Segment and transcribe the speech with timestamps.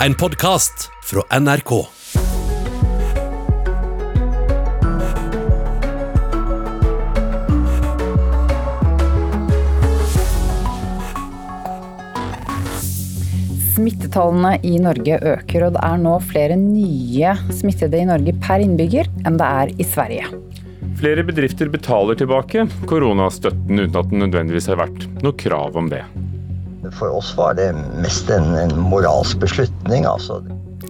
[0.00, 1.70] En podkast fra NRK.
[13.74, 19.08] Smittetallene i Norge øker, og det er nå flere nye smittede i Norge per innbygger
[19.24, 20.28] enn det er i Sverige.
[21.00, 26.04] Flere bedrifter betaler tilbake koronastøtten uten at det nødvendigvis har vært noe krav om det.
[26.94, 27.72] For oss var det
[28.02, 30.06] mest en, en moralsk beslutning.
[30.06, 30.42] altså.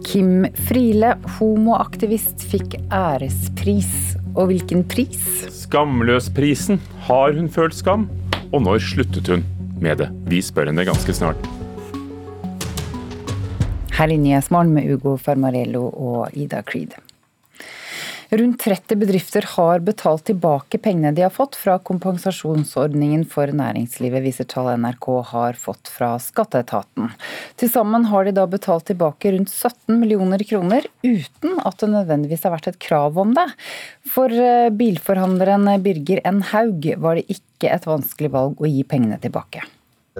[0.06, 4.16] Kim Friele, homoaktivist, fikk ærespris.
[4.36, 5.22] Og hvilken pris?
[5.62, 6.80] Skamløsprisen.
[7.08, 8.08] Har hun følt skam?
[8.52, 9.46] Og når sluttet hun
[9.80, 10.10] med det?
[10.28, 11.40] Vi spør henne ganske snart.
[13.96, 16.92] Her i Nyhetsmorgen med Ugo Fermarello og Ida Creed.
[18.30, 24.48] Rundt 30 bedrifter har betalt tilbake pengene de har fått fra kompensasjonsordningen for næringslivet, viser
[24.50, 27.12] tall NRK har fått fra skatteetaten.
[27.60, 32.42] Til sammen har de da betalt tilbake rundt 17 millioner kroner, uten at det nødvendigvis
[32.48, 33.46] har vært et krav om det.
[34.10, 36.42] For eh, bilforhandleren Birger N.
[36.50, 39.62] Haug var det ikke et vanskelig valg å gi pengene tilbake.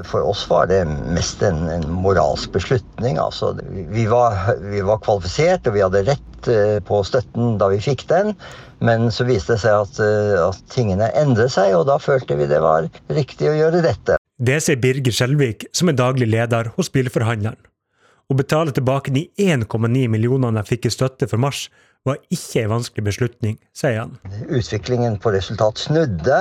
[0.05, 3.17] For oss var det mest en, en moralsk beslutning.
[3.17, 7.81] Altså, vi, var, vi, var, kvalifisert, og vi hadde rett eh, på støtten da vi
[7.81, 8.35] fikk den.
[8.85, 12.49] Men så viste det seg at, eh, at tingene endret seg, og da følte vi
[12.51, 14.21] det var riktig å gjøre dette.
[14.37, 17.57] Det sier Birger Skjelvik, som er daglig leder hos bilforhandleren.
[18.27, 21.71] Å betale tilbake de 1,9 millionene jeg fikk i støtte for mars,
[22.07, 24.17] var ikke en vanskelig beslutning, sier han.
[24.47, 26.41] Utviklingen på resultat snudde.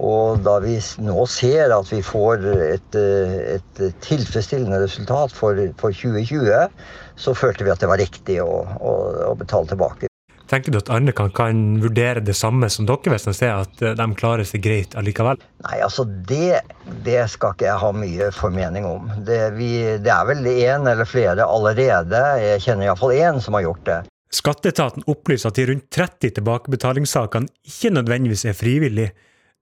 [0.00, 6.70] Og da vi nå ser at vi får et, et tilfredsstillende resultat for, for, 2020,
[7.16, 8.94] så følte vi at det var riktig å, å,
[9.32, 10.08] å betale tilbake.
[10.52, 13.80] Tenker du at andre kan, kan, vurdere det samme som dere hvis de ser at
[13.80, 15.40] eh, de klarer seg greit allikevel?
[15.64, 16.60] Nei, altså det,
[17.06, 19.08] det skal ikke jeg ha mye formening om.
[19.24, 19.70] Det, vi,
[20.04, 23.98] det er vel én eller flere allerede, jeg kjenner iallfall én som har gjort det.
[24.32, 29.12] Skatteetaten opplyser at de rundt 30 tilbakebetalingssakene ikke nødvendigvis er frivillige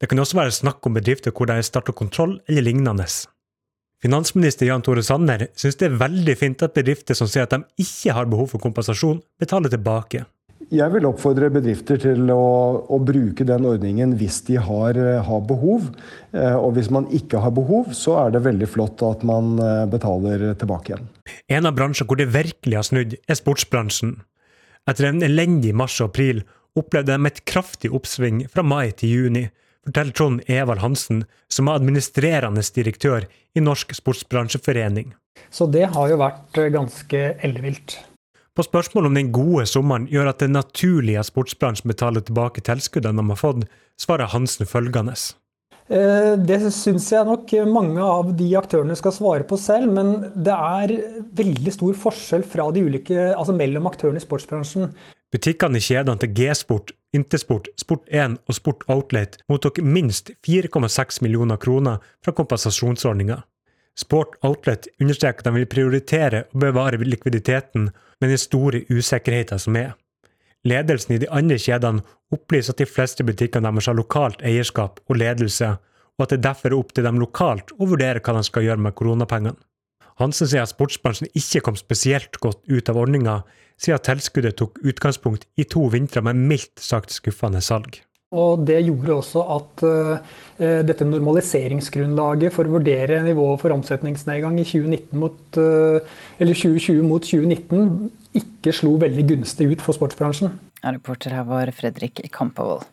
[0.01, 3.07] det kan også være snakk om bedrifter hvor det er starta kontroll eller lignende.
[4.01, 7.85] Finansminister Jan Tore Sanner syns det er veldig fint at bedrifter som sier at de
[7.85, 10.25] ikke har behov for kompensasjon, betaler tilbake.
[10.71, 12.41] Jeg vil oppfordre bedrifter til å,
[12.87, 14.97] å bruke den ordningen hvis de har,
[15.27, 15.89] har, behov.
[16.31, 19.85] Eh, og hvis man ikke har behov, så er det veldig flott at man eh,
[19.91, 21.09] betaler tilbake igjen.
[21.51, 24.21] En av bransjene hvor det virkelig har snudd, er sportsbransjen.
[24.89, 26.45] Etter en elendig mars og april
[26.79, 29.49] opplevde de et kraftig oppsving fra mai til juni,
[29.87, 35.15] forteller Trond Evald Hansen, som er administrerende direktør i Norsk Sportsbransjeforening.
[35.51, 37.99] Så det har jo vært eh, ganske ellevilt.
[38.57, 42.65] På spørsmål om den gode sommeren gjør at det er naturlig at sportsbransjen betaler tilbake
[42.67, 43.69] tilskuddene de har fått,
[44.01, 45.15] svarer Hansen følgende.
[45.91, 50.55] Eh, det syns jeg nok mange av de aktørene skal svare på selv, men det
[50.55, 50.97] er
[51.41, 54.91] veldig stor forskjell fra de ulike, altså mellom aktørene i sportsbransjen.
[55.31, 62.03] Butikkene i kjedene til G-sport, Intersport, Sport1 og Sport Outlet mottok minst 4,6 millioner kroner
[62.25, 63.37] fra kompensasjonsordninga.
[63.99, 69.79] Sport Outlet understreker at de vil prioritere å bevare likviditeten med den store usikkerheten som
[69.79, 69.95] er.
[70.67, 72.03] Ledelsen i de andre kjedene
[72.35, 75.77] opplyser at de fleste butikkene deres har lokalt eierskap og ledelse,
[76.19, 78.83] og at det derfor er opp til dem lokalt å vurdere hva de skal gjøre
[78.83, 79.59] med koronapengene.
[80.21, 83.41] Hansen sier at sportsbransjen ikke kom spesielt godt ut av ordninga,
[83.81, 88.03] siden tilskuddet tok utgangspunkt i to vintre med mildt sagt skuffende salg.
[88.31, 90.37] Og Det gjorde også at uh,
[90.87, 95.99] dette normaliseringsgrunnlaget for å vurdere nivået for omsetningsnedgang i 2019 mot, uh,
[96.39, 98.07] 2020 mot 2019
[98.39, 100.55] ikke slo veldig gunstig ut for sportsbransjen.
[100.85, 102.87] reporter her var Fredrik Kampervold.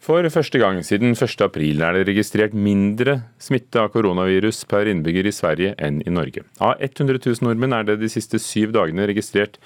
[0.00, 1.42] For første gang siden 1.
[1.44, 6.46] april er det registrert mindre smitte av koronavirus per innbygger i Sverige enn i Norge.
[6.56, 9.58] Av 100 000 nordmenn er det de siste syv dagene registrert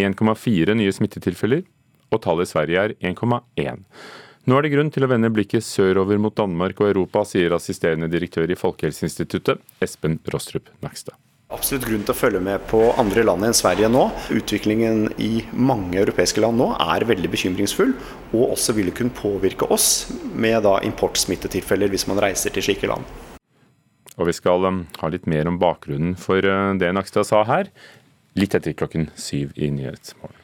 [0.00, 1.66] 1,4 nye smittetilfeller,
[2.08, 3.84] og tallet i Sverige er 1,1.
[4.48, 8.08] Nå er det grunn til å vende blikket sørover mot Danmark og Europa, sier assisterende
[8.10, 11.20] direktør i Folkehelseinstituttet, Espen Rostrup Nakstad
[11.52, 14.08] absolutt grunn til å følge med på andre land enn Sverige nå.
[14.34, 17.94] Utviklingen i mange europeiske land nå er veldig bekymringsfull,
[18.32, 23.06] og også vil kunne påvirke oss med da importsmittetilfeller hvis man reiser til slike land.
[24.18, 27.72] Og vi skal um, ha litt mer om bakgrunnen for uh, det Nakstad sa her,
[28.36, 30.41] litt etter klokken syv i Nyhetsmorgen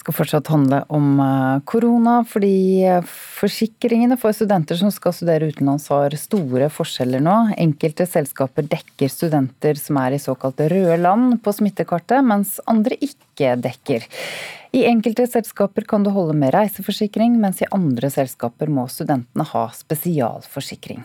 [0.00, 3.06] skal fortsatt handle om eh, korona, fordi eh,
[3.40, 7.36] forsikringene for studenter som skal studere utenlands har store forskjeller nå.
[7.60, 13.56] Enkelte selskaper dekker studenter som er i såkalte røde land på smittekartet, mens andre ikke
[13.60, 14.08] dekker.
[14.76, 19.66] I enkelte selskaper kan du holde med reiseforsikring, mens i andre selskaper må studentene ha
[19.74, 21.02] spesialforsikring.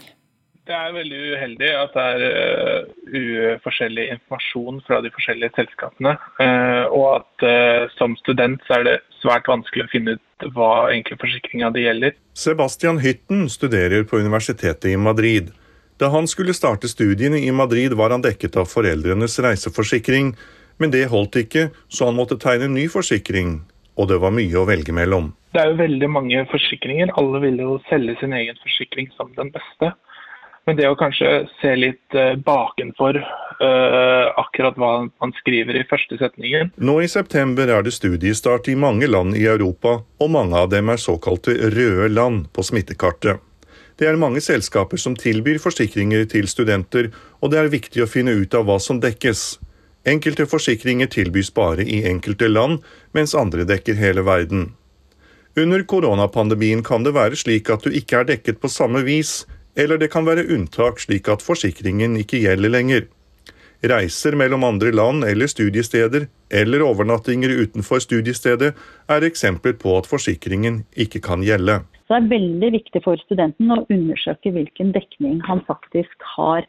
[0.66, 6.16] Det er veldig uheldig at det er uh, forskjellig informasjon fra de forskjellige selskapene.
[6.40, 10.88] Uh, og at uh, som student så er det svært vanskelig å finne ut hva
[10.90, 12.18] egentlig forsikringa det gjelder.
[12.34, 15.54] Sebastian Hytten studerer på universitetet i Madrid.
[16.02, 20.34] Da han skulle starte studiene i Madrid, var han dekket av foreldrenes reiseforsikring.
[20.82, 23.62] Men det holdt ikke, så han måtte tegne ny forsikring.
[23.96, 25.30] Og det var mye å velge mellom.
[25.56, 27.14] Det er jo veldig mange forsikringer.
[27.22, 29.94] Alle vil jo selge sin egen forsikring som den beste.
[30.66, 36.18] Men det å kanskje se litt uh, bakenfor uh, akkurat hva man skriver i første
[36.18, 40.72] setningen Nå i september er det studiestart i mange land i Europa, og mange av
[40.74, 43.44] dem er såkalte røde land på smittekartet.
[43.96, 48.34] Det er mange selskaper som tilbyr forsikringer til studenter, og det er viktig å finne
[48.36, 49.46] ut av hva som dekkes.
[50.06, 52.82] Enkelte forsikringer tilbys bare i enkelte land,
[53.16, 54.74] mens andre dekker hele verden.
[55.56, 60.00] Under koronapandemien kan det være slik at du ikke er dekket på samme vis, eller
[60.00, 63.08] det kan være unntak slik at forsikringen ikke gjelder lenger.
[63.86, 68.72] Reiser mellom andre land eller studiesteder, eller overnattinger utenfor studiestedet,
[69.10, 71.82] er eksempler på at forsikringen ikke kan gjelde.
[72.08, 76.66] Så det er veldig viktig for studenten å undersøke hvilken dekning han faktisk har.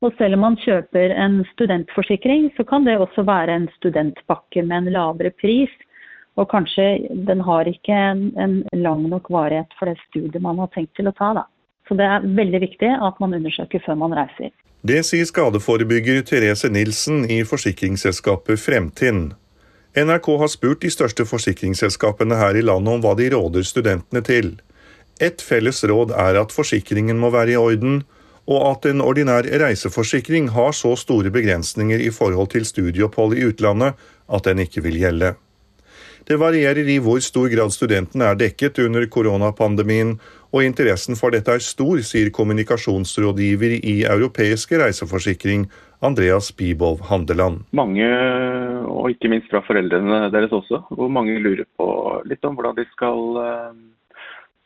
[0.00, 4.86] Og selv om man kjøper en studentforsikring, så kan det også være en studentpakke med
[4.86, 5.72] en lavere pris.
[6.40, 6.86] Og kanskje
[7.28, 11.10] den har ikke en, en lang nok varighet for det studiet man har tenkt til
[11.10, 11.34] å ta.
[11.42, 11.44] da.
[11.90, 14.52] Så det er veldig viktig at man undersøker før man reiser.
[14.86, 19.32] Det sier skadeforebygger Therese Nilsen i forsikringsselskapet Fremtind.
[19.98, 24.54] NRK har spurt de største forsikringsselskapene her i landet om hva de råder studentene til.
[25.18, 28.04] Et felles råd er at forsikringen må være i orden,
[28.46, 33.98] og at en ordinær reiseforsikring har så store begrensninger i forhold til studieopphold i utlandet
[34.30, 35.34] at den ikke vil gjelde.
[36.28, 40.20] Det varierer i hvor stor grad studentene er dekket under koronapandemien,
[40.50, 45.68] og interessen for dette er stor, sier kommunikasjonsrådgiver i Europeiske reiseforsikring,
[46.02, 47.62] Andreas Bibov Handeland.
[47.76, 48.08] Mange,
[48.88, 51.88] og ikke minst fra foreldrene deres også, hvor mange lurer på
[52.26, 54.16] litt om hvordan de skal, eh,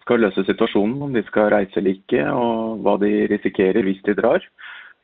[0.07, 1.03] skal løse situasjonen.
[1.03, 4.41] Om de skal reise eller ikke, og hva de risikerer hvis de drar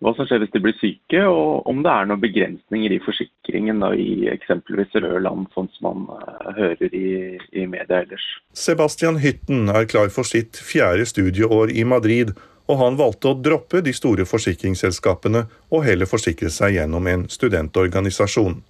[0.01, 3.83] hva som skjer hvis de blir syke, og om det er noen begrensninger i forsikringen
[3.85, 7.11] da, i eksempelvis røde land, sånn som man uh, hører i,
[7.53, 8.25] i media ellers.
[8.57, 12.33] Sebastian Hytten er klar for sitt fjerde studieår i Madrid,
[12.71, 15.45] og han valgte å droppe de store forsikringsselskapene
[15.75, 18.61] og heller forsikre seg gjennom en studentorganisasjon.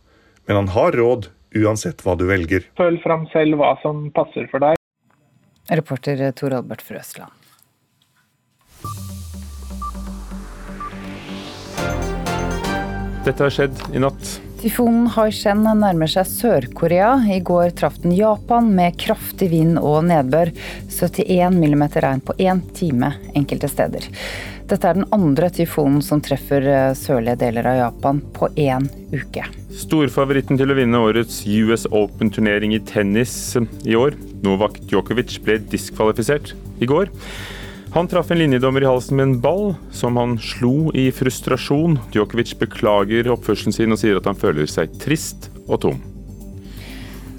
[0.48, 1.28] Men han har råd
[1.60, 2.64] uansett hva du velger.
[2.80, 4.80] Følg fram selv hva som passer for deg.
[5.70, 7.39] Reporter Tor Albert Frøsland.
[13.24, 14.38] Dette har skjedd i natt.
[14.60, 17.14] Tyfonen Haishen nærmer seg Sør-Korea.
[17.32, 20.52] I går traff den Japan med kraftig vind og nedbør.
[20.88, 24.08] 71 millimeter regn på én time enkelte steder.
[24.70, 29.46] Dette er den andre tyfonen som treffer eh, sørlige deler av Japan på én uke.
[29.80, 33.32] Storfavoritten til å vinne årets US Open-turnering i tennis
[33.88, 34.14] i år,
[34.44, 37.10] Novak Djokovic, ble diskvalifisert i går.
[37.92, 41.98] Han traff en linjedommer i halsen med en ball, som han slo i frustrasjon.
[42.14, 45.98] Djokovic beklager oppførselen sin og sier at han føler seg trist og tom.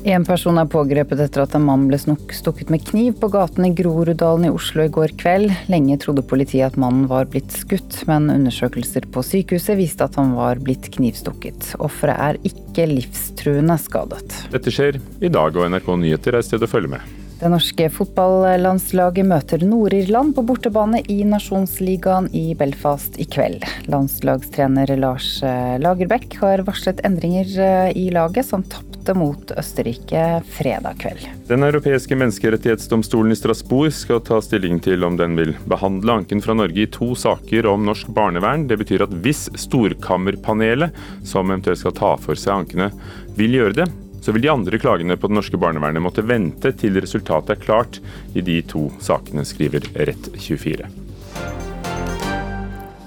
[0.04, 3.72] En person er pågrepet etter at en mann ble stukket med kniv på gaten i
[3.78, 5.54] Groruddalen i Oslo i går kveld.
[5.72, 10.34] Lenge trodde politiet at mannen var blitt skutt, men undersøkelser på sykehuset viste at han
[10.36, 11.76] var blitt knivstukket.
[11.80, 14.42] Offeret er ikke livstruende skadet.
[14.52, 17.21] Dette skjer i dag, og NRK Nyheter er sted å følge med.
[17.42, 23.64] Det norske fotballandslaget møter Nord-Irland på bortebane i nasjonsligaen i Belfast i kveld.
[23.90, 31.02] Landslagstrener Lars eh, Lagerbäck har varslet endringer eh, i laget, som tapte mot Østerrike fredag
[31.02, 31.26] kveld.
[31.50, 36.54] Den europeiske menneskerettighetsdomstolen i Strasbourg skal ta stilling til om den vil behandle anken fra
[36.62, 38.70] Norge i to saker om norsk barnevern.
[38.70, 40.94] Det betyr at hvis Storkammerpanelet,
[41.26, 42.92] som eventuelt skal ta for seg ankene,
[43.34, 43.90] vil gjøre det,
[44.22, 48.02] så vil de andre klagene på det norske barnevernet måtte vente til resultatet er klart
[48.34, 50.92] i de to sakene, skriver Rett24.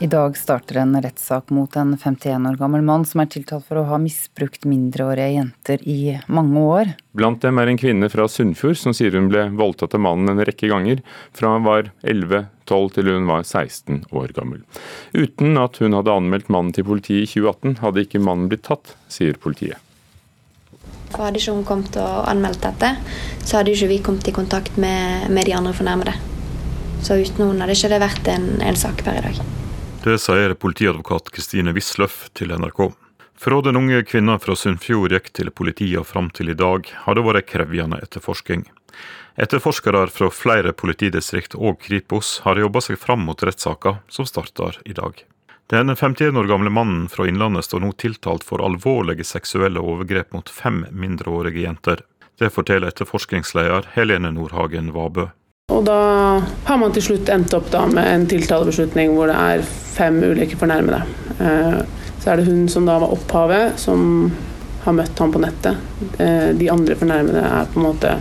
[0.05, 3.79] I dag starter en rettssak mot en 51 år gammel mann som er tiltalt for
[3.79, 6.91] å ha misbrukt mindreårige jenter i mange år.
[7.15, 10.45] Blant dem er en kvinne fra Sunnfjord som sier hun ble voldtatt av mannen en
[10.45, 11.01] rekke ganger,
[11.33, 14.61] fra hun var 11-12 til hun var 16 år gammel.
[15.15, 18.97] Uten at hun hadde anmeldt mannen til politiet i 2018, hadde ikke mannen blitt tatt,
[19.07, 19.84] sier politiet.
[21.15, 22.91] For hadde ikke hun kommet og anmeldt dette,
[23.47, 26.15] så hadde ikke vi kommet i kontakt med, med de andre fornærmede.
[27.05, 29.41] Så uten henne hadde ikke det vært en, en sak per i dag.
[30.05, 32.91] Det sier politiadvokat Kristine Wisløff til NRK.
[33.41, 37.17] Fra den unge kvinna fra Sunnfjord gikk til politiet og fram til i dag, har
[37.17, 38.67] det vært krevende etterforsking.
[39.41, 44.95] Etterforskere fra flere politidistrikt og Kripos har jobba seg fram mot rettssaka, som starter i
[44.95, 45.25] dag.
[45.67, 50.51] Den 51 år gamle mannen fra Innlandet står nå tiltalt for alvorlige seksuelle overgrep mot
[50.51, 52.03] fem mindreårige jenter.
[52.39, 55.31] Det forteller etterforskningsleder Helene Nordhagen Vabø.
[55.73, 55.99] Og da
[56.69, 61.01] har man til slutt endt opp med en tiltalebeslutning hvor det er fem ulike fornærmede.
[61.41, 61.81] Eh,
[62.21, 64.29] så er det hun som da var opphavet, som
[64.85, 65.81] har møtt ham på nettet.
[66.21, 68.19] Eh, de andre fornærmede er på en måte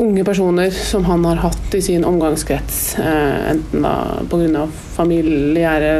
[0.00, 2.98] unge personer som han har hatt i sin omgangskrets.
[2.98, 3.96] Eh, enten da
[4.30, 4.64] pga.
[4.96, 5.92] familiære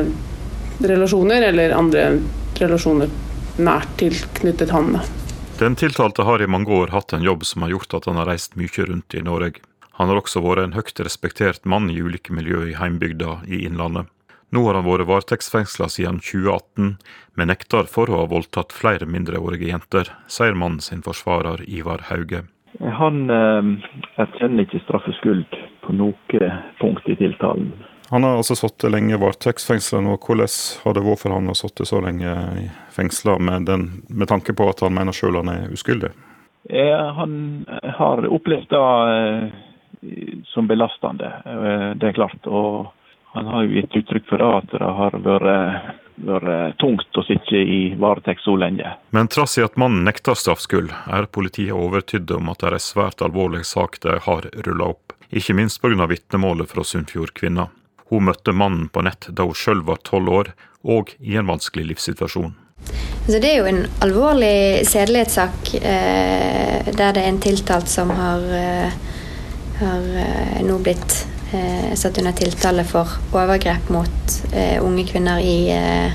[0.81, 2.09] relasjoner eller andre
[2.61, 3.13] relasjoner
[3.57, 4.99] nært tilknyttet han.
[5.59, 8.29] Den tiltalte har i mange år hatt en jobb som har gjort at han har
[8.29, 9.63] reist mye rundt i Norge.
[9.97, 14.11] Han har også vært en høyt respektert mann i ulike miljø i heimbygda i Innlandet.
[14.53, 16.93] Nå har han vært varetektsfengsla siden 2018,
[17.35, 22.45] men nekter for å ha voldtatt flere mindreårige jenter, sier mannen sin forsvarer Ivar Hauge.
[23.01, 23.73] Han eh,
[24.21, 27.73] erkjenner ikke straffskyld på noe punkt i tiltalen.
[28.09, 30.17] Han har altså sittet lenge varetektsfengsla nå.
[30.23, 30.53] Hvordan
[30.85, 33.69] har det vært for han å sitte så lenge i fengsla, med,
[34.09, 36.13] med, tanke på at han mener sjøl han er uskyldig?
[36.71, 37.67] Eh, han
[37.99, 38.85] har opplevd det
[39.17, 42.47] eh, som belastende, eh, det er klart.
[42.47, 42.87] Og
[43.35, 47.59] han har jo gitt uttrykk for det, at det har vært vært tungt å sitte
[47.61, 48.95] i varetekt så lenge.
[49.13, 52.87] Men trass i at mannen nekter straffskyld, er politiet overtydd om at det er en
[52.87, 55.13] svært alvorlig sak de har rulla opp.
[55.29, 56.07] Ikke minst pga.
[56.07, 57.69] vitnemålet fra Sunnfjord-kvinna.
[58.11, 60.53] Hun møtte mannen på nett da hun sjøl var tolv år,
[60.87, 62.55] og i en vanskelig livssituasjon.
[63.27, 68.45] Så det er jo en alvorlig sedelighetssak eh, der det er en tiltalt som har,
[68.55, 68.93] eh,
[69.81, 71.17] har eh, nå blitt
[71.51, 76.15] eh, satt under tiltale for overgrep mot eh, unge kvinner i eh,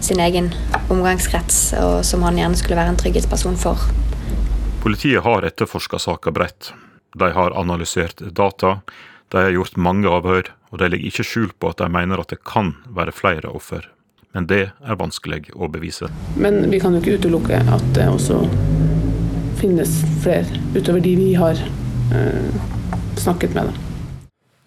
[0.00, 0.52] sin egen
[0.88, 3.90] omgangskrets, og som han gjerne skulle være en trygghetsperson for.
[4.80, 6.72] Politiet har etterforska saka bredt.
[7.18, 8.78] De har analysert data,
[9.32, 12.32] de har gjort mange avhør, og de legger ikke skjul på at de mener at
[12.32, 13.84] det kan være flere offer.
[14.36, 16.08] Men det er vanskelig å bevise.
[16.36, 18.42] Men vi kan jo ikke utelukke at det også
[19.58, 19.92] finnes
[20.22, 21.60] flere utover de vi har
[22.14, 22.66] eh,
[23.18, 23.72] snakket med.
[23.72, 23.84] Dem.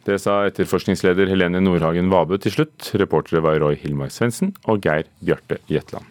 [0.09, 2.89] Det sa etterforskningsleder Helene Nordhagen Vabø til slutt.
[2.97, 6.09] Reportere var Roy Hilmar Svendsen og Geir Bjarte Jetland.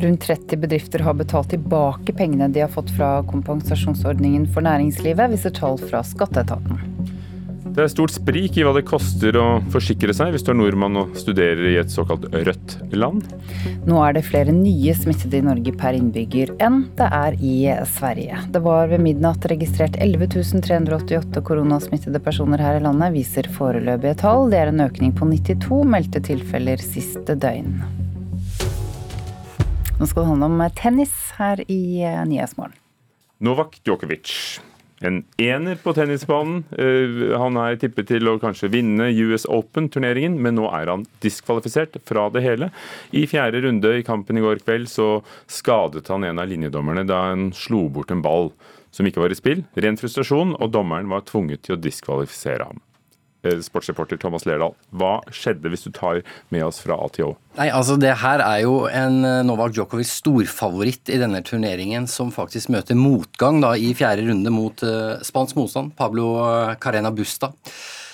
[0.00, 5.54] Rundt 30 bedrifter har betalt tilbake pengene de har fått fra kompensasjonsordningen for næringslivet, viser
[5.56, 6.82] tall fra skatteetaten.
[7.76, 10.96] Det er stort sprik i hva det koster å forsikre seg hvis du er nordmann
[10.96, 13.26] og studerer i et såkalt rødt land.
[13.84, 17.58] Nå er det flere nye smittede i Norge per innbygger enn det er i
[17.92, 18.40] Sverige.
[18.52, 20.32] Det var ved midnatt registrert 11
[20.64, 24.48] 388 koronasmittede personer her i landet, viser foreløpige tall.
[24.52, 28.05] Det er en økning på 92 meldte tilfeller siste døgn.
[29.96, 32.76] Nå skal det handle om tennis her i Nyhetsmorgen.
[33.40, 34.32] Novak Djokovic
[35.00, 36.62] en ener på tennisbanen.
[36.72, 41.98] Eh, han er tippet til å kanskje vinne US Open-turneringen, men nå er han diskvalifisert
[42.08, 42.70] fra det hele.
[43.12, 45.20] I fjerde runde i kampen i går kveld så
[45.52, 48.52] skadet han en av linjedommerne da han slo bort en ball
[48.94, 49.66] som ikke var i spill.
[49.76, 52.80] Ren frustrasjon, og dommeren var tvunget til å diskvalifisere ham.
[53.46, 56.22] Eh, sportsreporter Thomas Lerdal, hva skjedde hvis du tar
[56.54, 57.34] med oss fra A til Å?
[57.56, 62.32] Nei, altså Det her er jo en eh, Novak Djokovic storfavoritt i denne turneringen, som
[62.34, 66.26] faktisk møter motgang da i fjerde runde mot uh, spansk motstand, Pablo
[66.82, 67.52] Carena Busta.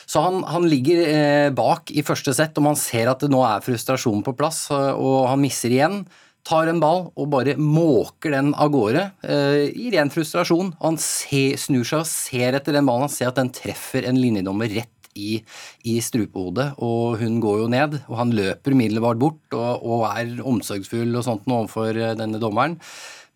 [0.07, 3.41] Så han, han ligger eh, bak i første sett, og man ser at det nå
[3.47, 6.03] er frustrasjon på plass, og han misser igjen
[6.47, 10.73] tar en ball og bare måker den av gårde eh, i ren frustrasjon.
[10.83, 13.07] Han se, snur seg og ser etter den ballen.
[13.07, 15.41] Han ser at den treffer en linjedommer rett i,
[15.89, 17.99] i strupehodet, og hun går jo ned.
[18.09, 22.79] Og han løper umiddelbart bort og, og, er omsorgsfull og sånt overfor eh, denne dommeren.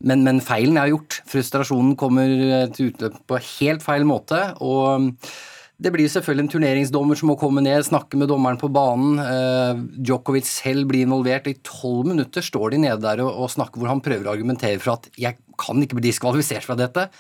[0.05, 1.23] Men, men, feilen er gjort.
[1.29, 4.41] Frustrasjonen kommer eh, til utløp på helt feil måte.
[4.61, 5.13] og
[5.77, 9.19] det blir selvfølgelig en turneringsdommer som må komme ned, snakke med dommeren på banen.
[9.21, 11.51] Eh, Djokovic selv blir involvert.
[11.51, 14.81] I tolv minutter står de nede der og, og, snakker hvor han prøver å argumentere
[14.81, 17.11] for at 'jeg kan ikke bli diskvalifisert fra dette'.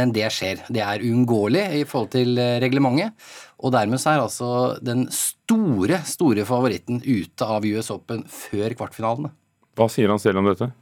[0.00, 0.62] Men det skjer.
[0.72, 3.12] Det er uunngåelig i forhold til eh, reglementet.
[3.62, 4.50] Og dermed så er altså
[4.84, 9.32] den store, store favoritten ute av US Open før kvartfinalene.
[9.76, 10.72] Hva sier han selv om dette?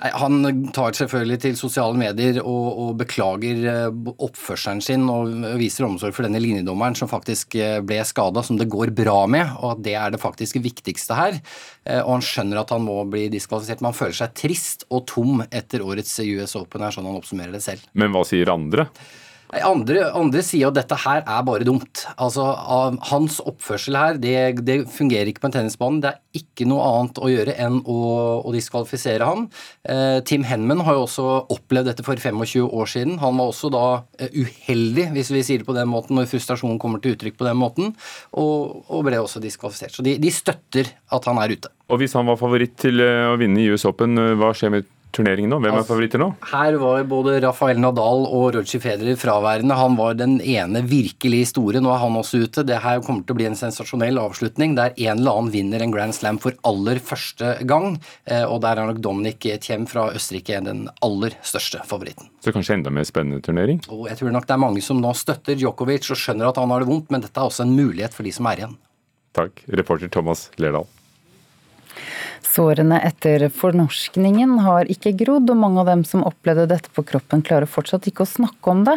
[0.00, 5.28] Han tar selvfølgelig til sosiale medier og, og, beklager eh, oppførselen sin og
[5.60, 9.52] viser omsorg for denne linjedommeren som faktisk eh, ble skada, som det går bra med,
[9.60, 11.36] og at det er det faktisk viktigste her.
[11.84, 15.04] Eh, og han skjønner at han må bli diskvalifisert, men han føler seg trist og
[15.10, 17.84] tom etter årets US Open, er sånn han oppsummerer det selv.
[17.92, 18.88] Men hva sier andre?
[19.50, 22.04] Andre, andre sier at dette her er bare dumt.
[22.22, 22.44] Altså,
[23.10, 25.98] Hans oppførsel her, det, det fungerer ikke på en tennisbane.
[26.04, 27.98] Det er ikke noe annet å gjøre enn å,
[28.46, 29.48] å diskvalifisere ham.
[29.82, 31.26] Eh, Tim Henman har jo også
[31.56, 33.18] opplevd dette for 25 år siden.
[33.24, 33.84] Han var også da
[34.20, 37.48] eh, uheldig, hvis vi sier det på den måten, når frustrasjonen kommer til uttrykk på
[37.48, 37.92] den måten,
[38.38, 39.96] og, og ble også diskvalifisert.
[39.96, 41.74] Så de, de støtter at han er ute.
[41.90, 44.76] Og hvis han var favoritt til eh, å vinne i US Open, eh, hva skjer
[44.76, 45.58] med turneringen nå?
[45.62, 46.28] Hvem er altså, favoritter nå?
[46.50, 49.76] Her var både Rafael Nadal og Roger Federer fraværende.
[49.78, 51.82] Han var den ene virkelig store.
[51.82, 52.64] Nå er han også ute.
[52.66, 55.94] Det her kommer til å bli en sensasjonell avslutning der en eller annen vinner en
[55.94, 57.98] Grand Slam for aller første gang.
[58.26, 62.30] Eh, og der er nok Dominic Thiem fra Østerrike den aller største favoritten.
[62.44, 63.82] Så kanskje enda mer spennende turnering?
[63.92, 66.72] Og jeg tror nok det er mange som nå støtter Djokovic og skjønner at han
[66.72, 68.78] har det vondt, men dette er også en mulighet for de som er igjen.
[69.36, 70.88] Takk, reporter Thomas Lerdal.
[72.50, 77.44] Sårene etter fornorskningen har ikke grodd, og mange av dem som opplevde dette på kroppen,
[77.46, 78.96] klarer fortsatt ikke å snakke om det.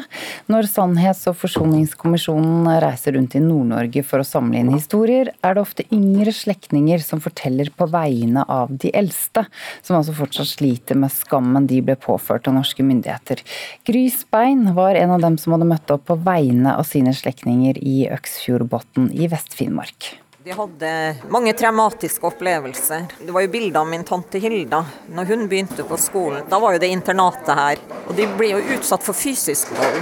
[0.49, 5.61] Når Sannhets- og forsoningskommisjonen reiser rundt i Nord-Norge for å samle inn historier, er det
[5.61, 9.45] ofte yngre slektninger som forteller på vegne av de eldste,
[9.85, 13.45] som altså fortsatt sliter med skammen de ble påført av norske myndigheter.
[13.85, 17.77] Gry Spein var en av dem som hadde møtt opp på vegne av sine slektninger
[17.77, 20.22] i Øksfjordbotn i Vest-Finnmark.
[20.45, 23.05] Vi hadde mange traumatiske opplevelser.
[23.25, 24.81] Det var jo bilder av min tante Hilda
[25.15, 26.43] når hun begynte på skolen.
[26.51, 27.79] Da var jo det internatet her.
[28.09, 30.01] Og de blir jo utsatt for fysisk vold.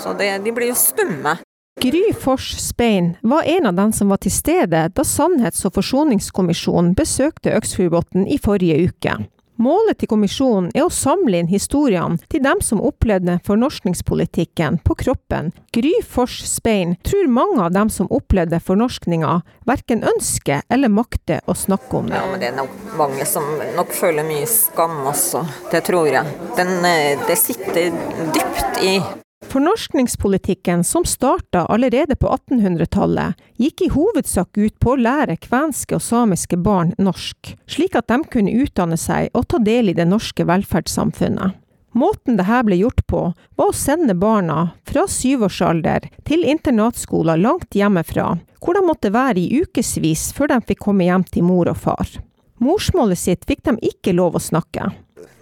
[0.00, 1.36] Så det, de blir jo stumme.
[1.84, 6.94] Gry Fors Spein var en av dem som var til stede da Sannhets- og forsoningskommisjonen
[6.96, 9.18] besøkte Øksfjordbotn i forrige uke.
[9.56, 15.52] Målet til kommisjonen er å samle inn historiene til dem som opplevde fornorskningspolitikken på kroppen.
[15.74, 21.54] Gry Fors Spein tror mange av dem som opplevde fornorskninga, verken ønsker eller makter å
[21.58, 22.18] snakke om det.
[22.18, 23.44] Ja, men Det er nok mange som
[23.76, 26.26] nok føler mye skam også, det tror jeg.
[26.56, 27.94] Den, eh, det sitter
[28.34, 28.98] dypt i
[29.48, 36.02] Fornorskningspolitikken, som starta allerede på 1800-tallet, gikk i hovedsak ut på å lære kvenske og
[36.02, 40.46] samiske barn norsk, slik at de kunne utdanne seg og ta del i det norske
[40.48, 41.60] velferdssamfunnet.
[41.94, 43.20] Måten dette ble gjort på,
[43.54, 49.62] var å sende barna fra syvårsalder til internatskoler langt hjemmefra, hvor de måtte være i
[49.62, 52.10] ukevis før de fikk komme hjem til mor og far.
[52.58, 54.90] Morsmålet sitt fikk de ikke lov å snakke.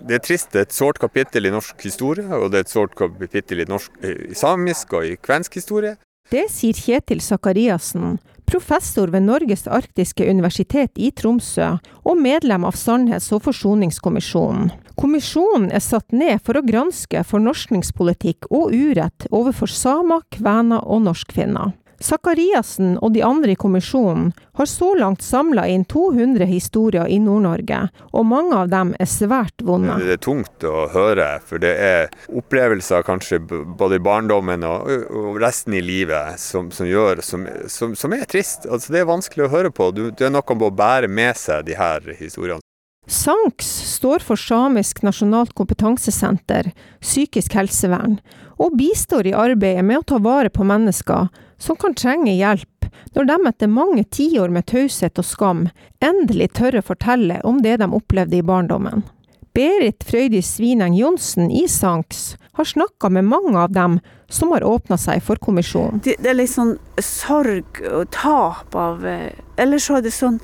[0.03, 0.51] Det er trist.
[0.53, 3.69] Det er et sårt kapittel i norsk historie, og det er et sårt kapittel i,
[3.69, 5.97] norsk, i samisk og i kvensk historie.
[6.33, 8.17] Det sier Kjetil Sakariassen,
[8.49, 11.75] professor ved Norges arktiske universitet i Tromsø
[12.09, 14.71] og medlem av Sannhets- og forsoningskommisjonen.
[14.97, 21.75] Kommisjonen er satt ned for å granske fornorskningspolitikk og urett overfor samer, kvener og norskfinner.
[22.03, 27.79] Sakariassen og de andre i kommisjonen har så langt samla inn 200 historier i Nord-Norge,
[28.13, 29.97] og mange av dem er svært vonde.
[30.03, 34.91] Det er tungt å høre, for det er opplevelser kanskje både i barndommen og,
[35.43, 38.67] resten i livet som, som gjør, som, som, som, er trist.
[38.69, 39.91] Altså, det er vanskelig å høre på.
[39.95, 42.61] Du, det er noe med å bære med seg de her historiene.
[43.11, 46.69] SANKS står for Samisk nasjonalt kompetansesenter,
[47.03, 48.21] psykisk helsevern,
[48.63, 51.27] og bistår i arbeidet med å ta vare på mennesker
[51.63, 55.67] som kan trenge hjelp når de etter mange tiår med taushet og skam
[56.03, 59.05] endelig tør å fortelle om det de opplevde i barndommen.
[59.53, 62.23] Berit Frøydis Svineng Johnsen i SANKS
[62.57, 63.99] har snakka med mange av dem
[64.33, 66.01] som har åpna seg for kommisjonen.
[66.05, 69.29] Det, det, er litt sånn sorg og tap av eh,
[69.61, 70.41] Eller så er det sånn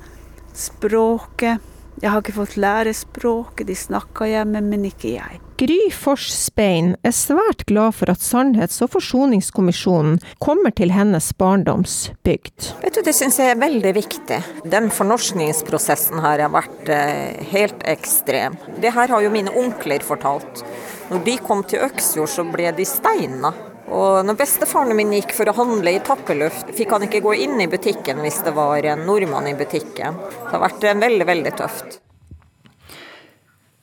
[0.53, 1.65] språket.
[1.99, 5.39] Jeg har ikke fått lære språket, de snakker hjemme, men ikke jeg.
[5.59, 12.69] Gry Forsbein er svært glad for at Sannhets- og forsoningskommisjonen kommer til hennes barndomsbygd.
[12.85, 14.39] Vet du, Det syns jeg er veldig viktig.
[14.63, 18.55] Den fornorskningsprosessen her har vært eh, helt ekstrem.
[18.79, 20.63] Det her har jo mine onkler fortalt.
[21.11, 23.51] Når de kom til Øksfjord, så ble de steina.
[23.89, 27.57] Og når bestefaren min gikk for å handle i tappeluft, fikk han ikke gå inn
[27.61, 30.19] i butikken hvis det var en nordmann i butikken.
[30.19, 31.99] Det har vært veldig, veldig tøft.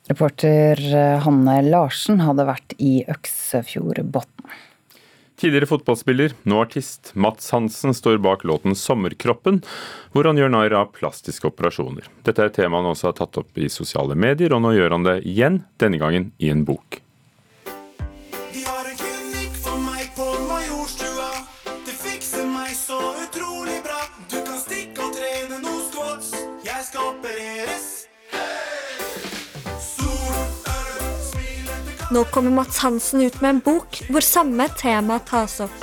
[0.07, 4.55] Reporter eh, Hanne Larsen hadde vært i Øksefjordbotn.
[5.37, 9.59] Tidligere fotballspiller, nå artist, Mats Hansen står bak låten 'Sommerkroppen',
[10.15, 12.07] hvor han gjør narr av plastiske operasjoner.
[12.25, 14.95] Dette er et tema han også har tatt opp i sosiale medier, og nå gjør
[14.95, 17.03] han det igjen, denne gangen i en bok.
[32.11, 35.73] Nå kommer Mats Hansen ut med en bok hvor samme tema tas opp.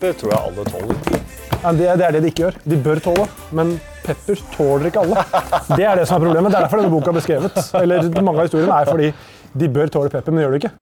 [0.00, 0.96] Det tror jeg alle tåler.
[1.62, 2.56] Ja, det, det, er det de ikke gjør.
[2.70, 3.70] De bør tåle, men
[4.02, 5.22] pepper tåler ikke alle.
[5.76, 6.50] Det er det som er problemet.
[6.50, 7.60] Det er derfor denne boka ble skrevet.
[7.78, 9.12] Eller Mange av historiene er fordi
[9.62, 10.72] de bør tåle pepper, men de gjør det ikke.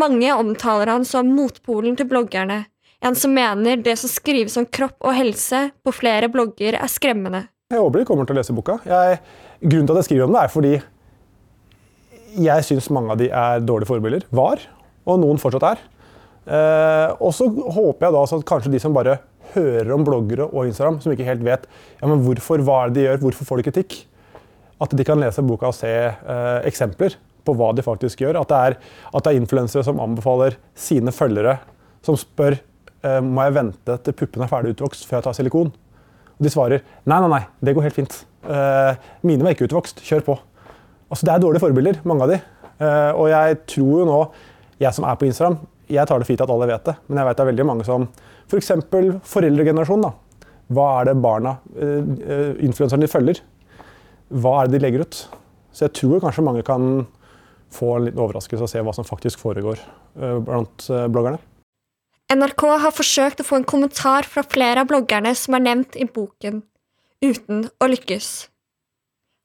[0.00, 2.62] Mange omtaler han som motpolen til bloggerne,
[3.04, 7.44] en som mener det som skrives om kropp og helse på flere blogger er skremmende.
[7.72, 8.78] Jeg håper de kommer til å lese boka.
[8.88, 9.20] Jeg,
[9.60, 10.72] grunnen til at jeg skriver om det, er fordi
[12.38, 14.28] jeg syns mange av de er dårlige forbilder.
[14.34, 14.62] Var,
[15.08, 15.82] og noen fortsatt er.
[16.42, 19.20] Eh, og så håper jeg da at kanskje de som bare
[19.52, 22.98] hører om bloggere og Instagram, som ikke helt vet ja, men hvorfor, hva er det
[22.98, 23.98] de gjør, hvorfor får de kritikk,
[24.82, 27.14] at de kan lese boka og se eh, eksempler
[27.46, 28.40] på hva de faktisk gjør.
[28.42, 28.76] At det er,
[29.20, 31.58] er influensere som anbefaler sine følgere,
[32.06, 35.72] som spør eh, må jeg vente til puppene er ferdig utvokst før jeg tar silikon.
[36.32, 38.22] Og de svarer nei, nei, nei, det går helt fint.
[38.42, 40.38] Eh, mine var ikke utvokst, kjør på.
[41.12, 42.40] Altså, det er dårlige forbilder, mange av de.
[42.80, 44.18] Eh, og jeg tror jo nå,
[44.80, 45.58] jeg som er på Instagram,
[45.92, 47.86] jeg tar det fint at alle vet det, men jeg vet det er veldig mange
[47.86, 48.06] som
[48.48, 48.70] F.eks.
[48.88, 50.06] For foreldregenerasjonen.
[50.08, 50.48] da.
[50.72, 53.42] Hva er det barna, uh, influenserne de følger?
[54.32, 55.18] Hva er det de legger ut?
[55.72, 57.04] Så jeg tror kanskje mange kan
[57.72, 59.80] få en liten overraskelse og se hva som faktisk foregår
[60.44, 61.40] blant bloggerne.
[62.32, 66.08] NRK har forsøkt å få en kommentar fra flere av bloggerne som er nevnt i
[66.08, 66.60] boken,
[67.24, 68.51] uten å lykkes.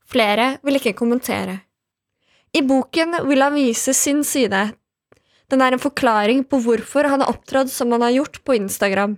[0.08, 1.60] Flere vil ikke kommentere.
[2.56, 4.70] I boken vil han vise sin side,
[5.52, 9.16] den er en forklaring på hvorfor han har opptrådt som han har gjort på Instagram.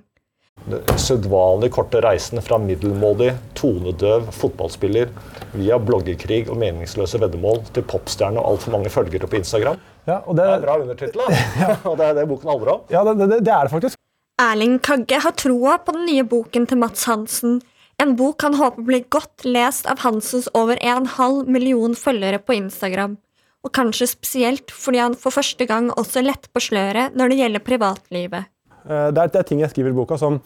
[0.70, 5.10] Den sedvanlig korte reisen fra middelmådig, tonedøv fotballspiller
[5.56, 9.80] via bloggerkrig og meningsløse veddemål til popstjerne og altfor mange følgere på Instagram.
[10.06, 10.46] Ja, og det...
[10.46, 11.24] det er bra undertittel,
[11.64, 11.72] ja.
[11.90, 12.86] og det er det boken handler om.
[12.94, 14.02] Ja, det, det, det er det faktisk.
[14.40, 17.58] Erling Kagge har troa på den nye boken til Mats Hansen.
[18.00, 23.18] En bok han håper blir godt lest av Hansens over 1,5 million følgere på Instagram
[23.66, 27.66] og kanskje spesielt fordi han for første gang også letter på sløret når det gjelder
[27.66, 28.52] privatlivet.
[28.86, 30.40] Eh, det er, det er, ting jeg skriver i boka som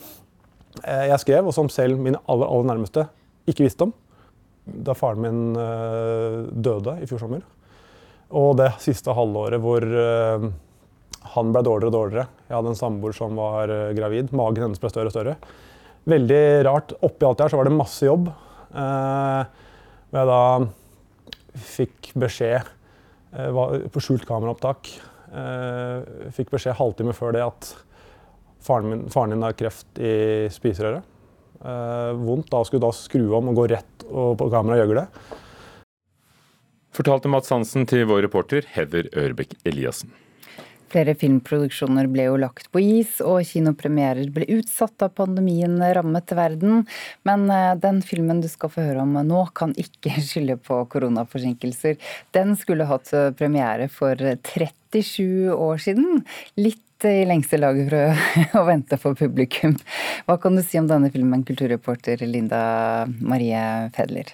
[0.81, 3.05] eh, jeg skrev, og som selv mine aller, aller nærmeste
[3.49, 3.93] ikke visste om.
[4.63, 7.43] Da faren min eh, døde i fjor sommer.
[8.33, 9.83] Og det siste halvåret hvor
[11.33, 12.23] han ble dårligere og dårligere.
[12.47, 14.31] Jeg hadde en samboer som var gravid.
[14.33, 15.35] Magen hennes ble større og større.
[16.09, 16.95] Veldig rart.
[17.05, 18.29] Oppi alt det her så var det masse jobb.
[18.73, 20.41] Hvor jeg da
[21.73, 22.71] fikk beskjed
[23.33, 24.89] Eh, på skjult kameraopptak.
[25.33, 27.69] Eh, fikk beskjed halvtime før det at
[28.63, 31.05] faren, min, faren din har kreft i spiserøret.
[31.63, 32.51] Eh, vondt.
[32.53, 35.39] Da skulle du da skru om og gå rett og på kamera og gjøre det.
[36.93, 40.13] Fortalte Mats Hansen til vår reporter Heather Ørbekk Eliassen.
[40.93, 46.83] Flere filmproduksjoner ble jo lagt på is, og kinopremierer ble utsatt da pandemien rammet verden.
[47.25, 51.97] Men eh, den filmen du skal få høre om nå, kan ikke skylde på koronaforsinkelser.
[52.37, 56.23] Den skulle hatt eh, premiere for 37 år siden.
[56.61, 59.75] Litt i lengste laget for å vente for publikum.
[60.27, 62.63] Hva kan du si om denne filmen, kulturreporter Linda
[63.19, 64.31] Marie Fedler?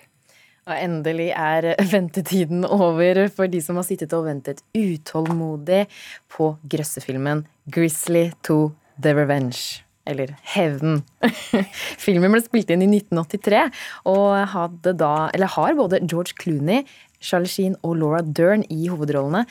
[0.70, 5.88] Og endelig er ventetiden over for de som har sittet og ventet utålmodig
[6.30, 8.70] på grøssefilmen Grizzly to
[9.02, 9.82] The Revenge.
[10.10, 11.02] Eller Hevn.
[12.06, 13.66] Filmen ble spilt inn i 1983
[14.10, 16.86] og da, eller har både George Clooney,
[17.22, 19.44] Charlie Sheen og Laura Dern i hovedrollene.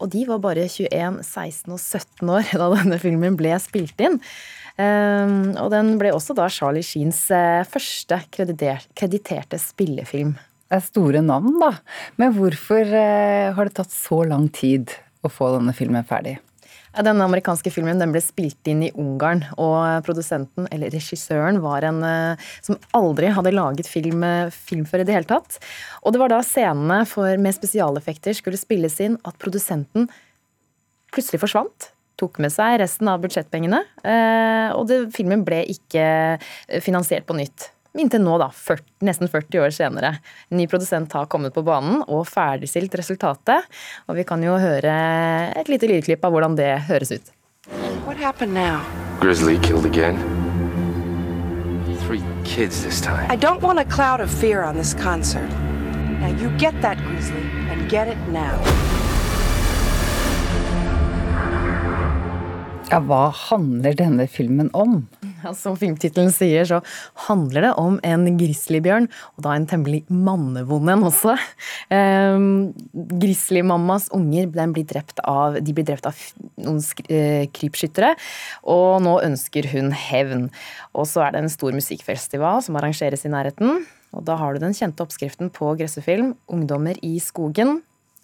[0.00, 4.16] Og de var bare 21, 16 og 17 år da denne filmen ble spilt inn.
[4.80, 10.38] Um, og den ble også da Charlie Sheens uh, første krediterte spillefilm.
[10.70, 11.72] Det er store navn, da.
[12.20, 14.92] Men hvorfor uh, har det tatt så lang tid
[15.26, 16.36] å få denne filmen ferdig?
[16.94, 21.98] Denne amerikanske filmen den ble spilt inn i Ungarn, og produsenten, eller regissøren, var en
[22.06, 24.22] uh, som aldri hadde laget film,
[24.54, 25.58] film før i det hele tatt.
[26.04, 30.06] Og det var da scenene for, med spesialeffekter skulle spilles inn at produsenten
[31.10, 33.80] plutselig forsvant tok med seg resten av budsjettpengene.
[34.76, 36.04] Og det, filmen ble ikke
[36.84, 37.70] finansiert på nytt.
[37.98, 40.12] Inntil nå, da, 40, nesten 40 år senere.
[40.48, 43.66] En ny produsent har kommet på banen og ferdigstilt resultatet.
[44.06, 44.94] Og vi kan jo høre
[45.58, 47.32] et lite lydklipp av hvordan det høres ut.
[48.06, 48.78] What happened now?
[49.20, 50.16] Grizzly killed again.
[52.06, 53.26] Three kids this time.
[53.28, 55.50] I don't want a cloud of fear on this concert.
[56.20, 58.54] Now you get that, Grizzly, and get it now.
[62.90, 65.04] Ja, hva handler denne filmen om?
[65.44, 66.80] Ja, som filmtittelen sier, så
[67.26, 71.36] handler det om en grizzlybjørn, og da en temmelig mannevond en også.
[71.92, 72.46] Eh,
[73.20, 76.18] Grizzlymammas unger blir drept av, de blir drept av
[76.60, 78.14] noen eh, krypskyttere,
[78.64, 80.48] og nå ønsker hun hevn.
[80.94, 83.84] Og så er det en stor musikkfestival som arrangeres i nærheten.
[84.16, 87.80] Og da har du den kjente oppskriften på gressefilm 'Ungdommer i skogen'.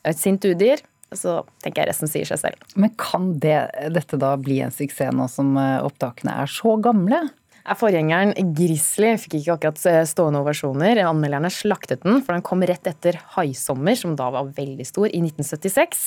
[0.07, 0.83] Et sint udyr
[1.19, 2.69] så tenker jeg resten sier seg selv.
[2.79, 3.59] Men kan det,
[3.95, 7.27] dette da bli en suksess nå som eh, opptakene er så gamle?
[7.75, 11.01] Forgjengeren Grizzly fikk ikke akkurat eh, stående ovasjoner.
[11.03, 15.19] Anmelderne slaktet den, for den kom rett etter Haisommer, som da var veldig stor, i
[15.25, 16.07] 1976.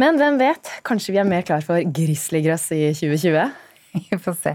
[0.00, 3.64] Men hvem vet, kanskje vi er mer klar for grizzlygrøss i 2020?
[3.98, 4.50] Vi får se.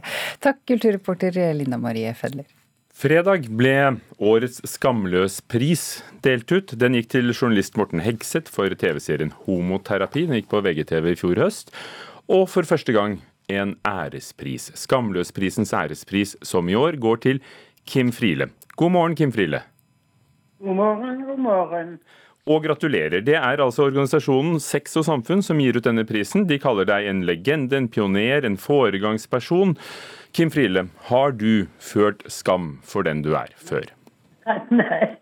[0.45, 2.45] Takk, kulturreporter Linda Marie Fedler.
[2.93, 6.75] Fredag ble årets Skamløs-pris delt ut.
[6.77, 10.27] Den gikk til journalist Morten Hegseth for TV-serien Homoterapi.
[10.27, 11.73] Den gikk på VGTV i fjor høst.
[12.29, 13.17] Og for første gang
[13.49, 14.69] en ærespris.
[14.77, 17.41] Skamløsprisens ærespris, som i år, går til
[17.89, 18.51] Kim Friele.
[18.77, 19.63] God morgen, Kim Friele.
[20.62, 21.97] God morgen, god morgen.
[22.43, 23.21] Og gratulerer.
[23.23, 26.43] Det er altså organisasjonen Sex og Samfunn som gir ut denne prisen.
[26.49, 29.77] De kaller deg en legende, en pioner, en foregangsperson.
[30.36, 33.88] Kim Friele, har du følt skam for den du er, før?
[34.75, 35.13] Nei,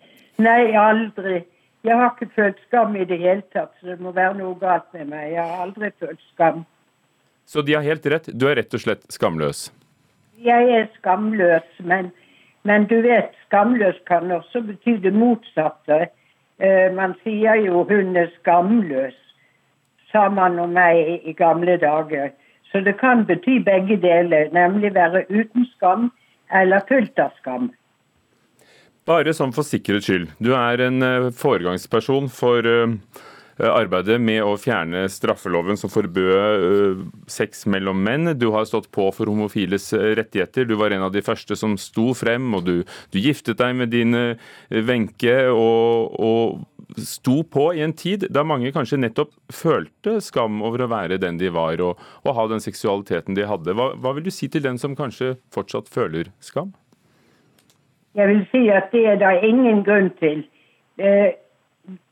[0.42, 1.44] nei, aldri.
[1.86, 4.88] Jeg har ikke følt skam i det hele tatt, så det må være noe galt
[4.96, 5.28] med meg.
[5.36, 6.64] Jeg har aldri følt skam.
[7.46, 9.68] Så de har helt rett, du er rett og slett skamløs?
[10.42, 12.10] Jeg er skamløs, men,
[12.66, 16.08] men du vet, skamløs kan også bety det motsatte.
[16.62, 19.18] Eh, man sier jo 'hun er skamløs',
[20.12, 22.30] sa man om meg i gamle dager.
[22.72, 26.12] Så det kan bety begge deler, nemlig være uten skam
[26.54, 27.72] eller fullt av skam.
[29.06, 30.30] Bare sånn for sikkerhets skyld.
[30.40, 32.88] Du er en eh, foregangsperson for Eh,
[33.60, 38.34] arbeidet med å fjerne straffeloven som forbød eh, sex mellom menn.
[38.40, 40.66] Du har stått på for homofiles eh, rettigheter.
[40.70, 42.76] Du var en av de første som sto frem, og du,
[43.12, 44.16] du giftet deg med din
[44.70, 50.84] Wenche og, og sto på i en tid da mange kanskje nettopp følte skam over
[50.84, 53.76] å være den de var, og, og ha den seksualiteten de hadde.
[53.78, 56.74] Hva, hva vil du si til den som kanskje fortsatt føler skam?
[58.18, 60.44] Jeg vil si at det er det ingen grunn til.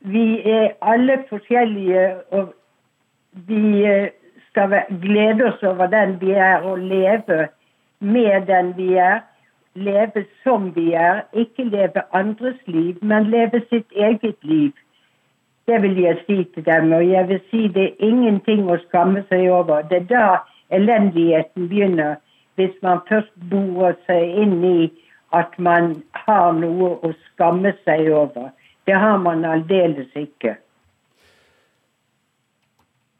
[0.00, 2.54] Vi er alle forskjellige, og
[3.32, 4.08] vi eh,
[4.50, 7.48] skal glede oss over den vi er, og leve
[8.00, 9.20] med den vi er.
[9.74, 11.20] Leve som vi er.
[11.32, 14.72] Ikke leve andres liv, men leve sitt eget liv.
[15.66, 16.92] Det vil jeg si til dem.
[16.92, 19.82] Og jeg vil si det er ingenting å skamme seg over.
[19.82, 20.24] Det er da
[20.70, 22.16] elendigheten begynner.
[22.54, 24.90] Hvis man først borer seg inn i
[25.32, 28.50] at man har noe å skamme seg over.
[28.90, 30.56] Det har man aldeles ikke.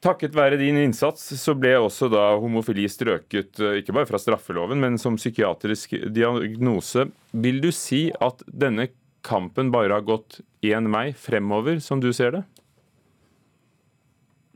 [0.03, 4.81] Takket være din innsats så ble også da homofili strøket eh, ikke bare fra straffeloven,
[4.83, 7.05] men som psykiatrisk diagnose.
[7.31, 8.89] Vil du si at denne
[9.23, 12.43] kampen bare har gått én vei fremover, som du ser det?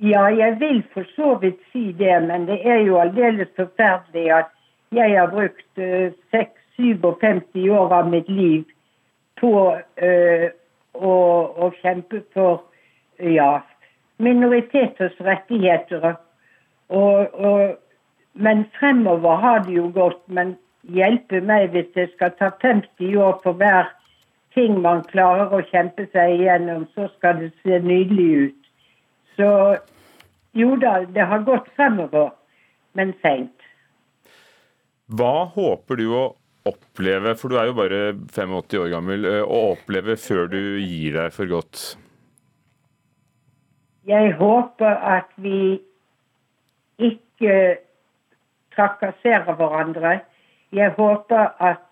[0.03, 4.51] Ja, jeg vil for så vidt si det, men det er jo aldeles forferdelig at
[4.99, 8.67] jeg har brukt uh, eh, 57 år av mitt liv
[9.39, 10.51] på uh,
[10.95, 12.65] og, og kjempe for
[13.19, 13.61] ja,
[14.19, 16.15] minoriteters rettigheter.
[16.89, 17.77] Og, og,
[18.35, 20.23] men fremover har det jo gått.
[20.27, 23.91] Men hjelpe meg hvis det skal ta 50 år for hver
[24.55, 28.71] ting man klarer å kjempe seg igjennom, så skal det se nydelig ut.
[29.35, 29.51] Så
[30.55, 32.31] jo da, det har gått fremover,
[32.95, 33.51] men seint.
[35.11, 36.25] Hva håper du å
[36.69, 38.01] oppleve, for du er jo bare
[38.33, 41.97] 85 år gammel, eh, å oppleve før du gir deg for godt?
[44.05, 45.81] Jeg håper at vi
[47.01, 47.57] ikke
[48.75, 50.19] trakasserer hverandre.
[50.73, 51.85] Jeg håper at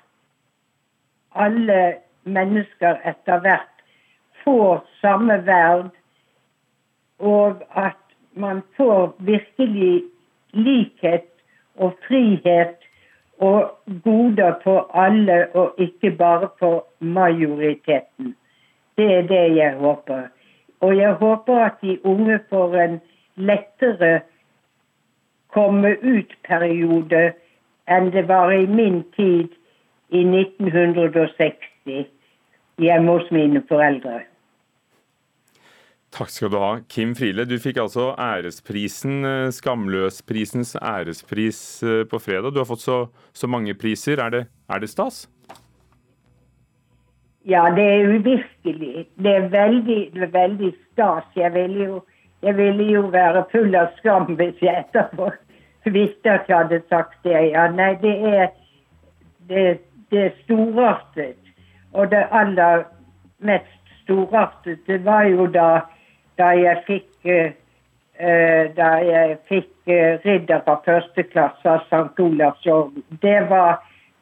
[1.32, 1.80] alle
[2.28, 3.85] mennesker etter hvert
[4.44, 5.90] får samme verd,
[7.22, 8.00] og at
[8.35, 10.02] man får virkelig
[10.52, 11.28] likhet
[11.80, 12.82] og frihet
[13.42, 18.37] og goder for alle, og ikke bare for majoriteten.
[18.96, 20.22] Det er det jeg håper.
[20.81, 23.00] Og jeg håper at de unge får en
[23.37, 24.20] lettere
[25.52, 27.33] komme ut-periode
[27.90, 29.48] enn det var i min tid
[30.11, 32.07] i 1960
[32.78, 34.20] hjemme hos mine foreldre.
[36.12, 37.46] Takk skal du ha, Kim Friele.
[37.48, 42.53] Du fikk altså æresprisen, eh, Skamløsprisens ærespris eh, på fredag.
[42.53, 42.98] Du har fått så,
[43.33, 44.20] så mange priser.
[44.20, 45.22] Er det, er det, stas?
[47.48, 49.07] Ja, det er uvirkelig.
[49.16, 51.25] Det er veldig, det er veldig stas.
[51.37, 52.03] Jeg ville, jo,
[52.42, 55.31] jeg jo være full av skam hvis jeg etterpå
[55.96, 57.40] visste at jeg hadde sagt det.
[57.55, 58.53] Ja, nei, det er,
[59.48, 59.64] det,
[60.12, 61.40] det er storartet.
[61.92, 62.85] Og det aller
[63.40, 65.87] mest storartede var jo da
[66.40, 67.53] da jeg fikk uh,
[68.77, 72.12] da jeg fikk uh, ridder av første klasse av St.
[72.23, 73.03] Olavs orden.
[73.25, 73.38] Det,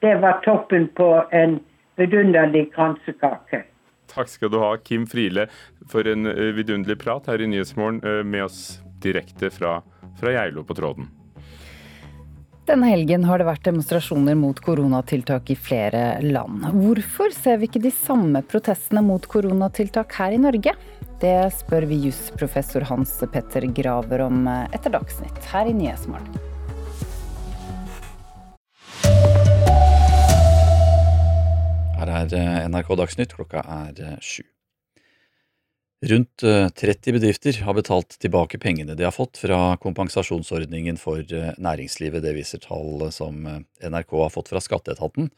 [0.00, 1.58] det, var toppen på en
[2.00, 3.64] vidunderlig kransekake.
[4.10, 5.46] Takk skal du ha, Kim Friele,
[5.90, 9.78] for en vidunderlig prat her i Nyhetsmorgen med oss direkte fra,
[10.18, 11.06] fra Geilo på tråden.
[12.70, 16.68] Denne helgen har det vært demonstrasjoner mot koronatiltak i flere land.
[16.70, 20.76] Hvorfor ser vi ikke de samme protestene mot koronatiltak her i Norge?
[21.18, 26.30] Det spør vi jusprofessor Hans Petter Graver om etter Dagsnytt her i Nyhetsmorgen.
[31.98, 34.46] Her er NRK Dagsnytt, klokka er sju.
[36.00, 41.20] Rundt 30 bedrifter har betalt tilbake pengene de har fått fra kompensasjonsordningen for
[41.60, 42.22] næringslivet.
[42.24, 43.42] Det viser tall som
[43.84, 45.28] NRK har fått fra skatteetaten.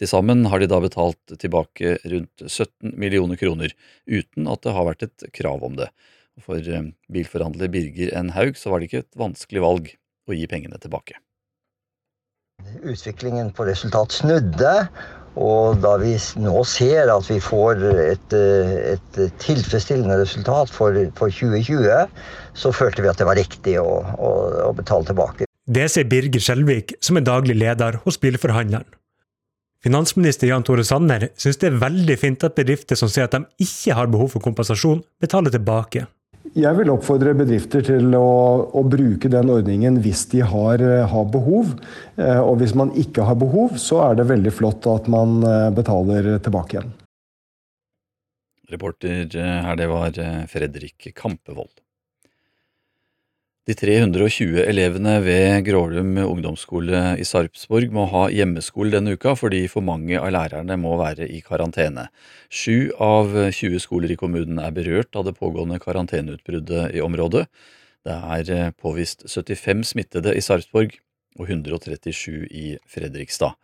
[0.00, 3.74] Til sammen har de da betalt tilbake rundt 17 millioner kroner,
[4.10, 5.86] uten at det har vært et krav om det.
[6.42, 6.58] For
[7.12, 8.32] bilforhandler Birger N.
[8.34, 9.92] Haug så var det ikke et vanskelig valg
[10.26, 11.20] å gi pengene tilbake.
[12.82, 14.72] Utviklingen på resultat snudde,
[15.40, 16.12] og da vi
[16.44, 22.10] nå ser at vi får et, et tilfredsstillende resultat for, for, 2020,
[22.54, 24.32] så følte vi at det var riktig å, å,
[24.68, 25.48] å betale tilbake.
[25.62, 28.88] Det sier Birger Skjelvik, som er daglig leder hos Bilforhandleren.
[29.82, 33.64] Finansminister Jan Tore Sanner syns det er veldig fint at bedrifter som sier at de
[33.64, 36.04] ikke har behov for kompensasjon, betaler tilbake.
[36.52, 38.26] Jeg vil oppfordre bedrifter til å,
[38.76, 41.70] å bruke den ordningen hvis de har, har, behov.
[42.20, 45.40] Og hvis man ikke har behov, så er det veldig flott at man
[45.72, 46.92] betaler tilbake igjen.
[48.72, 50.20] Reporter her, det var
[50.52, 51.81] Fredrik Kampevold.
[53.62, 59.86] De 320 elevene ved Grålum ungdomsskole i Sarpsborg må ha hjemmeskole denne uka fordi for
[59.86, 62.08] mange av lærerne må være i karantene.
[62.50, 67.44] Sju av 20 skoler i kommunen er berørt av det pågående karanteneutbruddet i området.
[68.02, 70.98] Det er påvist 75 smittede i Sarpsborg
[71.38, 73.54] og 137 i Fredrikstad.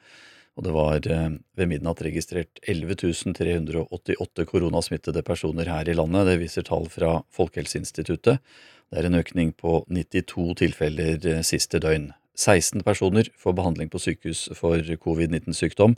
[0.59, 6.31] Og det var ved midnatt registrert 11 388 koronasmittede personer her i landet.
[6.31, 8.39] Det viser tall fra Folkehelseinstituttet.
[8.89, 12.13] Det er en økning på 92 tilfeller siste døgn.
[12.39, 15.97] 16 personer får behandling på sykehus for covid-19-sykdom,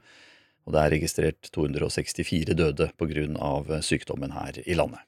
[0.66, 5.04] og det er registrert 264 døde på grunn av sykdommen her i landet.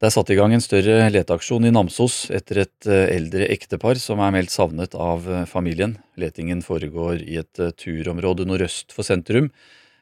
[0.00, 4.20] Det er satt i gang en større leteaksjon i Namsos etter et eldre ektepar som
[4.24, 5.98] er meldt savnet av familien.
[6.20, 9.48] Letingen foregår i et turområde nordøst for sentrum,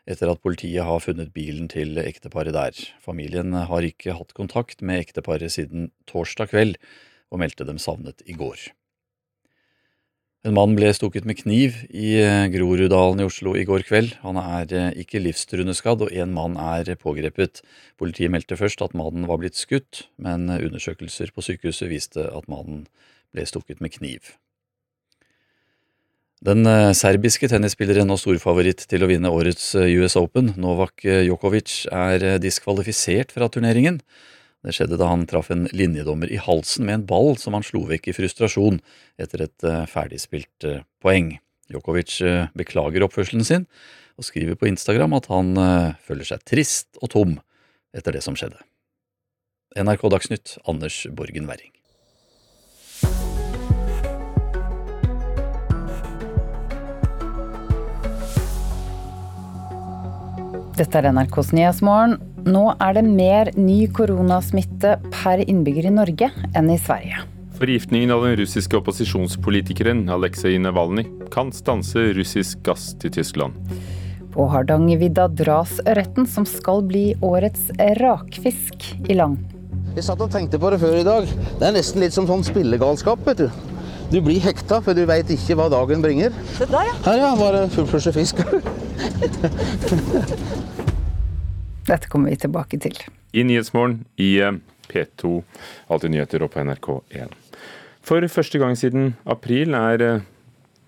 [0.08, 2.76] etter at politiet har funnet bilen til ekteparet der.
[3.04, 6.78] Familien har ikke hatt kontakt med ekteparet siden torsdag kveld,
[7.32, 8.60] og meldte dem savnet i går.
[10.42, 12.16] En mann ble stukket med kniv i
[12.50, 14.16] Groruddalen i Oslo i går kveld.
[14.24, 17.62] Han er ikke livstruende skadd, og én mann er pågrepet.
[17.94, 22.88] Politiet meldte først at mannen var blitt skutt, men undersøkelser på sykehuset viste at mannen
[23.30, 24.34] ble stukket med kniv.
[26.42, 26.66] Den
[26.98, 33.46] serbiske tennisspilleren og storfavoritt til å vinne årets US Open, Novak Djokovic, er diskvalifisert fra
[33.46, 34.00] turneringen.
[34.66, 37.84] Det skjedde da han traff en linjedommer i halsen med en ball som han slo
[37.86, 38.80] vekk i frustrasjon
[39.22, 40.66] etter et ferdigspilt
[41.02, 41.36] poeng.
[41.70, 42.16] Djokovic
[42.58, 43.68] beklager oppførselen sin,
[44.18, 45.54] og skriver på Instagram at han
[46.02, 47.36] føler seg trist og tom
[47.94, 48.58] etter det som skjedde.
[49.78, 51.70] NRK Dagsnytt, Anders Borgen Werring.
[60.72, 62.14] Dette er NRKs Nyhetsmorgen.
[62.48, 67.26] Nå er det mer ny koronasmitte per innbygger i Norge enn i Sverige.
[67.58, 73.58] Forgiftningen av den russiske opposisjonspolitikeren Aleksej Navalnyj kan stanse russisk gass til Tyskland.
[74.32, 77.68] På Hardangervidda dras ørreten som skal bli årets
[78.00, 79.44] rakfisk i land.
[79.92, 81.28] Vi satt og tenkte på det før i dag.
[81.60, 83.48] Det er nesten litt som sånn spillegalskap, vet du.
[84.12, 86.34] Du blir hekta, for du veit ikke hva dagen bringer.
[86.52, 86.92] Se der, ja.
[87.06, 87.28] Her, ja.
[87.38, 88.42] Bare fullfløsje fisk.
[91.88, 92.92] Dette kommer vi tilbake til.
[93.32, 94.36] I Nyhetsmorgen i
[94.92, 95.40] P2,
[95.88, 97.32] Alltid nyheter og på NRK1.
[98.04, 100.20] For første gang siden april er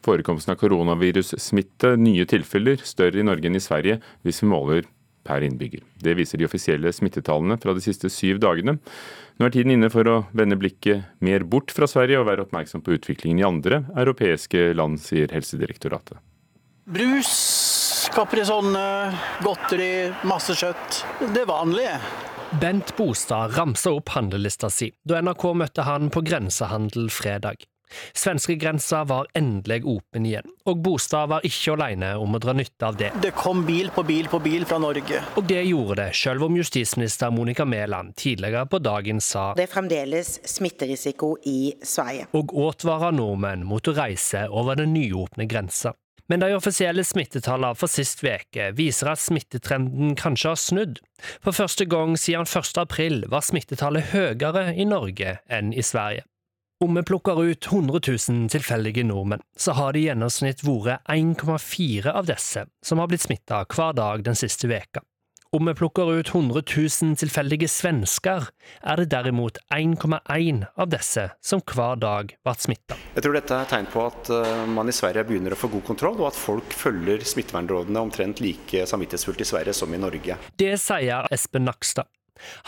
[0.04, 4.84] forekomsten av koronavirussmitte nye tilfeller større i Norge enn i Sverige, hvis vi måler
[5.24, 5.82] per innbygger.
[6.00, 8.76] Det viser de offisielle smittetallene fra de siste syv dagene.
[9.40, 12.84] Nå er tiden inne for å vende blikket mer bort fra Sverige og være oppmerksom
[12.84, 16.20] på utviklingen i andre europeiske land, sier Helsedirektoratet.
[16.84, 17.34] Brus,
[18.14, 18.84] Caprisonne,
[19.42, 21.00] godteri, masse kjøtt.
[21.34, 21.96] Det vanlige.
[22.60, 27.64] Bent Bostad ramsa opp handlelista si da NRK møtte han på grensehandel fredag.
[28.12, 32.98] Svenskegrensa var endelig åpen igjen, og Bostad var ikke alene om å dra nytte av
[33.00, 33.11] det.
[33.22, 35.22] Det kom bil på bil på bil fra Norge.
[35.38, 39.74] Og det gjorde det, selv om justisminister Monica Mæland tidligere på dagen sa Det er
[39.74, 42.30] fremdeles smitterisiko i Sverige.
[42.37, 45.94] Og advarer nordmenn mot å reise over den nyåpne grensa.
[46.27, 51.00] Men de offisielle smittetallene for sist veke viser at smittetrenden kanskje har snudd.
[51.44, 52.79] For første gang siden 1.
[52.81, 56.25] april var smittetallet høyere i Norge enn i Sverige.
[56.83, 62.10] Om vi plukker ut 100 000 tilfeldige nordmenn, så har det i gjennomsnitt vært 1,4
[62.10, 65.04] av disse som har blitt smitta hver dag den siste veka.
[65.54, 66.62] Om vi plukker ut 100
[67.02, 68.48] 000 tilfeldige svensker,
[68.83, 72.98] er det derimot 1,1 av disse som hver dag ble smitta.
[73.14, 75.87] Jeg tror dette er tegn på at eh, man i Sverige begynner å få god
[75.87, 80.40] kontroll, og at folk følger smittevernrådene omtrent like samvittighetsfullt i Sverige som i Norge.
[80.58, 82.10] Det sier Espen Nakstad.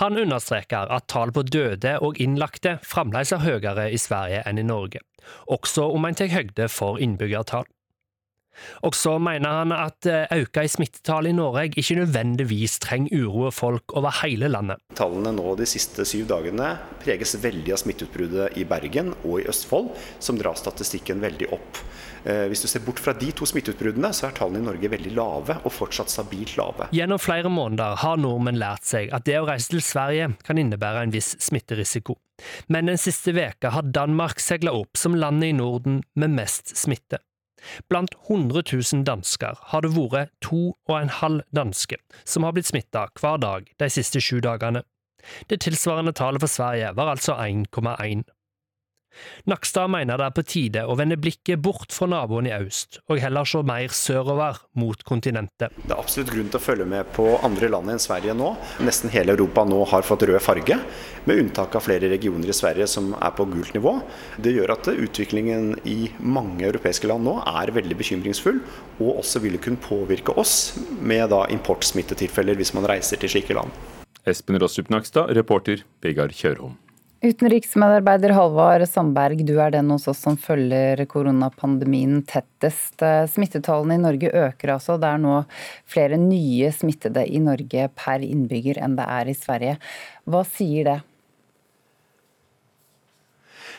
[0.03, 4.67] Han understreker at tall på døde og innlagte fremdeles er høyere i Sverige enn i
[4.67, 5.03] Norge,
[5.51, 7.67] også om en tar høyde for innbyggertall.
[8.87, 13.93] Og så mener han at økning i smittetallet i Norge ikke nødvendigvis trenger uroe folk
[13.99, 14.81] over hele landet.
[14.97, 19.93] Tallene nå de siste syv dagene preges veldig av smitteutbruddet i Bergen og i Østfold,
[20.23, 21.83] som drar statistikken veldig opp.
[22.27, 25.13] Eh, hvis du ser bort fra de to smitteutbruddene, så er tallene i Norge veldig
[25.15, 26.89] lave, og fortsatt stabilt lave.
[26.97, 31.07] Gjennom flere måneder har nordmenn lært seg at det å reise til Sverige kan innebære
[31.07, 32.19] en viss smitterisiko.
[32.73, 37.23] Men den siste veka har Danmark segla opp som landet i Norden med mest smitte.
[37.89, 42.71] Blant 100 000 dansker har det vært to og en halv danske som har blitt
[42.71, 44.83] smitta hver dag de siste sju dagene.
[45.51, 48.23] Det tilsvarende tallet for Sverige var altså 1,1.
[49.51, 53.21] Nakstad mener det er på tide å vende blikket bort fra naboen i øst, og
[53.23, 55.75] heller se mer sørover mot kontinentet.
[55.83, 58.53] Det er absolutt grunn til å følge med på andre land enn Sverige nå.
[58.87, 60.79] Nesten hele Europa nå har fått rød farge,
[61.27, 63.97] med unntak av flere regioner i Sverige som er på gult nivå.
[64.43, 68.63] Det gjør at utviklingen i mange europeiske land nå er veldig bekymringsfull,
[69.01, 73.75] og også vil kunne påvirke oss med da importsmittetilfeller hvis man reiser til slike land.
[74.27, 76.75] Espen Rostrup Nakstad, reporter Vegard Kjørholm.
[77.25, 83.01] Utenriksmedarbeider Halvard Sandberg, du er den hos oss som følger koronapandemien tettest.
[83.33, 84.99] Smittetallene i Norge øker altså.
[85.01, 85.39] Det er nå
[85.89, 89.79] flere nye smittede i Norge per innbygger enn det er i Sverige.
[90.29, 90.99] Hva sier det?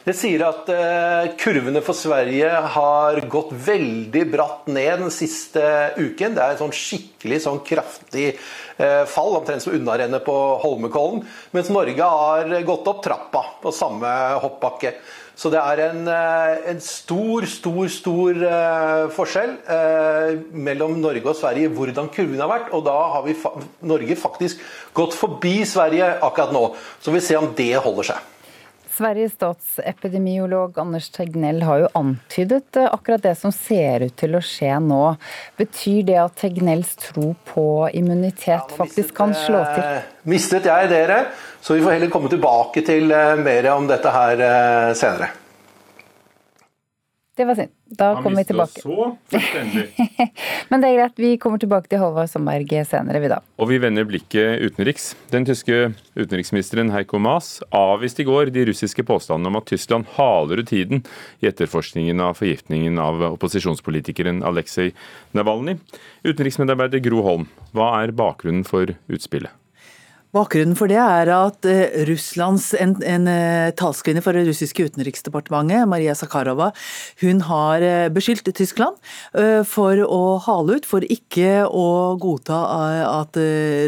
[0.07, 2.47] Det sier at eh, kurvene for Sverige
[2.77, 5.59] har gått veldig bratt ned den siste
[5.97, 6.31] uken.
[6.37, 11.25] Det er en sånn skikkelig sånn kraftig eh, fall, omtrent som unnarennet på Holmenkollen.
[11.51, 14.13] Mens Norge har gått opp trappa på samme
[14.45, 14.93] hoppbakke.
[15.35, 18.41] Så det er en, eh, en stor, stor, stor
[19.17, 19.57] forskjell
[20.55, 22.71] mellom Norge og Sverige hvordan kurven har vært.
[22.71, 23.35] Og da har vi
[23.91, 24.63] Norge faktisk
[24.95, 26.65] gått forbi Sverige akkurat nå.
[27.03, 28.33] Så vi ser om det holder seg.
[28.97, 34.41] Sveriges statsepidemiolog Anders Tegnell har jo antydet eh, akkurat det som ser ut til å
[34.41, 35.01] skje nå.
[35.59, 39.83] Betyr det at Tegnells tro på immunitet faktisk kan slå til?
[39.83, 41.27] Eh, mistet jeg dere,
[41.61, 44.47] så vi får heller komme tilbake til eh, mer om dette her
[44.97, 45.29] senere.
[47.37, 47.69] Det var synd.
[47.85, 48.81] Da kommer vi tilbake.
[48.81, 49.17] Så
[50.69, 53.37] Men det er greit, vi kommer tilbake til Håvard Sandberg senere, vi da.
[53.61, 55.11] Og vi vender blikket utenriks.
[55.29, 60.63] Den tyske utenriksministeren Heiko Maas avviste i går de russiske påstandene om at Tyskland haler
[60.63, 61.05] ut tiden
[61.43, 64.95] i etterforskningen av forgiftningen av opposisjonspolitikeren Aleksej
[65.37, 65.77] Navalnyj.
[66.25, 69.53] Utenriksmedarbeider Gro Holm, hva er bakgrunnen for utspillet?
[70.37, 75.87] Bakgrunnen for det er at eh, Russlands, en, en eh, talskvinne for det russiske utenriksdepartementet,
[75.89, 76.69] Maria Zakharova,
[77.23, 78.99] hun har eh, beskyldt Tyskland
[79.67, 82.57] for å hale ut, for ikke å godta
[83.09, 83.37] at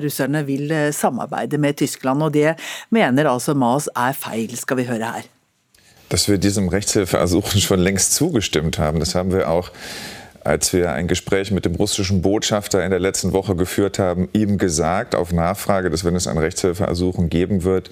[0.04, 2.24] russerne vil samarbeide med Tyskland.
[2.26, 2.56] Og det
[2.93, 5.30] mener altså Mas er feil, skal vi høre her.
[6.10, 9.72] Dass wir diesem Rechtshilfeersuchen schon längst zugestimmt haben, das haben wir auch
[10.50, 14.58] als wir ein Gespräch mit dem russischen Botschafter in der letzten Woche geführt haben, ihm
[14.58, 17.91] gesagt, auf Nachfrage, dass wenn es ein Rechtshilfeersuchen geben wird,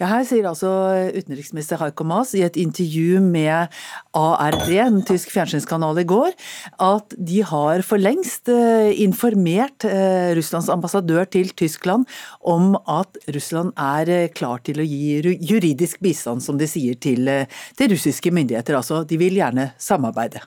[0.00, 0.68] ja, her sier altså
[1.16, 3.72] utenriksminister Heiko Maas i et intervju med
[4.16, 6.32] ARD, en tysk fjernsynskanal i går,
[6.80, 12.08] at de har for lengst eh, informert eh, Russlands ambassadør til Tyskland
[12.40, 17.28] om at Russland er eh, klar til å gi juridisk bistand, som de sier, til,
[17.76, 18.80] til russiske myndigheter.
[18.80, 20.44] Altså, de vil gjerne samarbeide.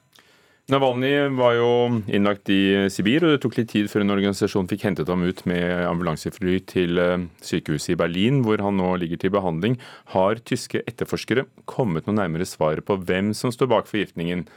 [0.65, 1.73] Navalny var jo
[2.09, 5.43] innlagt i Sibir, og det tok litt tid før en organisasjon fikk hentet ham ut
[5.45, 9.77] med ambulansefly til eh, sykehuset i Berlin, hvor han nå ligger til behandling.
[10.15, 14.47] Har tyske etterforskere kommet noe nærmere svaret på hvem som står bak forgiftningen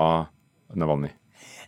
[0.00, 0.30] av
[0.72, 1.12] Navalny?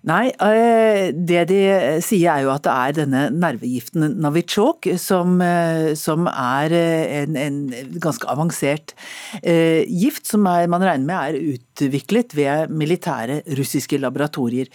[0.09, 1.59] Nei, eh, det de
[2.01, 7.37] sier er jo at det er denne nervegiften Navichok som, eh, som er eh, en,
[7.37, 7.59] en,
[8.01, 8.95] ganske avansert
[9.43, 14.73] eh, gift som er, man regner med er utviklet ved militære russiske laboratorier.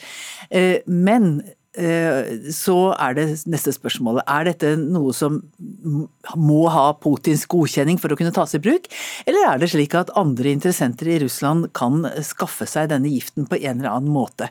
[0.54, 4.24] Eh, men Eh, så er det neste spørsmålet.
[4.32, 5.42] Er dette noe som
[6.40, 8.88] må ha Putins godkjenning for å kunne tas i bruk,
[9.28, 13.60] eller er det slik at andre interessenter i Russland kan skaffe seg denne giften på
[13.60, 14.50] en eller annen måte?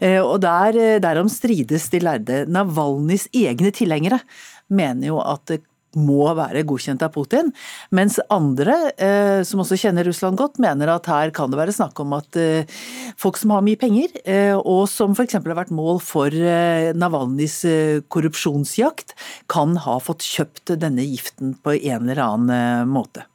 [0.00, 2.42] Eh, og der, derom strides de lærde.
[2.52, 4.22] Navalnyjs egne tilhengere
[4.72, 5.62] mener jo at det
[5.98, 7.50] må være godkjent av Putin.
[7.94, 11.98] Mens andre, eh, som også kjenner Russland godt, mener at her kan det være snakk
[12.00, 12.68] om at eh,
[13.20, 15.38] folk som har mye penger, eh, og som f.eks.
[15.40, 17.58] har vært mål for Navalnyjs
[18.12, 19.16] korrupsjonsjakt,
[19.52, 23.26] kan ha fått kjøpt denne giften på en eller annen måte.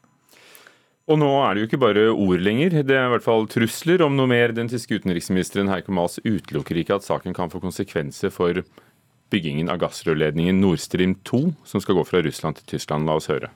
[1.08, 4.02] Og nå er det jo ikke bare ord lenger, det er i hvert fall trusler
[4.04, 4.52] om noe mer.
[4.52, 8.60] Den tyske utenriksministeren Heiko Maas utelukker ikke at saken kan få konsekvenser for
[9.30, 13.08] byggingen av gassrørledningen Nord Stream 2, som skal gå fra Russland til Tyskland.
[13.08, 13.52] La oss høre.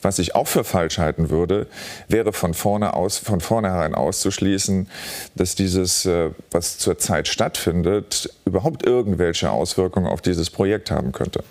[0.00, 1.66] Was ich auch für falsch halten würde,
[2.08, 4.88] wäre von, vorne aus, von vornherein auszuschließen,
[5.34, 11.42] dass dieses, äh, was zurzeit stattfindet, überhaupt irgendwelche Auswirkungen auf dieses Projekt haben könnte.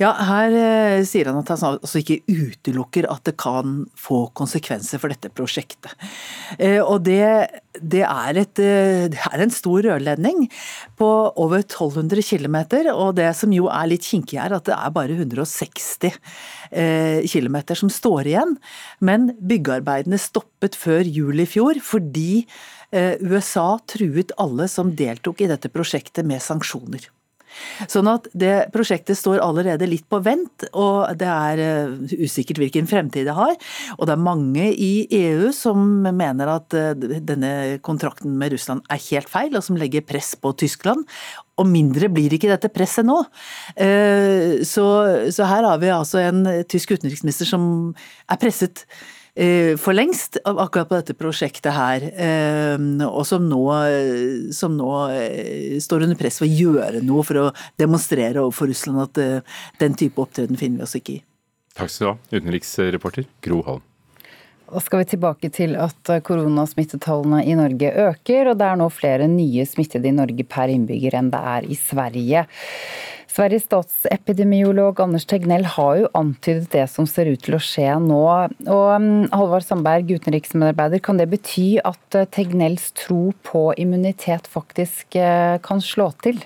[0.00, 5.00] Ja, her eh, sier han at han altså ikke utelukker at det kan få konsekvenser
[5.02, 5.94] for dette prosjektet.
[6.58, 7.22] Eh, og det,
[7.78, 10.48] det, er, et, eh, det er en stor rørledning
[10.98, 11.10] på
[11.40, 12.58] over 1200 km,
[12.96, 17.62] og det som jo er litt kinkig er at det er bare 160 eh, km
[17.78, 18.58] som står igjen.
[19.00, 22.44] Men byggearbeidene stoppet før jul i fjor fordi
[22.90, 27.10] eh, USA truet alle som deltok i dette prosjektet med sanksjoner.
[27.90, 32.88] Sånn at det prosjektet står allerede litt på vent, og det er eh, usikkert hvilken
[32.90, 33.54] fremtid det har.
[33.98, 39.02] Og det er mange i EU som mener at eh, denne kontrakten med Russland er
[39.10, 41.06] helt feil, og som legger press på Tyskland.
[41.60, 43.18] Og mindre blir ikke dette presset nå.
[43.76, 44.86] Eh, så,
[45.42, 47.64] her har vi altså en tysk utenriksminister som
[48.30, 48.86] er presset
[49.32, 53.62] for lengst akkurat på dette prosjektet her, eh, og som nå,
[54.52, 57.46] som nå eh, står under press for å gjøre noe for å
[57.80, 59.22] demonstrere overfor Russland at
[59.80, 61.22] den type opptreden finner vi oss ikke i.
[61.72, 63.88] Takk skal du ha, utenriksreporter Gro Holm.
[64.72, 69.26] Da skal vi tilbake til at koronasmittetallene i Norge øker, og det er nå flere
[69.28, 72.46] nye smittede i Norge per innbygger enn det er i Sverige.
[73.32, 78.20] Sveriges statsepidemiolog Anders Tegnell har jo antydet det som ser ut til å skje nå.
[78.66, 85.16] Og mm, Halvard Sandberg, utenriksmedarbeider, kan det bety at eh, Tegnells tro på immunitet faktisk
[85.16, 86.42] eh, kan slå til?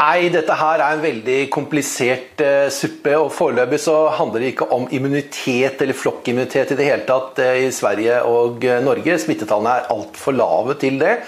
[0.00, 3.12] Nei, dette her er en veldig komplisert uh, suppe.
[3.18, 7.52] og Foreløpig så handler det ikke om immunitet eller flokkimmunitet i det hele tatt uh,
[7.60, 9.18] i Sverige og uh, Norge.
[9.20, 11.18] Smittetallene er altfor lave til det.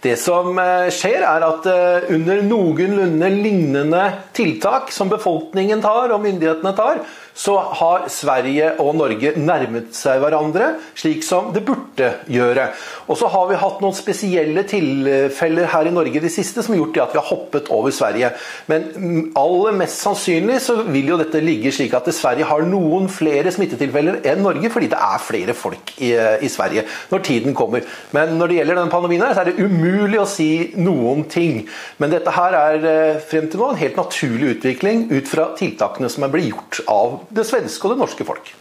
[0.00, 4.04] Det som eh, skjer, er at eh, under noenlunde lignende
[4.36, 7.02] tiltak som befolkningen tar og myndighetene tar,
[7.36, 12.66] så har Sverige og Norge nærmet seg hverandre, slik som det burde gjøre.
[13.08, 16.82] Og så har vi hatt noen spesielle tilfeller her i Norge de siste som har
[16.82, 18.32] gjort at vi har hoppet over Sverige.
[18.72, 23.52] Men aller mest sannsynlig så vil jo dette ligge slik at Sverige har noen flere
[23.54, 27.86] smittetilfeller enn Norge, fordi det er flere folk i, i Sverige når tiden kommer.
[28.16, 29.89] Men når det gjelder denne pandemien, her, så er det umulig
[30.20, 31.64] å si noen ting.
[31.98, 36.10] Men dette her er eh, frem til nå en helt naturlig utvikling ut fra tiltakene
[36.12, 38.52] som er blitt gjort av det svenske og det norske folk.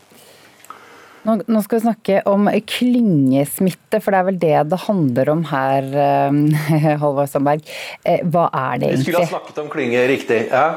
[1.27, 5.89] Nå skal vi snakke om klyngesmitte, for det er vel det det handler om her,
[6.05, 7.65] eh, Sandberg.
[8.03, 9.03] Eh, hva er det egentlig?
[9.03, 10.47] Vi skulle ha snakket om klynge, riktig.
[10.51, 10.69] ja.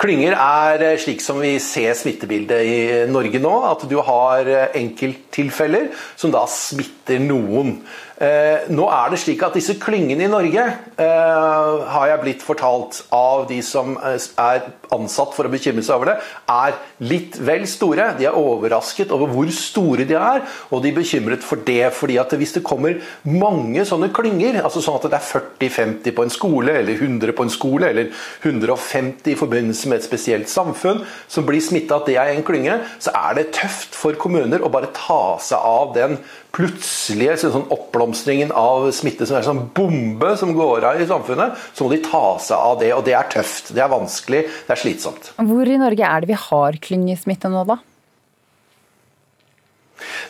[0.00, 2.78] Klynger er slik som vi ser smittebildet i
[3.10, 7.76] Norge nå, at du har enkelttilfeller som da smitter noen.
[8.20, 10.60] Eh, nå er det slik at disse klyngene i Norge,
[11.00, 15.96] eh, har jeg blitt fortalt av de som eh, er ansatt for å bekymre seg
[15.96, 16.16] over det,
[16.52, 18.10] er litt vel store.
[18.18, 21.94] De er overrasket over hvor store de er, og de er bekymret for det.
[21.96, 26.26] fordi at hvis det kommer mange sånne klynger, altså sånn at det er 40-50 på
[26.26, 28.12] en skole, eller 100 på en skole, eller
[28.44, 32.82] 150 i forbindelse med et spesielt samfunn, som blir smitta at det er en klynge,
[33.00, 36.20] så er det tøft for kommuner å bare ta seg av den
[36.54, 41.86] plutselige sånn oppblomstringen av smitte som er sånn bombe som går av i samfunnet, så
[41.86, 42.90] må de ta seg av det.
[42.96, 45.32] Og det er tøft, det er vanskelig, det er slitsomt.
[45.38, 47.80] Hvor i Norge er det vi har klyngesmitte nå, da?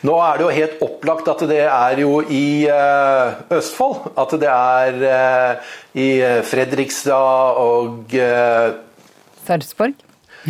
[0.07, 4.12] Nå er det jo helt opplagt at det er jo i uh, Østfold.
[4.18, 6.09] At det er uh, i
[6.49, 8.79] Fredrikstad og uh,
[9.47, 9.95] Sarpsborg?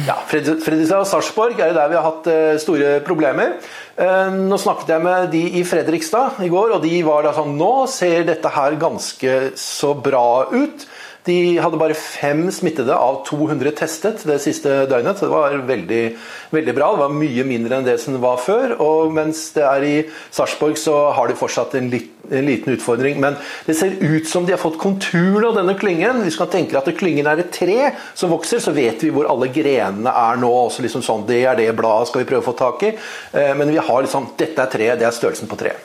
[0.06, 2.28] Ja, Fredrikstad og Sarpsborg er det der vi har hatt
[2.62, 3.58] store problemer.
[4.00, 7.52] Eh, nå snakket jeg med de i Fredrikstad i går, og de var da sånn
[7.60, 10.86] Nå ser dette her ganske så bra ut.
[11.26, 15.18] De hadde bare fem smittede av 200 testet det siste døgnet.
[15.18, 16.04] så Det var veldig,
[16.50, 16.92] veldig bra.
[16.94, 18.76] Det var mye mindre enn det som det var før.
[18.80, 19.96] og Mens det er i
[20.30, 23.20] Sarpsborg, så har de fortsatt en, lit, en, liten utfordring.
[23.20, 26.24] Men det ser ut som de har fått konturene av denne klyngen.
[26.24, 29.52] Hvis man tenker at klyngen er et tre som vokser, så vet vi hvor alle
[29.52, 30.54] grenene er nå.
[30.70, 32.96] Også liksom sånn, Det er det bladet skal vi prøve å få tak i.
[33.36, 35.76] Eh, men vi har liksom Dette er treet, det er størrelsen på tre.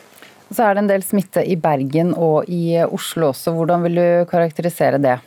[0.52, 3.56] Så er det en del smitte i Bergen og i Oslo også.
[3.58, 5.18] Hvordan vil du karakterisere det?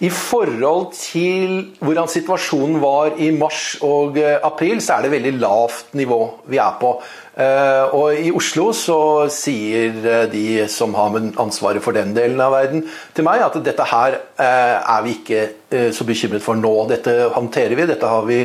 [0.00, 5.92] I forhold til hvordan situasjonen var i mars og april, så er det veldig lavt
[6.00, 6.94] nivå vi er på.
[7.40, 12.82] Og I Oslo så sier de som har ansvaret for den delen av verden
[13.16, 15.46] til meg, at dette her er vi ikke
[15.94, 16.72] så bekymret for nå.
[16.90, 18.40] Dette håndterer vi, dette har vi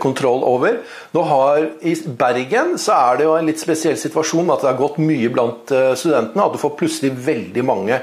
[0.00, 0.78] kontroll over.
[1.12, 4.80] Nå har I Bergen så er det jo en litt spesiell situasjon at det har
[4.80, 6.46] gått mye blant studentene.
[6.46, 8.00] At du får plutselig veldig mange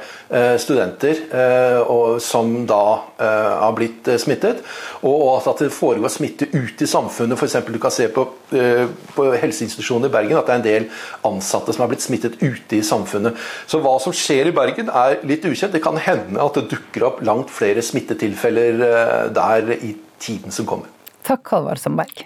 [0.62, 1.24] studenter
[2.22, 2.79] som da
[3.20, 4.64] har blitt smittet.
[5.08, 7.40] Og at det foregår smitte ut i samfunnet.
[7.40, 8.26] For eksempel, du kan se på,
[9.16, 10.90] på helseinstitusjoner i Bergen at det er en del
[11.30, 13.38] ansatte som har blitt smittet ute i samfunnet.
[13.70, 15.76] Så hva som skjer i Bergen er litt ukjent.
[15.76, 20.92] Det kan hende at det dukker opp langt flere smittetilfeller der i tiden som kommer.
[21.28, 22.26] Takk, Halvard Sandberg.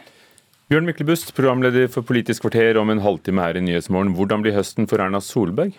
[0.71, 4.13] Bjørn Myklebust, programleder for Politisk kvarter om en halvtime her i Nyhetsmorgen.
[4.17, 5.75] Hvordan blir høsten for Erna Solberg?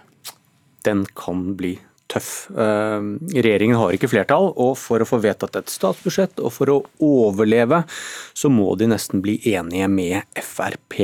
[0.84, 1.78] Den kan bli
[2.12, 2.30] tøff.
[2.54, 7.82] Regjeringen har ikke flertall, og for å få vedtatt et statsbudsjett og for å overleve,
[8.36, 10.98] så må de nesten bli enige med Frp.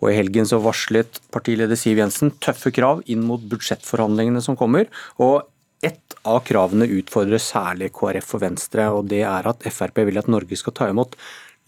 [0.00, 4.90] Og I helgen så varslet partileder Siv Jensen tøffe krav inn mot budsjettforhandlingene som kommer.
[5.18, 5.42] og
[5.84, 10.30] ett av kravene utfordrer særlig KrF og Venstre, og det er at Frp vil at
[10.32, 11.18] Norge skal ta imot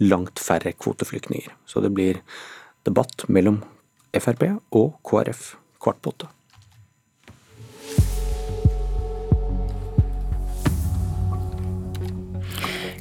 [0.01, 1.53] langt færre kvoteflyktninger.
[1.69, 2.23] Så det blir
[2.89, 3.61] debatt mellom
[4.17, 5.53] Frp og KrF
[5.83, 6.36] kvart på åtte.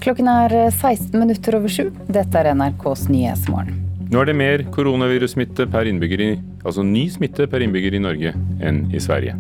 [0.06, 1.88] Klokken er 16 minutter over sju.
[2.14, 3.80] Dette er NRKs Nyhetsmorgen.
[4.14, 6.28] Nå er det mer koronavirussmitte per innbygger i,
[6.62, 9.34] altså ny smitte per innbygger i Norge enn i Sverige.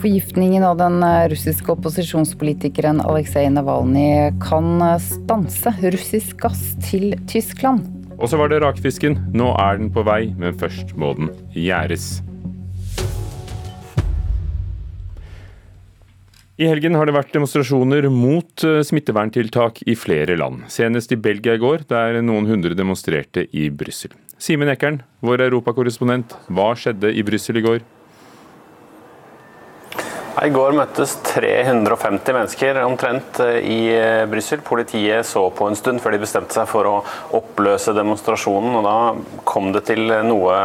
[0.00, 7.84] Forgiftningen av den russiske opposisjonspolitikeren Aleksej Navalnyj kan stanse russisk gass til Tyskland.
[8.16, 9.18] Og så var det rakfisken.
[9.36, 12.14] Nå er den på vei, men først må den gjæres.
[16.56, 20.62] I helgen har det vært demonstrasjoner mot smitteverntiltak i flere land.
[20.72, 24.14] Senest i Belgia i går, der noen hundre demonstrerte i Brussel.
[24.40, 27.84] Simen Ekern, vår europakorrespondent, hva skjedde i Brussel i går?
[30.36, 33.88] I går møttes 350 mennesker omtrent i
[34.28, 34.60] Brussel.
[34.60, 36.96] Politiet så på en stund før de bestemte seg for å
[37.38, 38.74] oppløse demonstrasjonen.
[38.76, 40.58] og Da kom det til noe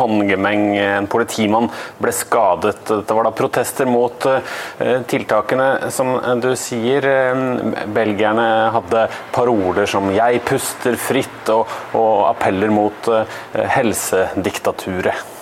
[0.00, 0.64] håndgemeng.
[0.82, 1.70] En politimann
[2.02, 2.82] ble skadet.
[2.90, 4.26] Det var da protester mot
[5.12, 7.06] tiltakene, som du sier.
[7.94, 13.06] Belgierne hadde paroler som 'jeg puster fritt' og, og appeller mot
[13.54, 15.41] helsediktaturet.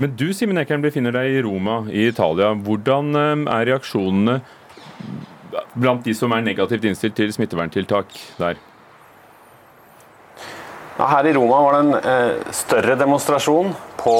[0.00, 2.54] Men du Simen Ekern, befinner deg i Roma i Italia.
[2.56, 4.38] Hvordan er reaksjonene
[5.74, 8.56] blant de som er negativt innstilt til smitteverntiltak der?
[11.00, 13.70] Her i Roma var det en eh, større demonstrasjon
[14.00, 14.16] på,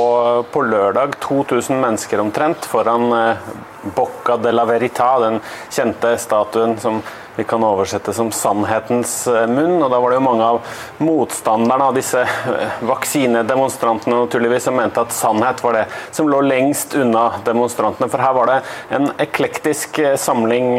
[0.52, 1.16] på, lørdag.
[1.20, 3.50] 2000 mennesker omtrent foran eh,
[3.82, 7.02] Bocca della Verita, den kjente statuen som
[7.36, 9.82] vi kan oversette som 'sannhetens munn'.
[9.82, 10.60] og Da var det jo mange av
[10.98, 12.26] motstanderne av disse
[12.80, 18.10] vaksinedemonstrantene naturligvis, som mente at sannhet var det som lå lengst unna demonstrantene.
[18.10, 20.76] For her var det en eklektisk samling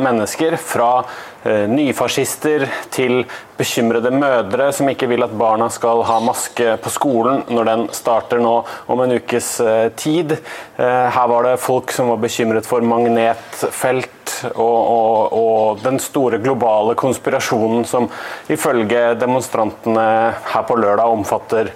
[0.00, 1.04] mennesker fra
[1.44, 3.24] nyfascister til
[3.56, 8.38] bekymrede mødre som ikke vil at barna skal ha maske på skolen når den starter
[8.40, 9.60] nå om en ukes
[9.96, 10.36] tid.
[10.76, 12.29] Her var det folk som var bekymret
[12.66, 18.08] for magnetfelt og, og, og den store globale konspirasjonen som
[18.48, 20.06] ifølge demonstrantene
[20.54, 21.72] her på lørdag omfatter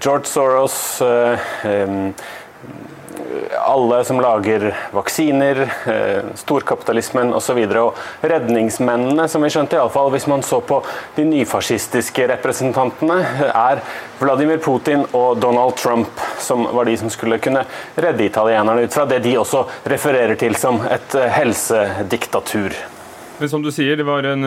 [0.00, 1.00] George Soros,
[3.60, 5.62] alle som lager vaksiner,
[6.34, 7.58] storkapitalismen osv.
[7.68, 10.80] Og, og redningsmennene, som vi skjønte, iallfall hvis man så på
[11.16, 13.18] de nyfascistiske representantene,
[13.50, 13.82] er
[14.20, 17.64] Vladimir Putin og Donald Trump, som var de som skulle kunne
[17.96, 22.74] redde italienerne ut fra det de også refererer til som et helsediktatur.
[23.40, 24.44] Men som du sier, det var en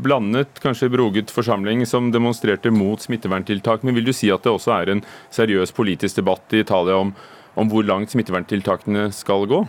[0.00, 3.82] blandet, kanskje broget forsamling som demonstrerte mot smitteverntiltak.
[3.84, 5.02] Men vil du si at det også er en
[5.34, 7.12] seriøs politisk debatt i Italia om,
[7.54, 9.64] om hvor langt smitteverntiltakene skal gå?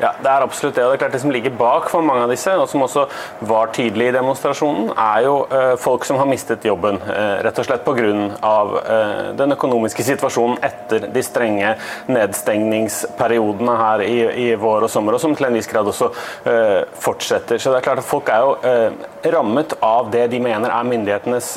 [0.00, 0.84] Ja, Det er absolutt det.
[0.84, 3.04] og det er klart det som ligger bak for mange av disse, og som også
[3.46, 6.96] var tydelig i demonstrasjonen, er jo eh, folk som har mistet jobben.
[7.04, 8.00] Eh, rett og slett pga.
[8.00, 11.74] Eh, den økonomiske situasjonen etter de strenge
[12.08, 16.10] nedstengningsperiodene her i, i, vår og sommer, og som til en viss grad også
[17.00, 17.60] fortsetter.
[17.60, 21.52] Så det er klart at Folk er jo rammet av det de mener er myndighetenes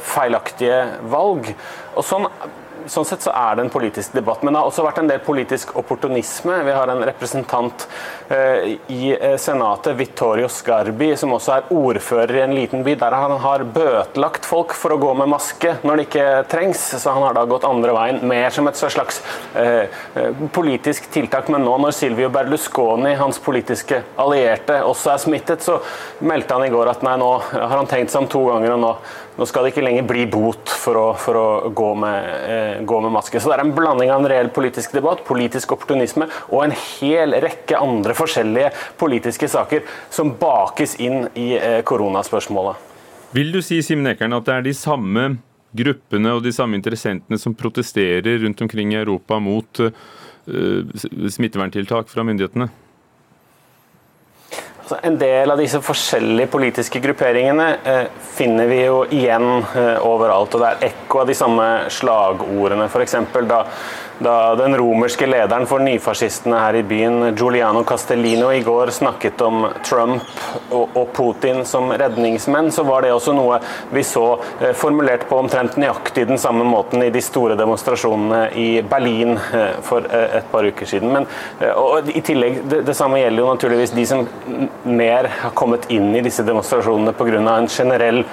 [0.00, 0.78] feilaktige
[1.10, 1.50] valg.
[1.98, 2.28] Og sånn
[2.92, 4.42] sånn sett så er det en politisk debatt.
[4.42, 6.60] Men det har også vært en del politisk opportunisme.
[6.66, 7.86] Vi har en representant
[8.86, 13.38] i eh, Senatet, Vittorio Scarbi, som også er ordfører i en liten by, der han
[13.40, 16.82] har bøtelagt folk for å gå med maske når det ikke trengs.
[17.00, 19.22] Så han har da gått andre veien, mer som et slags
[19.56, 21.48] eh, eh, politisk tiltak.
[21.54, 25.78] Men nå når Silvio Berlusconi, hans politiske allierte, også er smittet, så
[26.20, 28.84] meldte han i går at nei, nå har han tenkt seg om to ganger, og
[28.84, 28.92] nå,
[29.38, 33.00] nå skal det ikke lenger bli bot for å, for å gå, med, eh, gå,
[33.04, 33.40] med, maske.
[33.40, 37.36] Så det er en blanding av en reell politisk debatt, politisk opportunisme og en hel
[37.40, 42.86] rekke andre forskjellige politiske saker som bakes inn i eh, koronaspørsmålet.
[43.36, 45.28] Vil du si Simen Ekern, at det er de samme
[45.76, 49.90] gruppene og de samme interessentene som protesterer rundt omkring i Europa mot uh,
[51.28, 52.70] smitteverntiltak fra myndighetene?
[54.88, 58.06] Altså, en del av disse forskjellige politiske grupperingene eh,
[58.38, 60.54] finner vi jo igjen eh, overalt.
[60.56, 62.86] og Det er ekko av de samme slagordene.
[62.88, 63.18] F.eks.
[63.50, 63.58] da
[64.18, 69.66] da den romerske lederen for nyfascistene her i byen, Giuliano Castellino, i går snakket om
[69.86, 70.22] Trump
[70.70, 73.60] og, Putin som redningsmenn, så var det også noe
[73.94, 74.24] vi så
[74.60, 79.78] eh, formulert på omtrent nøyaktig den samme måten i de store demonstrasjonene i Berlin eh,
[79.86, 81.14] for eh, et par uker siden.
[81.14, 81.28] Men
[81.78, 84.26] og i tillegg, det, det samme gjelder jo naturligvis de som
[84.84, 87.38] mer har kommet inn i disse demonstrasjonene pga.
[87.38, 88.24] en generell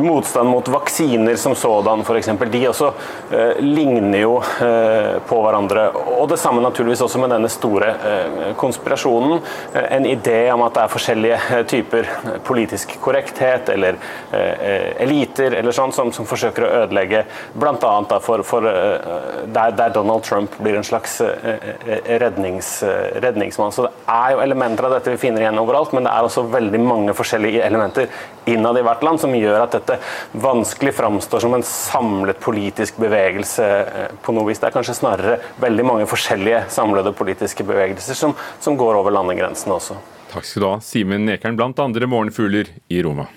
[0.00, 2.30] motstand mot vaksiner som sådan f.eks.
[2.50, 2.92] De også
[3.30, 5.88] eh, ligner jo eh, på hverandre.
[6.16, 9.40] Og det samme naturligvis også med denne store eh, konspirasjonen.
[9.74, 12.08] En idé om at det er forskjellige typer
[12.46, 13.98] politisk korrekthet eller
[15.02, 17.24] eliter eller sånn som, som, forsøker å ødelegge
[17.58, 17.92] bl.a.
[18.24, 21.18] For, for der, der, Donald Trump blir en slags
[22.22, 22.74] rednings,
[23.22, 23.72] redningsmann.
[23.74, 26.46] Så det er jo elementer av dette vi finner igjen overalt, men det er også
[26.52, 28.08] veldig mange forskjellige elementer
[28.50, 29.81] innad i hvert land som gjør at dette
[30.32, 34.60] vanskelig framstår som en samlet politisk bevegelse eh, på noe vis.
[34.62, 39.76] Det er kanskje snarere veldig mange forskjellige samlede politiske bevegelser som, som går over landegrensene
[39.76, 39.98] også.
[40.32, 43.28] Takk skal du ha, Simen Nekern, blant andre morgenfugler i Roma.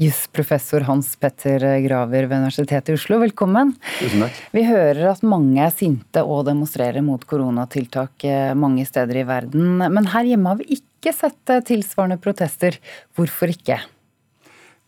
[0.00, 3.74] Jusprofessor Hans Petter Graver ved Universitetet i Oslo, velkommen.
[3.98, 4.38] Tusen takk.
[4.56, 9.76] Vi hører at mange er sinte og demonstrerer mot koronatiltak eh, mange steder i verden.
[9.82, 12.80] Men her hjemme har vi ikke sett eh, tilsvarende protester.
[13.16, 13.82] Hvorfor ikke?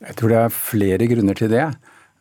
[0.05, 1.67] Jeg tror det er flere grunner til det.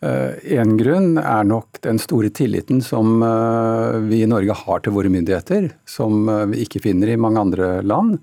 [0.04, 4.96] En eh, grunn er nok den store tilliten som eh, vi i Norge har til
[4.96, 8.20] våre myndigheter, som eh, vi ikke finner i mange andre land.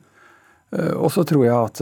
[0.71, 1.81] Og så tror jeg at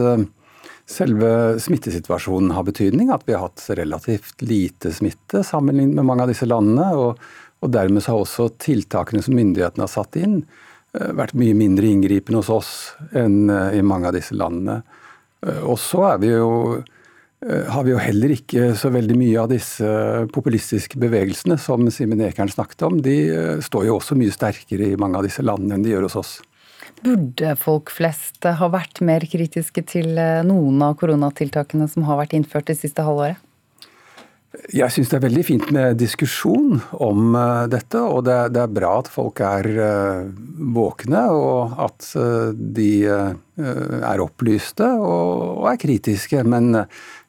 [0.89, 1.27] selve
[1.61, 3.11] smittesituasjonen har betydning.
[3.13, 6.87] At vi har hatt relativt lite smitte sammenlignet med mange av disse landene.
[6.97, 7.19] Og,
[7.61, 10.39] og dermed har også tiltakene som myndighetene har satt inn,
[10.89, 12.71] vært mye mindre inngripende hos oss
[13.13, 14.79] enn i mange av disse landene.
[15.69, 16.49] Og så er vi jo
[17.39, 19.87] har vi jo heller ikke så veldig mye av disse
[20.35, 22.99] populistiske bevegelsene som Simen Ekern snakket om.
[23.05, 26.09] De eh, står jo også mye sterkere i mange av disse landene enn de gjør
[26.09, 26.33] hos oss.
[26.99, 32.35] Burde folk flest ha vært mer kritiske til eh, noen av koronatiltakene som har vært
[32.35, 33.39] innført det siste halvåret?
[34.73, 37.35] Jeg syns det er veldig fint med diskusjon om
[37.69, 39.67] dette, og det, det er bra at folk er
[40.73, 42.07] våkne og at
[42.57, 46.41] de er opplyste og, er kritiske.
[46.49, 46.81] Men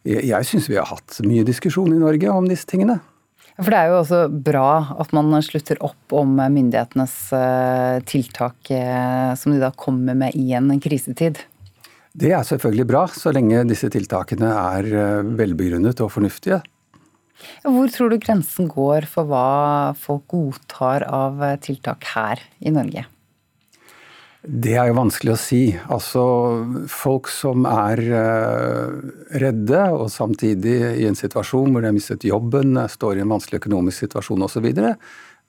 [0.05, 3.01] jeg syns vi har hatt mye diskusjon i Norge om disse tingene.
[3.61, 4.69] For Det er jo også bra
[5.03, 10.55] at man slutter opp om myndighetenes eh, tiltak eh, som de da kommer med i
[10.57, 11.43] en krisetid.
[12.17, 16.63] Det er selvfølgelig bra, så lenge disse tiltakene er eh, velbegrunnet og fornuftige.
[17.65, 23.07] Hvor tror du grensen går for hva folk godtar av tiltak her i Norge?
[24.41, 25.65] Det er jo vanskelig å si.
[25.93, 26.23] Altså,
[26.89, 28.95] folk som er uh,
[29.43, 33.61] redde, og samtidig i en situasjon hvor de har mistet jobben, står i en vanskelig
[33.61, 34.71] økonomisk situasjon osv.,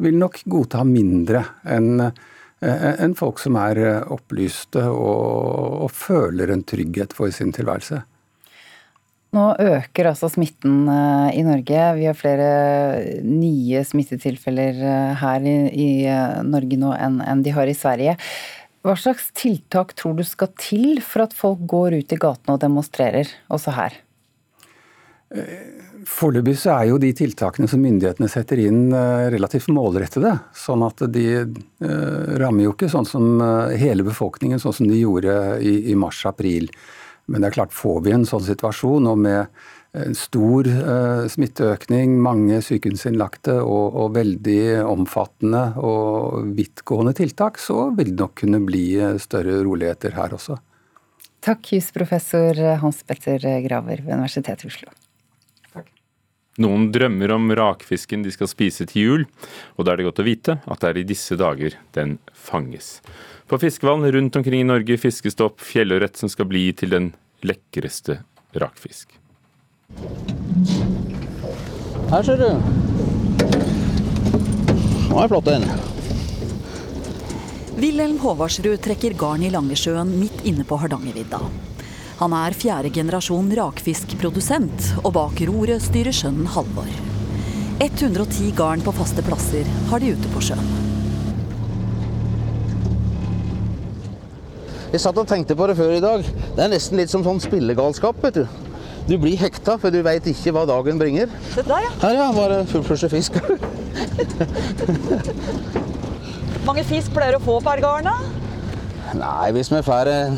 [0.02, 2.12] vil nok godta mindre enn uh,
[2.60, 8.04] en folk som er uh, opplyste og, og, føler en trygghet for sin tilværelse.
[9.32, 10.90] Nå øker altså smitten
[11.32, 11.84] i Norge.
[11.96, 12.50] Vi har flere
[13.24, 14.82] nye smittetilfeller
[15.22, 15.92] her i, i
[16.44, 18.18] Norge nå enn, enn de har i Sverige.
[18.82, 22.64] Hva slags tiltak tror du skal til for at folk går ut i gatene og
[22.64, 24.00] demonstrerer, også her?
[26.10, 30.34] Foreløpig så er jo de tiltakene som myndighetene setter inn eh, relativt målrettede.
[30.58, 34.98] Sånn at de eh, rammer jo ikke sånn som eh, hele befolkningen, sånn som de
[34.98, 36.72] gjorde i mars-april.
[37.32, 39.62] Men det er klart, får vi en sånn situasjon, og med
[39.92, 48.14] en stor uh, smitteøkning, mange sykehusinnlagte og, og, veldig omfattende og vidtgående tiltak, så vil
[48.14, 50.58] det nok kunne bli eh, større roligheter her også.
[51.44, 54.96] Takk, jusprofessor Hans Petter Graver ved Universitetet i Oslo.
[55.74, 55.90] Takk.
[56.64, 59.30] Noen drømmer om rakfisken de skal spise til jul,
[59.76, 63.00] og da er det godt å vite at det er i disse dager den fanges.
[63.52, 67.12] På fiskevann rundt omkring i Norge fiskes det opp fjellørret som skal bli til den
[67.44, 68.22] lekreste
[68.56, 69.21] rakfisk.
[72.12, 72.50] Her ser du.
[75.12, 75.66] Nå er flott en.
[77.82, 81.40] Wilhelm Håvardsrud trekker garn i Langesjøen midt inne på Hardangervidda.
[82.22, 86.92] Han er fjerde generasjon rakfiskprodusent, og bak roret styrer sønnen Halvor.
[87.82, 90.68] 110 garn på faste plasser har de ute på sjøen.
[94.92, 96.28] Jeg satt og tenkte på det før i dag.
[96.28, 98.71] Det er nesten litt som sånn spillegalskap, vet du.
[99.08, 101.32] Du blir hekta, for du veit ikke hva dagen bringer.
[101.56, 101.92] Se der, ja.
[102.04, 102.28] Her, ja.
[102.36, 103.38] Bare fullflusje fisk.
[106.68, 108.16] Mange fisk pleier å få per garn, da?
[109.18, 110.38] Nei, hvis vi får en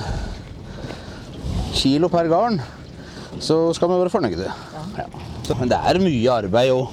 [1.76, 2.61] kilo per garn,
[3.43, 4.49] så skal vi være fornøyde.
[4.97, 5.05] Ja.
[5.43, 6.88] Så, men det er mye arbeid òg.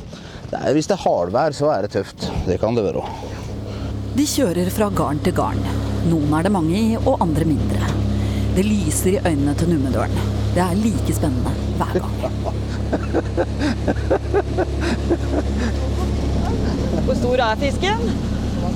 [0.75, 2.27] Hvis det er hardvær, så er det tøft.
[2.49, 3.09] Det kan det være òg.
[4.19, 5.63] De kjører fra garn til garn.
[6.11, 8.10] Noen er det mange i, og andre mindre.
[8.61, 10.19] Det lyser i øynene til Numedølen.
[10.55, 12.15] Det er like spennende hver gang.
[17.05, 18.11] Hvor stor er fisken?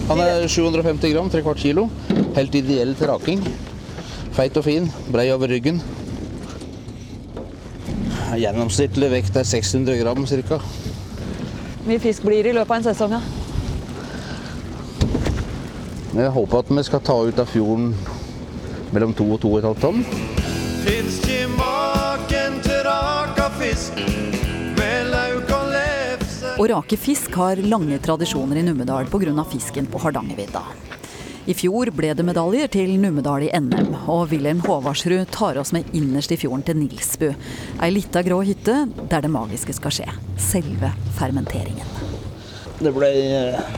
[0.09, 1.89] Han er 750 gram, tre kvart kilo.
[2.37, 3.49] Helt ideell til raking.
[4.33, 5.83] Feit og fin, brei over ryggen.
[8.39, 10.61] Gjennomsnittlig vekt er 600 gram ca.
[11.85, 13.13] Mye fisk blir det i løpet av en sesong?
[13.13, 13.21] Ja.
[16.23, 18.14] Jeg håper at vi skal ta ut av fjorden
[18.95, 20.03] mellom 2 og 2,5 tonn.
[20.85, 24.01] Fins ikke maken til raka fisk
[24.79, 29.45] med lauk og lefse Å rake fisk har lange tradisjoner i Numedal pga.
[29.51, 30.63] fisken på Hardangervidda.
[31.45, 35.91] I fjor ble det medaljer til Numedal i NM, og Wilhelm Håvardsrud tar oss med
[35.93, 37.27] innerst i fjorden til Nilsbu.
[37.85, 40.07] Ei lita grå hytte der det magiske skal skje.
[40.41, 41.85] Selve fermenteringen.
[42.81, 43.75] Det ble eh,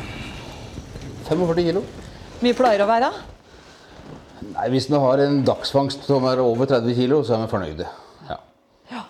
[1.27, 1.83] 45 kilo.
[2.45, 3.11] Mye pleier å være?
[4.57, 7.89] Nei, Hvis vi har en dagsfangst som er over 30 kilo, så er vi fornøyde.
[8.31, 8.39] Ja.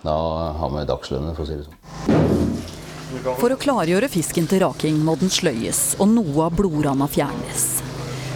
[0.03, 0.15] Da
[0.59, 3.35] har vi dagslønner, for å si det sånn.
[3.39, 7.63] For å klargjøre fisken til raking må den sløyes, og noe av blodranda fjernes.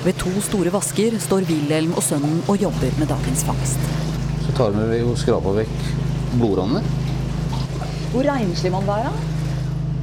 [0.06, 3.84] Ved to store vasker står Wilhelm og sønnen og jobber med dagens fangst.
[4.46, 5.76] Så tar vi og skraper vekk
[6.40, 6.82] blodrandene.
[8.14, 9.12] Hvor renslig må den være?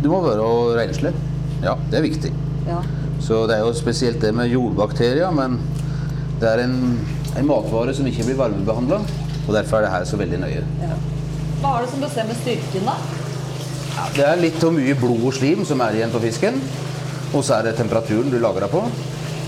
[0.04, 0.44] Du må være
[0.76, 1.16] renslig.
[1.64, 2.36] Ja, det er viktig.
[2.68, 2.84] Ja.
[3.24, 5.56] Så det er jo spesielt det med jordbakterier, men
[6.38, 6.76] det er en,
[7.36, 9.00] en matvare som ikke blir varmebehandla,
[9.46, 10.64] og derfor er det her så veldig nøye.
[11.58, 12.98] Hva er det som bestemmer styrken, da?
[13.96, 16.60] Ja, det er litt for mye blod og slim som er igjen på fisken.
[17.34, 18.84] Og så er det temperaturen du lager deg på,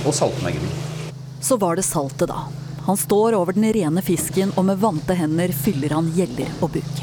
[0.05, 0.73] og saltmengden.
[1.41, 2.49] Så var det saltet, da.
[2.89, 7.01] Han står over den rene fisken, og med vante hender fyller han gjeller og buk.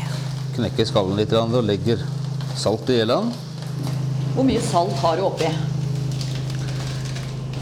[0.57, 2.03] Knekker skallen litt og legger
[2.57, 3.31] salt i gjellene.
[4.35, 5.49] Hvor mye salt har du oppi?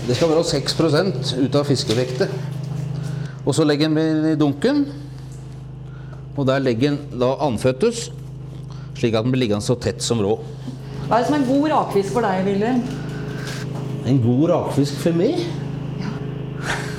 [0.05, 0.75] Det skal være 6
[1.39, 2.29] ut av fiskevektet.
[3.45, 4.85] Og så legger en i dunken.
[6.35, 8.09] Og der legger en da andføttes,
[8.97, 10.35] slik at den blir liggende så tett som rå.
[11.07, 12.81] Hva er det som er en god rakfisk for deg, Wilhelm?
[14.05, 15.39] En god rakfisk for meg?
[16.01, 16.11] Ja.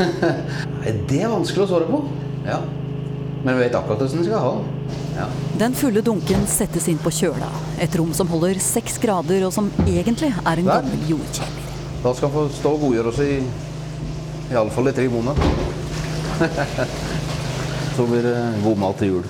[1.11, 2.01] det er vanskelig å svare på.
[2.47, 2.63] Ja.
[3.45, 4.73] Men vi vet akkurat hvordan vi skal ha den.
[5.17, 5.29] Ja.
[5.63, 7.51] Den fulle dunken settes inn på kjøla.
[7.83, 10.83] Et rom som holder seks grader, og som egentlig er en Der.
[10.83, 11.66] gammel jordkjeller.
[12.07, 13.33] Da skal han få stå og godgjøre oss i
[14.55, 15.49] iallfall i tre måneder.
[17.97, 19.27] så blir det god mat til jul.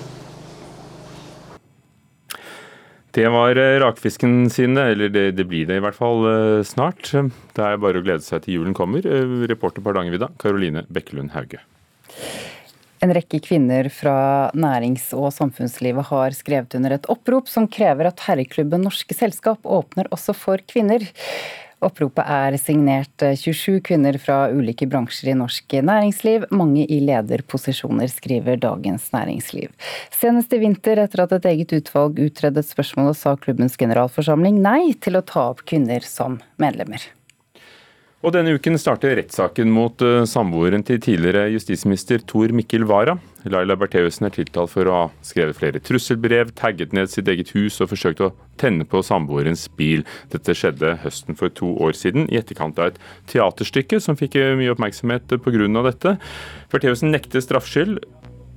[3.17, 7.15] Det var eh, rakfisken sine, eller det, det blir det i hvert fall eh, snart.
[7.57, 9.01] Det er bare å glede seg til julen kommer.
[9.09, 11.65] Eh, Reporter på Hardangervidda, Karoline Bekkelund Hauge.
[13.01, 18.21] En rekke kvinner fra nærings- og samfunnslivet har skrevet under et opprop som krever at
[18.29, 21.09] herreklubben Norske Selskap åpner også for kvinner.
[21.85, 28.57] Oppropet er signert 27 kvinner fra ulike bransjer i norsk næringsliv, mange i lederposisjoner, skriver
[28.63, 29.69] Dagens Næringsliv.
[30.09, 35.19] Senest i vinter, etter at et eget utvalg utredet spørsmålet, sa klubbens generalforsamling nei til
[35.19, 37.05] å ta opp kvinner som medlemmer.
[38.25, 43.13] Og denne uken starter rettssaken mot uh, samboeren til tidligere justisminister Tor Mikkel Wara.
[43.45, 47.77] Laila Bertheussen er tiltalt for å ha skrevet flere trusselbrev, tagget ned sitt eget hus
[47.83, 50.01] og forsøkt å tenne på samboerens bil.
[50.33, 52.99] Dette skjedde høsten for to år siden, i etterkant av et
[53.29, 55.69] teaterstykke som fikk uh, mye oppmerksomhet pga.
[55.91, 56.17] dette.
[56.73, 58.01] Bertheussen nekter straffskyld.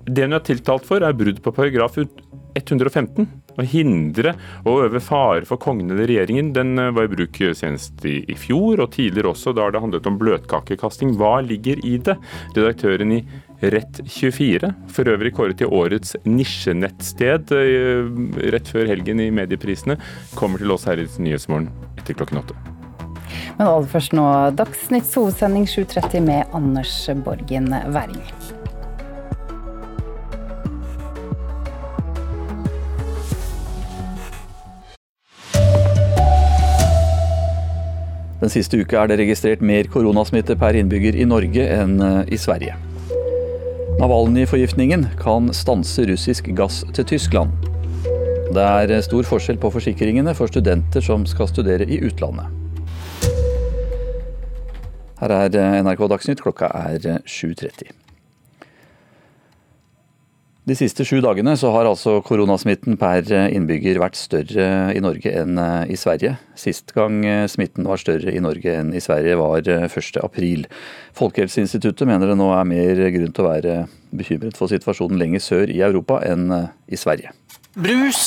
[0.08, 3.28] Det hun er tiltalt for, er brudd på paragraf 115.
[3.58, 4.34] Å hindre
[4.64, 6.52] og øve fare for kongen eller regjeringen.
[6.56, 10.18] Den eh, var i bruk senest i, fjor, og tidligere også, da det handlet om
[10.20, 11.16] bløtkakekasting.
[11.20, 12.16] Hva ligger i det?
[12.56, 13.22] Redaktøren i
[13.60, 18.08] Rett24, for øvrig kåret til årets nisjenettsted eh,
[18.54, 19.98] rett før helgen i medieprisene,
[20.38, 22.56] kommer til oss her i Nyhetsmorgen etter klokken åtte.
[23.58, 24.24] Men aller først nå
[24.56, 26.94] Dagsnytts hovedsending 7.30 med Anders
[27.26, 28.24] Borgen Werring.
[38.40, 42.38] Den siste uka er det registrert mer koronasmitte per innbygger i Norge enn eh, i
[42.40, 42.72] Sverige.
[44.00, 47.52] Navalnyj-forgiftningen kan stanse russisk gass til Tyskland.
[48.56, 52.48] Det er eh, stor forskjell på forsikringene for studenter som skal studere i utlandet.
[55.20, 57.99] Her er eh, NRK Dagsnytt, klokka er 7.30.
[60.70, 65.58] De siste sju dagene så har altså koronasmitten per innbygger vært større i Norge enn
[65.90, 66.36] i Sverige.
[66.54, 70.68] Sist gang smitten var større i Norge enn i Sverige var 1.4.
[71.18, 73.74] Folkehelseinstituttet mener det nå er mer grunn til å være
[74.14, 76.46] bekymret for situasjonen lenger sør i Europa enn
[76.86, 77.34] i Sverige.
[77.74, 78.22] Brus,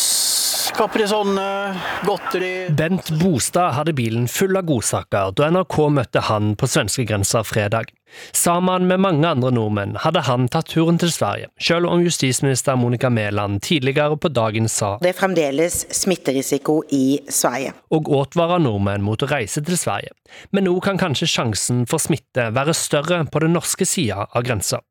[0.74, 7.44] Caprisonne, godteri Bent Bostad hadde bilen full av godsaker da NRK møtte han på svenskegrensa
[7.46, 7.92] fredag.
[8.34, 13.10] Sammen med mange andre nordmenn hadde han tatt turen til Sverige, selv om justisminister Monica
[13.14, 17.74] Mæland tidligere på dagen sa Det er fremdeles smitterisiko i Sverige.
[17.94, 20.14] og advarer nordmenn mot å reise til Sverige,
[20.52, 24.82] men nå kan kanskje sjansen for smitte være større på den norske sida av grensa.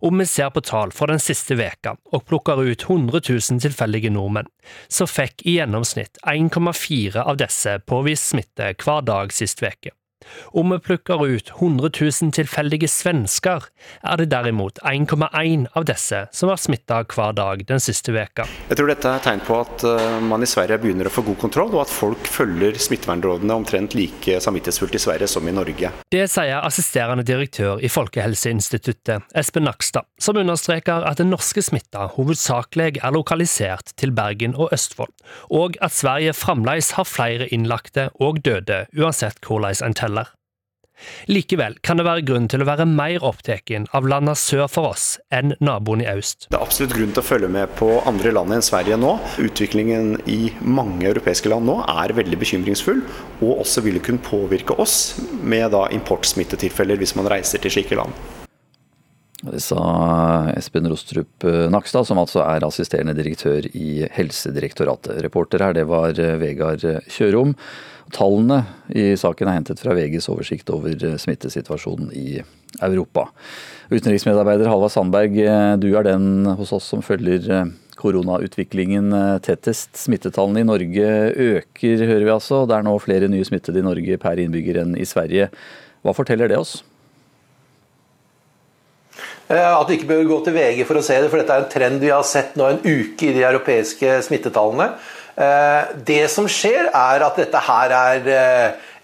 [0.00, 4.12] Om vi ser på tall fra den siste veka og plukker ut 100 000 tilfeldige
[4.12, 4.50] nordmenn,
[4.88, 9.94] så fikk i gjennomsnitt 1,4 av disse påvist smitte hver dag sist veke.
[10.52, 13.68] Om vi plukker ut 100 000 tilfeldige svensker,
[14.02, 18.46] er det derimot 1,1 av disse som har smitta hver dag den siste veka.
[18.70, 21.38] Jeg tror dette er tegn på at eh, man i Sverige begynner å få god
[21.42, 25.92] kontroll, og at folk følger smittevernrådene omtrent like samvittighetsfullt i Sverige som i Norge.
[26.12, 33.00] Det sier assisterende direktør i Folkehelseinstituttet, Espen Nakstad, som understreker at den norske smitta hovedsakelig
[33.02, 35.12] er lokalisert til Bergen og Østfold,
[35.50, 40.11] og at Sverige fremdeles har flere innlagte og døde, uansett hvordan en teller.
[41.26, 45.06] Likevel kan det være grunn til å være mer opptatt av landene sør for oss
[45.34, 46.48] enn naboen i øst.
[46.50, 49.16] Det er absolutt grunn til å følge med på andre land enn Sverige nå.
[49.42, 53.02] Utviklingen i mange europeiske land nå er veldig bekymringsfull,
[53.40, 58.41] og også vil kunne påvirke oss med importsmittetilfeller hvis man reiser til slike land.
[59.42, 59.82] Det sa
[60.54, 65.18] Espen Rostrup Nakstad, som altså er assisterende direktør i Helsedirektoratet.
[65.24, 67.56] Reporter her, det var Vegard Kjørom.
[68.14, 68.60] Tallene
[68.94, 72.38] i saken er hentet fra VGs oversikt over smittesituasjonen i
[72.84, 73.26] Europa.
[73.90, 75.34] Utenriksmedarbeider Halvard Sandberg,
[75.82, 79.10] du er den hos oss som følger koronautviklingen
[79.42, 79.96] tettest.
[80.04, 81.10] Smittetallene i Norge
[81.48, 82.62] øker, hører vi altså.
[82.70, 85.50] Det er nå flere nye smittede i Norge per innbygger enn i Sverige.
[86.06, 86.78] Hva forteller det oss?
[89.52, 91.72] At du ikke bør gå til VG for å se det, for dette er en
[91.72, 94.86] trend vi har sett nå en uke i de europeiske smittetallene.
[96.08, 98.32] Det som skjer, er at dette her er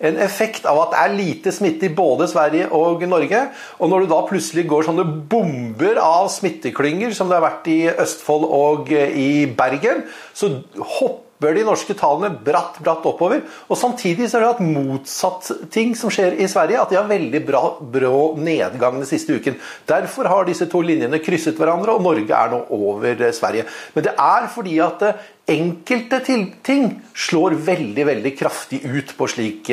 [0.09, 3.45] en effekt av at det er lite smitte i både Sverige og Norge.
[3.77, 7.81] Og når du da plutselig går sånne bomber av smitteklynger, som det har vært i
[7.93, 10.53] Østfold og i Bergen, så
[10.99, 13.45] hopper de norske tallene bratt, bratt oppover.
[13.69, 16.81] Og Samtidig så har det hatt motsatt ting som skjer i Sverige.
[16.83, 19.59] At de har veldig bra, brå nedgang den siste uken.
[19.89, 23.69] Derfor har disse to linjene krysset hverandre, og Norge er nå over Sverige.
[23.95, 25.07] Men det er fordi at
[25.49, 29.71] enkelte ting slår veldig, veldig kraftig ut på slik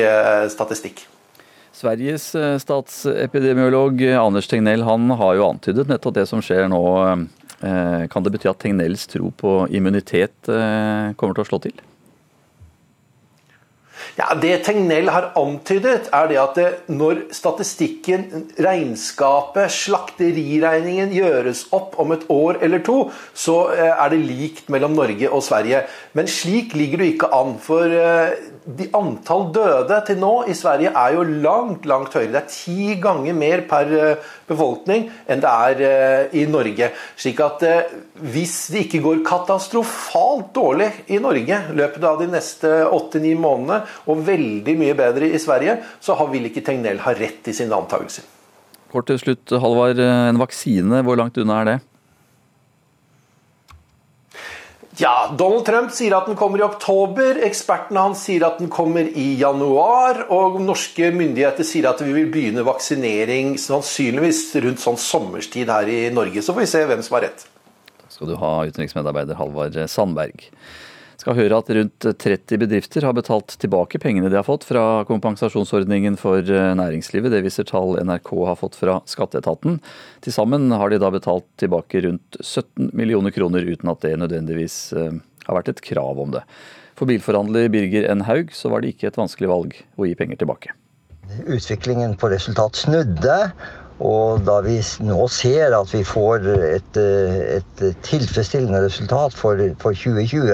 [0.54, 1.08] statistikk.
[1.76, 2.30] Sveriges
[2.64, 6.86] statsepidemiolog Anders Tegnell han har jo antydet nettopp det som skjer nå.
[7.62, 11.84] Kan det bety at Tegnells tro på immunitet kommer til å slå til?
[14.16, 21.98] Ja, Det Tegnell har antydet, er det at det, når statistikken, regnskapet, slakteriregningen gjøres opp
[22.00, 25.84] om et år eller to, så er det likt mellom Norge og Sverige.
[26.16, 27.58] Men slik ligger det ikke an.
[27.60, 27.92] For
[28.66, 32.32] de antall døde til nå i Sverige er jo langt, langt høyere.
[32.34, 33.92] Det er ti ganger mer per
[34.50, 36.90] befolkning enn det er i Norge.
[37.14, 37.66] Slik at
[38.26, 43.84] hvis det ikke går katastrofalt dårlig i Norge i løpet av de neste åtte-ni månedene,
[44.10, 48.26] og veldig mye bedre i Sverige, så vil ikke Tegnell ha rett i sine antakelser.
[48.92, 50.00] Kort til slutt, Halvard.
[50.00, 51.82] En vaksine, hvor langt unna er det?
[54.98, 57.36] Ja, Donald Trump sier at den kommer i oktober.
[57.44, 60.22] Ekspertene hans sier at den kommer i januar.
[60.32, 66.00] Og norske myndigheter sier at vi vil begynne vaksinering sannsynligvis rundt sånn sommerstid her i
[66.16, 66.40] Norge.
[66.40, 67.44] Så får vi se hvem som har rett.
[68.00, 70.48] Da skal du ha, utenriksmedarbeider Halvard Sandberg.
[71.22, 76.18] Skal høre at rundt 30 bedrifter har betalt tilbake pengene de har fått fra kompensasjonsordningen
[76.20, 77.32] for eh, næringslivet.
[77.32, 79.80] Det viser tall NRK har fått fra skatteetaten.
[80.26, 84.80] Til sammen har de da betalt tilbake rundt 17 millioner kroner, uten at det nødvendigvis
[84.98, 86.44] eh, har vært et krav om det.
[86.96, 88.24] For bilforhandler Birger N.
[88.28, 90.76] Haug så var det ikke et vanskelig valg å gi penger tilbake.
[91.48, 93.40] Utviklingen på resultat snudde,
[94.04, 100.52] og da vi nå ser at vi får et, et tilfredsstillende resultat for, for, 2020,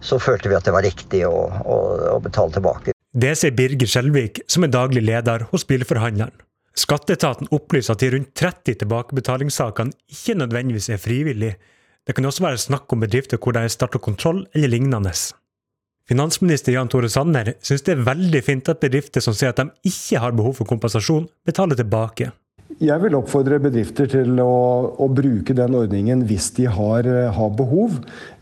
[0.00, 1.78] så følte vi at det var riktig å, å,
[2.14, 2.94] å betale tilbake.
[3.18, 6.36] Det sier Birger Skjelvik, som er daglig leder hos Bilforhandleren.
[6.78, 11.58] Skatteetaten opplyser at de rundt 30 tilbakebetalingssakene ikke nødvendigvis er frivillige.
[12.06, 15.10] Det kan også være snakk om bedrifter hvor de starter kontroll eller lignende.
[16.08, 19.90] Finansminister Jan Tore Sanner synes det er veldig fint at bedrifter som sier at de
[19.90, 22.30] ikke har behov for kompensasjon, betaler tilbake.
[22.78, 24.50] Jeg vil oppfordre bedrifter til å,
[25.02, 27.96] å bruke den ordningen hvis de har, har, behov.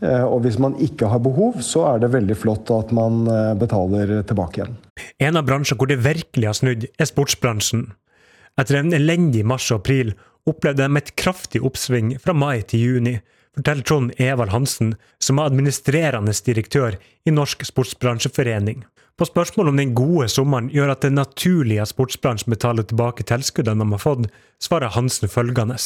[0.05, 3.53] Eh, og hvis man ikke har behov, så er det veldig flott at man eh,
[3.57, 4.75] betaler tilbake igjen.
[5.25, 7.87] En av bransjene hvor det virkelig har snudd, er sportsbransjen.
[8.61, 10.13] Etter en elendig mars og april
[10.47, 13.17] opplevde de et kraftig oppsving fra mai til juni
[13.57, 18.85] forteller Trond Evald Hansen, som er administrerende direktør i Norsk Sportsbransjeforening.
[19.17, 23.25] På spørsmål om den gode sommeren gjør at det er naturlig at sportsbransjen betaler tilbake
[23.25, 24.27] tilskuddene de har fått,
[24.61, 25.79] svarer Hansen følgende.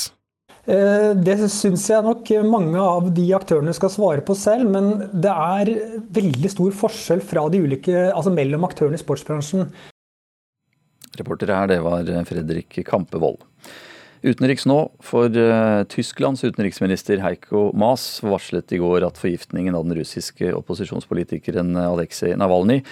[0.67, 5.31] Eh, det syns jeg nok mange av de aktørene skal svare på selv, men det
[5.31, 5.71] er
[6.11, 9.71] veldig stor forskjell fra de ulike, altså mellom aktørene i sportsbransjen.
[11.17, 13.39] Reporter her, det var Fredrik Kampevold.
[14.21, 19.97] Utenriks nå, for uh, Tysklands utenriksminister Heiko Maas varslet i går at forgiftningen av den
[19.97, 22.83] russiske opposisjonspolitikeren Aleksej Navalnyj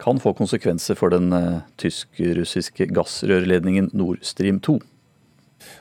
[0.00, 4.78] kan få konsekvenser for den uh, tysk-russiske gassrørledningen Nord Stream 2.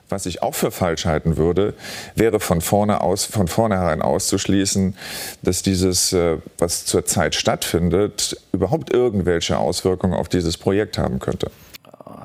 [0.10, 1.74] Was ich auch für falsch halten würde,
[2.16, 4.96] wäre von, vorne aus, von vornherein auszuschließen,
[5.42, 11.52] dass dieses, äh, was zurzeit stattfindet, überhaupt irgendwelche Auswirkungen auf dieses Projekt haben könnte.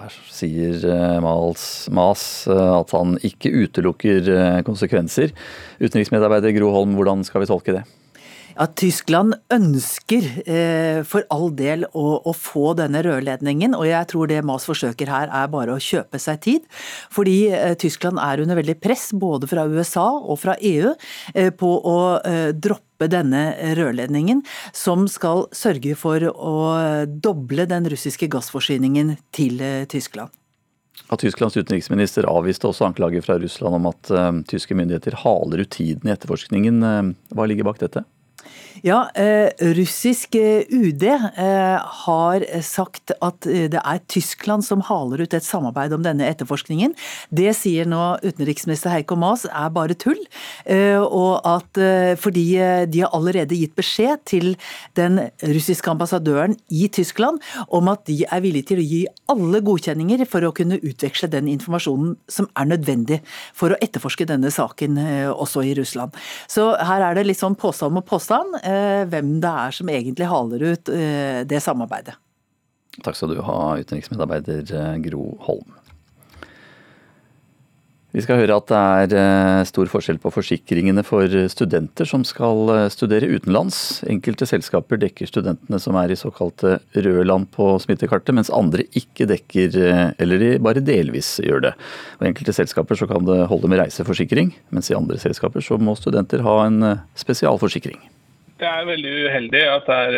[0.02, 5.34] Her sier eh, Mas eh, at han ikke utelukker eh, konsekvenser.
[5.78, 7.84] Utenriksmedarbeider Gro Holm, hvordan skal vi tolke det?
[8.52, 14.28] Ja, Tyskland ønsker eh, for all del å, å, få denne rørledningen, og jeg tror
[14.28, 16.66] det Mas forsøker her er bare å kjøpe seg tid.
[17.14, 20.92] Fordi eh, Tyskland er under veldig press både fra USA og fra EU
[21.34, 21.98] eh, på å
[22.52, 23.40] droppe denne
[23.76, 24.44] rørledningen,
[24.76, 26.54] som skal sørge for å
[27.06, 29.58] doble den russiske gassforsyningen til
[29.90, 30.30] Tyskland.
[31.12, 35.72] At Tysklands utenriksminister avviste også anklager fra Russland om at uh, tyske myndigheter haler ut
[35.74, 36.82] tiden i etterforskningen.
[36.84, 38.04] Uh, hva ligger bak dette?
[38.82, 45.36] Ja, eh, russisk eh, UD eh, har sagt at det er Tyskland som haler ut
[45.36, 46.96] et samarbeid om denne etterforskningen.
[47.30, 50.18] Det sier nå utenriksminister Heiko Maas er bare tull.
[50.66, 51.78] Og at
[52.20, 52.44] fordi
[52.90, 54.54] de har allerede gitt beskjed til
[54.98, 59.00] den russiske ambassadøren i Tyskland om at de er villige til å gi
[59.32, 63.20] alle godkjenninger for å kunne utveksle den informasjonen som er nødvendig
[63.54, 64.98] for å etterforske denne saken
[65.32, 66.14] også i Russland.
[66.50, 68.58] Så her er det litt sånn påstand mot påstand.
[68.72, 72.16] Eh, hvem det er som egentlig haler ut eh, det samarbeidet.
[73.02, 75.78] Takk skal du ha, utenriksmedarbeider eh, Gro Holm.
[78.12, 78.68] Vi skal høre at
[79.08, 84.02] det er stor forskjell på forsikringene for studenter som skal studere utenlands.
[84.04, 89.30] Enkelte selskaper dekker studentene som er i såkalte røde land på smittekartet, mens andre ikke
[89.32, 89.80] dekker,
[90.20, 91.74] eller de bare delvis gjør det.
[92.20, 95.96] Og enkelte selskaper så kan det holde med reiseforsikring, mens i andre selskaper så må
[95.96, 96.82] studenter ha en
[97.16, 97.96] spesialforsikring.
[98.62, 100.16] Det er veldig uheldig at det er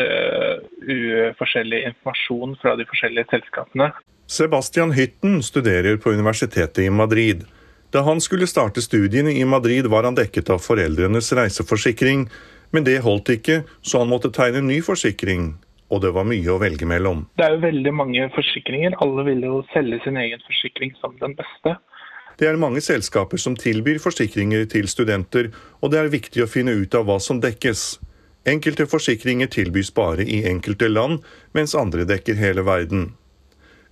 [0.85, 3.87] uforskjellig forskjellig informasjon fra de forskjellige selskapene.
[4.29, 7.47] Sebastian Hytten studerer på universitetet i Madrid.
[7.95, 12.29] Da han skulle starte studiene i Madrid, var han dekket av foreldrenes reiseforsikring.
[12.75, 15.55] Men det holdt ikke, så han måtte tegne ny forsikring.
[15.89, 17.25] Og det var mye å velge mellom.
[17.39, 18.97] Det er jo veldig mange forsikringer.
[19.05, 21.79] Alle vil jo selge sin egen forsikring som den beste.
[22.37, 26.75] Det er mange selskaper som tilbyr forsikringer til studenter, og det er viktig å finne
[26.75, 27.85] ut av hva som dekkes.
[28.45, 31.23] Enkelte forsikringer tilbys bare i enkelte land,
[31.57, 33.15] mens andre dekker hele verden.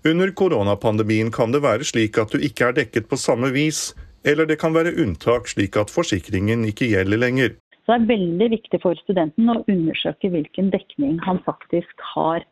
[0.05, 3.95] Under koronapandemien kan det være slik at du ikke er dekket på samme vis,
[4.29, 7.55] eller det kan være unntak slik at forsikringen ikke gjelder lenger.
[7.87, 12.45] Så det er veldig viktig for studenten å undersøke hvilken dekning han faktisk har.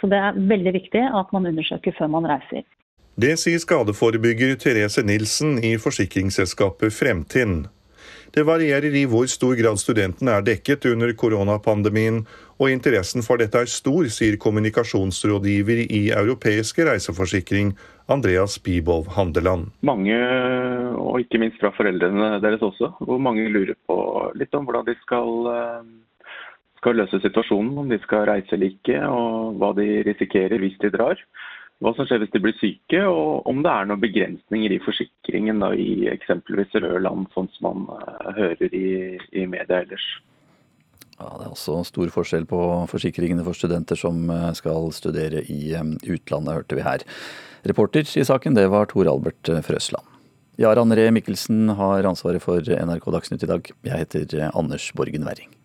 [0.00, 2.66] Så det er veldig viktig at man undersøker før man reiser.
[3.18, 7.66] Det sier skadeforebygger Therese Nilsen i forsikringsselskapet Fremtind.
[8.38, 12.20] Det varierer i hvor stor grad studentene er dekket under koronapandemien,
[12.62, 17.72] og interessen for dette er stor, sier kommunikasjonsrådgiver i Europeiske reiseforsikring,
[18.06, 19.72] Andreas Bibov Handeland.
[19.82, 20.14] Mange,
[20.94, 23.98] og ikke minst fra foreldrene deres også, hvor mange lurer på
[24.38, 25.90] litt om hvordan de skal eh,
[26.78, 30.94] skal løse situasjonen, om de skal reise eller ikke, og hva de risikerer hvis de
[30.94, 31.18] drar.
[31.78, 35.60] Hva som skjer hvis de blir syke, og om det er noen begrensninger i forsikringen
[35.62, 38.88] da, i eksempelvis røde land, sånn som man uh, hører i,
[39.30, 40.06] i media ellers.
[41.18, 42.60] Ja, Det er også stor forskjell på
[42.90, 47.02] forsikringene for studenter som eh, skal studere i eh, utlandet, hørte vi her.
[47.66, 50.06] Reporter i saken, det var Tor Albert Frøsland.
[50.62, 53.70] Jarand Ree Mikkelsen har ansvaret for NRK Dagsnytt i dag.
[53.86, 55.57] Jeg heter Anders Borgen Werring.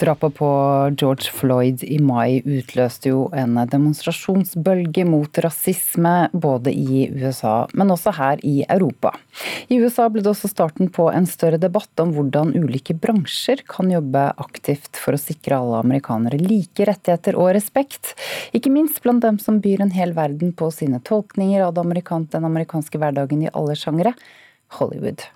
[0.00, 0.48] Drapet på
[0.96, 8.14] George Floyd i mai utløste jo en demonstrasjonsbølge mot rasisme både i USA, men også
[8.16, 9.12] her i Europa.
[9.68, 13.92] I USA ble det også starten på en større debatt om hvordan ulike bransjer kan
[13.92, 18.14] jobbe aktivt for å sikre alle amerikanere like rettigheter og respekt.
[18.56, 23.02] Ikke minst blant dem som byr en hel verden på sine tolkninger av den amerikanske
[23.04, 24.14] hverdagen i alle sjangere
[24.80, 25.28] Hollywood.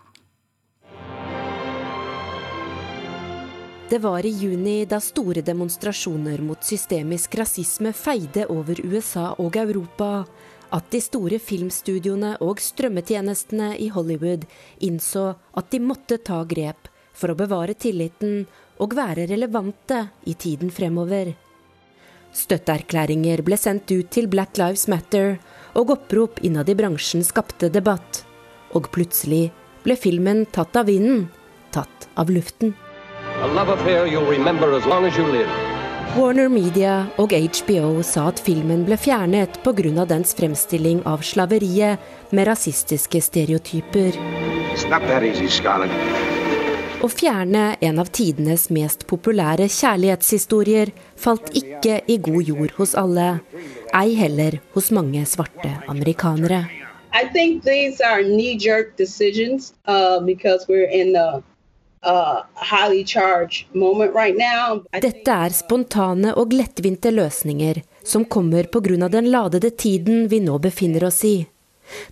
[3.88, 10.24] Det var i juni, da store demonstrasjoner mot systemisk rasisme feide over USA og Europa,
[10.72, 14.46] at de store filmstudioene og strømmetjenestene i Hollywood
[14.88, 18.46] innså at de måtte ta grep for å bevare tilliten
[18.80, 21.34] og være relevante i tiden fremover.
[22.34, 25.36] Støtteerklæringer ble sendt ut til Black Lives Matter,
[25.76, 28.24] og opprop innad i bransjen skapte debatt.
[28.74, 29.50] Og plutselig
[29.84, 31.28] ble filmen tatt av vinden,
[31.70, 32.74] tatt av luften.
[36.14, 40.06] Warner Media og HBO sa at filmen ble fjernet pga.
[40.08, 41.98] dens fremstilling av slaveriet
[42.32, 44.16] med rasistiske stereotyper.
[47.04, 53.40] Å fjerne en av tidenes mest populære kjærlighetshistorier falt ikke i god jord hos alle,
[53.92, 56.64] ei heller hos mange svarte amerikanere.
[57.12, 61.42] I think these are knee-jerk decisions uh, because we're in the
[65.00, 69.08] dette er spontane og lettvinte løsninger som kommer pga.
[69.08, 71.46] den ladede tiden vi nå befinner oss i.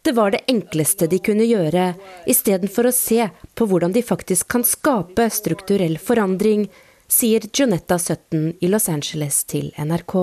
[0.03, 1.95] Det var det enkleste de kunne gjøre,
[2.27, 6.69] istedenfor å se på hvordan de faktisk kan skape strukturell forandring,
[7.13, 10.15] sier Jonetta Sutton i Los Angeles til NRK.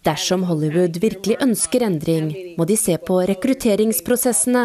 [0.00, 4.64] Dersom Hollywood virkelig ønsker endring, må de se på rekrutteringsprosessene.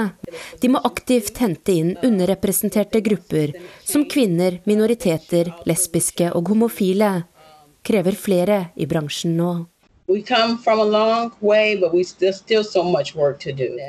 [0.61, 7.13] De må aktivt hente inn underrepresenterte grupper, som kvinner, minoriteter, lesbiske og homofile.
[7.85, 9.51] Krever flere i bransjen nå.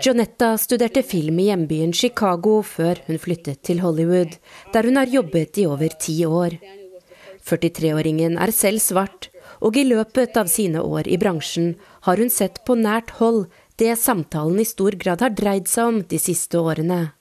[0.05, 4.39] Jonetta studerte film i hjembyen Chicago før hun flyttet til Hollywood,
[4.73, 6.57] der hun har jobbet i over ti år.
[7.47, 9.29] 43-åringen er selv svart
[9.61, 11.75] og i løpet av sine år i bransjen
[12.07, 13.47] har hun sett på nært hold
[13.81, 17.13] det samtalen i stor grad har dreid seg om de siste årene.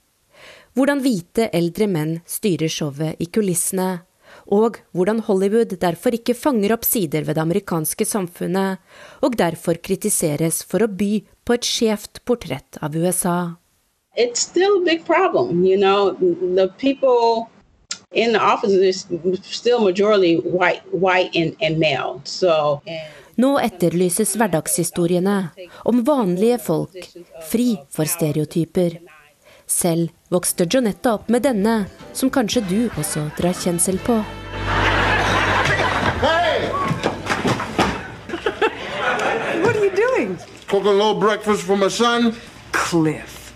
[0.75, 4.05] Hvordan hvite eldre menn styrer showet i kulissene,
[4.47, 8.77] og hvordan Hollywood derfor ikke fanger opp sider ved det amerikanske samfunnet,
[9.25, 13.55] og derfor kritiseres for å by på et skjevt portrett av USA.
[14.17, 16.15] It's still a big problem, you know.
[16.15, 17.49] The people
[18.11, 19.05] in the office is
[19.43, 22.21] still majority white, white and, and male.
[22.23, 22.79] So,
[23.35, 25.49] Nå etterlyses hverdagshistoriene
[25.83, 26.95] om vanlige folk,
[27.49, 28.95] fri for stereotyper.
[29.67, 34.19] Selv vokste Jonetta opp med denne, som kanskje du også drar kjensel på.
[36.21, 36.69] Hey!
[39.61, 40.37] What are you doing?
[40.67, 42.33] Cooking a little breakfast for my son.
[42.71, 43.53] Cliff.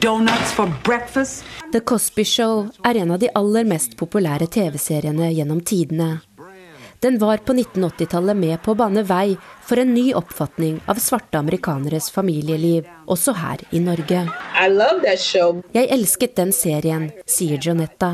[0.00, 1.44] Donuts for breakfast?
[1.72, 6.20] The Cosby Show er en av de aller mest populære TV-seriene gjennom tidene.
[7.06, 11.38] Den var på 1980-tallet med på å bane vei for en ny oppfatning av svarte
[11.38, 14.24] amerikaneres familieliv, også her i Norge.
[15.76, 18.10] Jeg elsket den serien, sier Jonetta.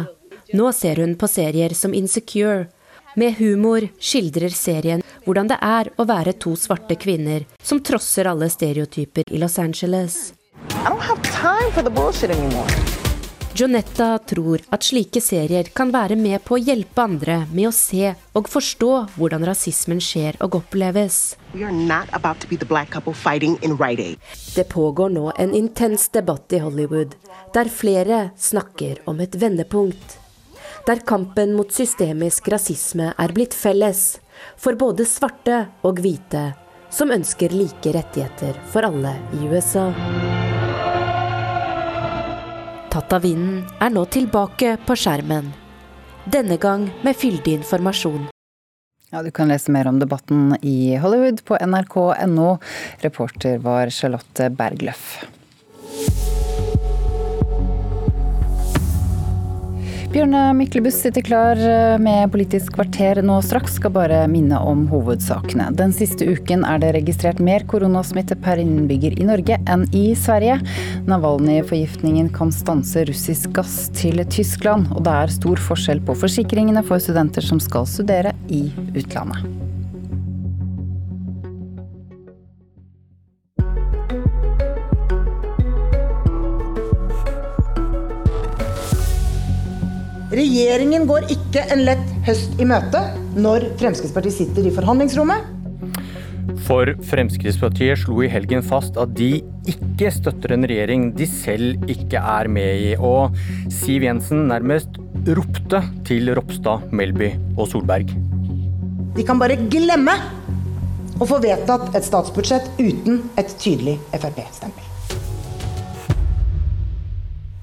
[0.53, 2.69] Nå ser hun på serier som Insecure.
[3.17, 8.53] Med humor skildrer serien hvordan det er å være to svarte kvinner som trosser alle
[8.53, 10.35] stereotyper i Los Angeles.
[10.69, 12.92] I don't have time for the bullshit anymore.
[13.55, 18.15] Jonetta tror at slike serier kan være med på å hjelpe andre med å se
[18.39, 18.89] og forstå
[19.19, 21.37] hvordan rasismen skjer og oppleves.
[24.57, 27.13] Det pågår nå en intens debatt i Hollywood,
[27.53, 30.19] der flere snakker om et vendepunkt.
[30.89, 34.17] Der kampen mot systemisk rasisme er blitt felles,
[34.57, 36.55] for både svarte og hvite,
[36.89, 39.91] som ønsker like rettigheter for alle i USA
[42.93, 45.49] tatt av vinden, er nå tilbake på skjermen.
[46.29, 48.29] Denne gang med fyldig informasjon.
[49.13, 52.59] Ja, Du kan lese mer om debatten i Hollywood på nrk.no.
[53.01, 55.25] Reporter var Charlotte Bergløff.
[60.13, 63.79] Bjørne Myklebust sitter klar eh, med Politisk kvarter nå straks.
[63.79, 65.71] Skal bare minne om hovedsakene.
[65.79, 70.59] Den siste uken er det registrert mer koronasmitte per innbygger i Norge enn i Sverige.
[71.09, 74.93] Navalnyj-forgiftningen kan stanse russisk gass til Tyskland.
[74.93, 79.49] Og det er stor forskjell på forsikringene for studenter som skal studere i utlandet.
[90.33, 93.03] Regjeringen går ikke en lett høst i møte
[93.37, 95.51] når Fremskrittspartiet sitter i forhandlingsrommet.
[96.65, 102.23] For Fremskrittspartiet slo i helgen fast at de ikke støtter en regjering de selv ikke
[102.23, 102.95] er med i.
[102.97, 103.37] Og
[103.73, 104.97] Siv Jensen nærmest
[105.37, 108.15] ropte til Ropstad, Melby og Solberg.
[109.13, 110.17] De kan bare glemme
[111.21, 114.92] å få vedtatt et statsbudsjett uten et tydelig Frp-stempel.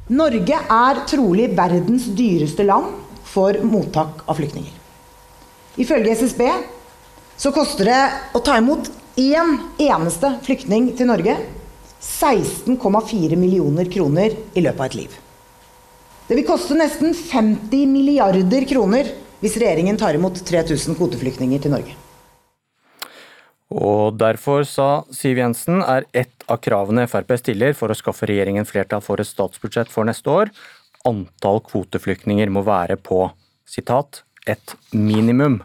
[0.10, 2.95] Norge er trolig verdens dyreste land
[3.30, 4.73] for mottak av flyktninger.
[5.77, 6.41] Ifølge SSB
[7.38, 7.99] så koster det
[8.34, 8.90] å ta imot
[9.22, 11.38] én eneste flyktning til Norge
[12.02, 15.15] 16,4 millioner kroner i løpet av et liv.
[16.26, 19.14] Det vil koste nesten 50 milliarder kroner
[19.44, 21.94] hvis regjeringen tar imot 3000 kvoteflyktninger til Norge.
[23.69, 28.65] Og derfor, sa Siv Jensen, er ett av kravene Frp stiller for å skaffe regjeringen
[28.65, 30.49] flertall for et statsbudsjett for neste år,
[31.05, 33.27] antall kvoteflyktninger må være på
[33.69, 35.59] sitat, et minimum.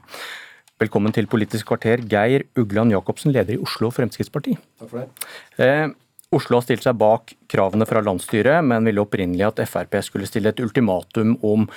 [0.82, 4.58] Velkommen til Politisk kvarter, Geir Ugland Jacobsen, leder i Oslo Fremskrittsparti.
[4.82, 5.28] Takk for det.
[5.64, 5.88] Eh,
[6.34, 10.52] Oslo har stilt seg bak kravene fra landsstyret, men ville opprinnelig at Frp skulle stille
[10.52, 11.68] et ultimatum om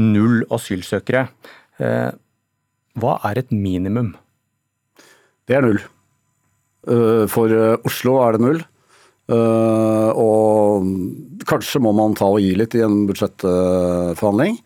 [0.00, 1.26] null asylsøkere.
[1.82, 2.12] Eh,
[3.02, 4.14] hva er et minimum?
[5.48, 5.80] Det er null.
[6.88, 8.62] Eh, for eh, Oslo er det null.
[9.34, 14.58] Eh, og kanskje må man ta og gi litt i en budsjettforhandling.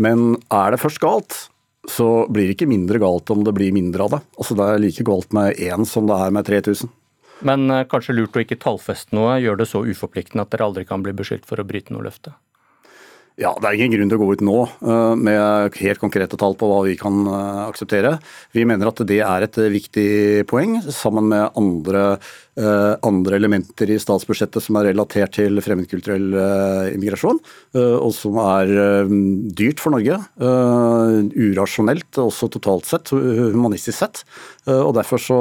[0.00, 1.36] Men er det først galt,
[1.90, 4.22] så blir det ikke mindre galt om det blir mindre av det.
[4.38, 6.92] Altså Det er like galt med én som det er med 3000.
[7.46, 11.00] Men kanskje lurt å ikke tallfeste noe, gjør det så uforpliktende at dere aldri kan
[11.04, 12.34] bli beskyldt for å bryte noe løfte?
[13.40, 16.52] Ja, Det er ingen grunn til å gå ut nå uh, med helt konkrete tall
[16.60, 18.18] på hva vi kan uh, akseptere.
[18.52, 22.04] Vi mener at det er et viktig poeng, sammen med andre,
[23.06, 26.34] andre, elementer i statsbudsjettet som er relatert til fremmedkulturell
[26.92, 27.38] immigrasjon,
[27.78, 28.72] og som er
[29.56, 30.18] dyrt for Norge.
[30.36, 34.24] urasjonelt, også totalt sett, humanistisk sett.
[34.66, 35.40] og Derfor så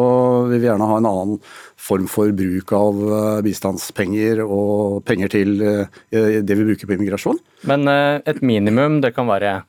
[0.53, 1.41] vil vi gjerne ha en annen
[1.79, 2.97] form for bruk av
[3.45, 7.39] bistandspenger og penger til det vi bruker på immigrasjon.
[7.69, 9.61] Men eh, et minimum, det kan være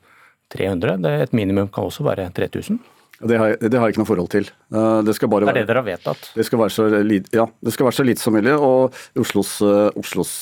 [0.53, 0.97] 300.
[1.25, 2.79] Et minimum kan også være 3000.
[3.21, 4.47] Det har, jeg, det har, jeg ikke noe forhold til.
[4.73, 6.31] Eh, det, skal bare det er det dere har vedtatt?
[6.37, 6.87] Det skal være så,
[7.35, 8.55] ja, det skal være så lite som mulig.
[8.55, 10.33] Og Oslos, eh, Oslos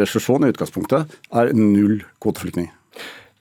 [0.00, 2.72] resolusjon i utgangspunktet er null kvoteflyktninger.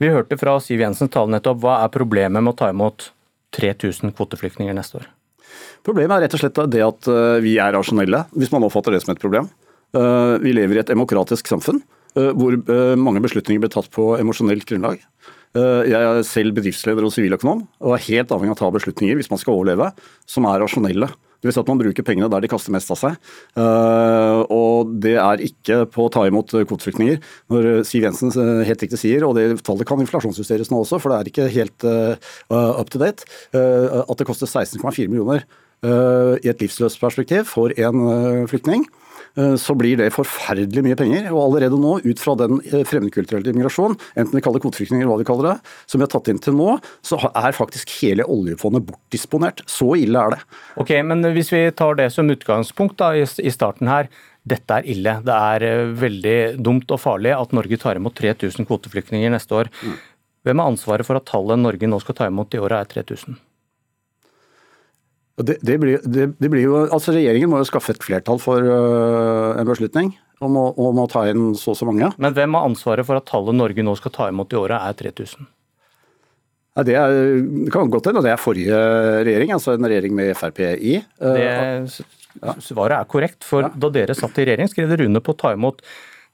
[0.01, 1.59] Vi hørte fra Siv Jensens tale nettopp.
[1.61, 3.11] Hva er problemet med å ta imot
[3.53, 5.09] 3000 kvoteflyktninger neste år?
[5.85, 7.07] Problemet er rett og slett det at
[7.41, 9.47] vi er rasjonelle, hvis man oppfatter det som et problem.
[9.91, 11.81] Vi lever i et demokratisk samfunn.
[12.19, 14.99] Eh, hvor eh, mange beslutninger blir tatt på emosjonelt grunnlag.
[15.55, 19.19] Eh, jeg er selv bedriftsleder og siviløkonom og er helt avhengig av å ta beslutninger
[19.19, 19.91] hvis man skal overleve,
[20.27, 21.07] som er rasjonelle.
[21.41, 23.15] Det vil si at man bruker pengene der de kaster mest av seg.
[24.53, 27.17] Og det er ikke på å ta imot kvoteflyktninger.
[27.49, 31.17] Når Siv Jensen helt riktig sier, og det tallet kan inflasjonsjusteres nå også, for det
[31.17, 31.87] er ikke helt
[32.53, 33.25] up to date,
[33.57, 35.41] at det koster 16,4 millioner
[35.81, 38.83] i et livsløst perspektiv for en flyktning.
[39.39, 41.29] Eh, så blir det forferdelig mye penger.
[41.31, 45.21] Og allerede nå, ut fra den eh, fremmedkulturelle immigrasjonen, enten vi kaller kvoteflyktninger eller hva
[45.21, 46.75] vi kaller det, som vi har tatt inn til nå,
[47.05, 49.63] så er faktisk hele oljefondet bortdisponert.
[49.71, 50.41] Så ille er det.
[50.81, 54.11] Ok, Men hvis vi tar det som utgangspunkt da, i starten her.
[54.41, 55.11] Dette er ille.
[55.21, 59.69] Det er eh, veldig dumt og farlig at Norge tar imot 3000 kvoteflyktninger neste år.
[59.85, 59.99] Mm.
[60.41, 63.37] Hvem har ansvaret for at tallet Norge nå skal ta imot i året er 3000?
[65.47, 68.61] Det, det, blir, det, det, blir, jo, altså Regjeringen må jo skaffe et flertall for
[68.61, 72.09] uh, en beslutning om å, om å, ta inn så og så mange.
[72.21, 74.97] Men hvem har ansvaret for at tallet Norge nå skal ta imot i året er
[75.03, 75.49] 3000?
[76.71, 77.15] Ja, det, er,
[77.67, 78.77] det kan godt hende det er forrige
[79.27, 80.97] regjering, altså en regjering med Frp i.
[81.21, 83.73] Uh, det Svaret er korrekt, for ja.
[83.75, 85.83] da dere satt i regjering skrev dere under på å ta imot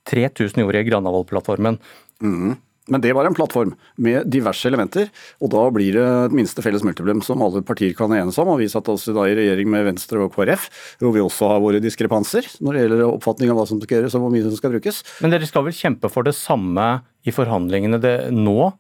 [0.08, 1.80] 3000 i året i Granavolden-plattformen.
[2.24, 2.56] Mm.
[2.88, 5.10] Men det var en plattform med diverse elementer,
[5.44, 8.48] og da blir det et minste felles multiplum som alle partier kan enes om.
[8.54, 10.70] og Vi satt oss da i regjering med Venstre og KrF,
[11.04, 14.16] hvor vi også har våre diskrepanser når det gjelder oppfatning av hva som skal gjøres
[14.16, 15.04] og hvor mye som skal brukes.
[15.20, 16.88] Men dere skal vel kjempe for det samme
[17.28, 18.72] i forhandlingene det nå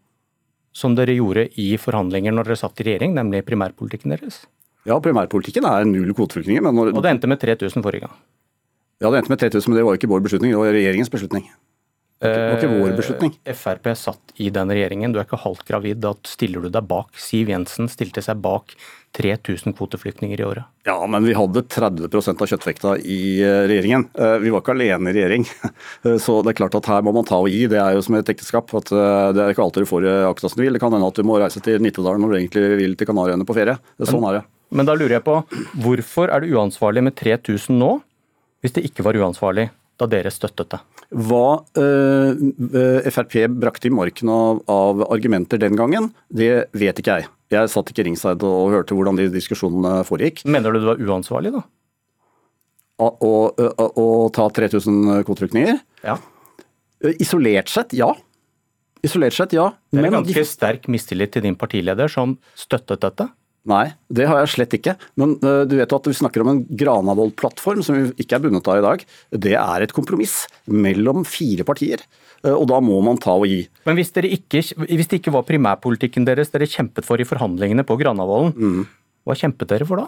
[0.77, 4.43] som dere gjorde i forhandlinger når dere satt i regjering, nemlig primærpolitikken deres?
[4.87, 6.63] Ja, primærpolitikken er null kvoteflyktninger.
[6.63, 8.13] Når, Og det endte med 3000 forrige gang.
[9.01, 11.11] ja, det endte med 3000, men det var jo ikke vår beslutning, det var regjeringens
[11.11, 11.49] beslutning.
[12.19, 13.33] Det var ikke vår beslutning.
[13.45, 15.11] Eh, Frp satt i den regjeringen.
[15.13, 15.99] Du er ikke halvt gravid.
[16.01, 17.11] Da stiller du deg bak.
[17.21, 18.73] Siv Jensen stilte seg bak
[19.17, 20.65] 3000 kvoteflyktninger i året.
[20.85, 24.07] Ja, men vi hadde 30% av kjøttvekta i eh, regjeringen.
[24.17, 25.45] Eh, Vi var ikke alene i regjering.
[26.25, 27.67] Så det er klart at her må man ta og gi.
[27.69, 28.73] Det er jo som et ekteskap.
[28.81, 30.73] at Det er ikke alltid du får akkurat som du vil.
[30.73, 33.45] Det kan hende at du må reise til Nittedalen når du egentlig vil til Kanariøyene
[33.47, 33.77] på ferie.
[33.77, 34.45] Er Sånn er det.
[34.73, 35.37] Men da lurer jeg på,
[35.85, 37.93] hvorfor er det uansvarlig med 3000 nå,
[38.65, 39.69] hvis det ikke var uansvarlig
[40.01, 40.79] da dere støttet det?
[41.15, 47.21] Hva eh, eh, Frp brakte i marken av, av argumenter den gangen, det vet ikke
[47.21, 47.29] jeg.
[47.53, 50.43] Jeg satt ikke ringside og hørte hvordan de diskusjonene foregikk.
[50.43, 51.63] Mener du det var uansvarlig, da?
[52.97, 55.79] Å, å, å, å ta 3000 kvoteflyktninger?
[56.03, 56.17] Ja.
[57.05, 58.11] Eh, Isolert sett, ja.
[59.05, 59.69] Isolert sett, ja.
[59.93, 63.29] Det er en ganske sterk mistillit til din partileder som støttet dette.
[63.67, 64.95] Nei, det har jeg slett ikke.
[65.19, 68.45] Men uh, du vet jo at vi snakker om en Granavolden-plattform som vi ikke er
[68.45, 69.03] bundet av i dag.
[69.47, 72.03] Det er et kompromiss mellom fire partier.
[72.45, 73.65] Uh, og da må man ta og gi.
[73.89, 77.99] Men hvis, ikke, hvis det ikke var primærpolitikken deres dere kjempet for i forhandlingene på
[77.99, 78.87] Granavolden,
[79.27, 80.07] hva kjempet dere for da?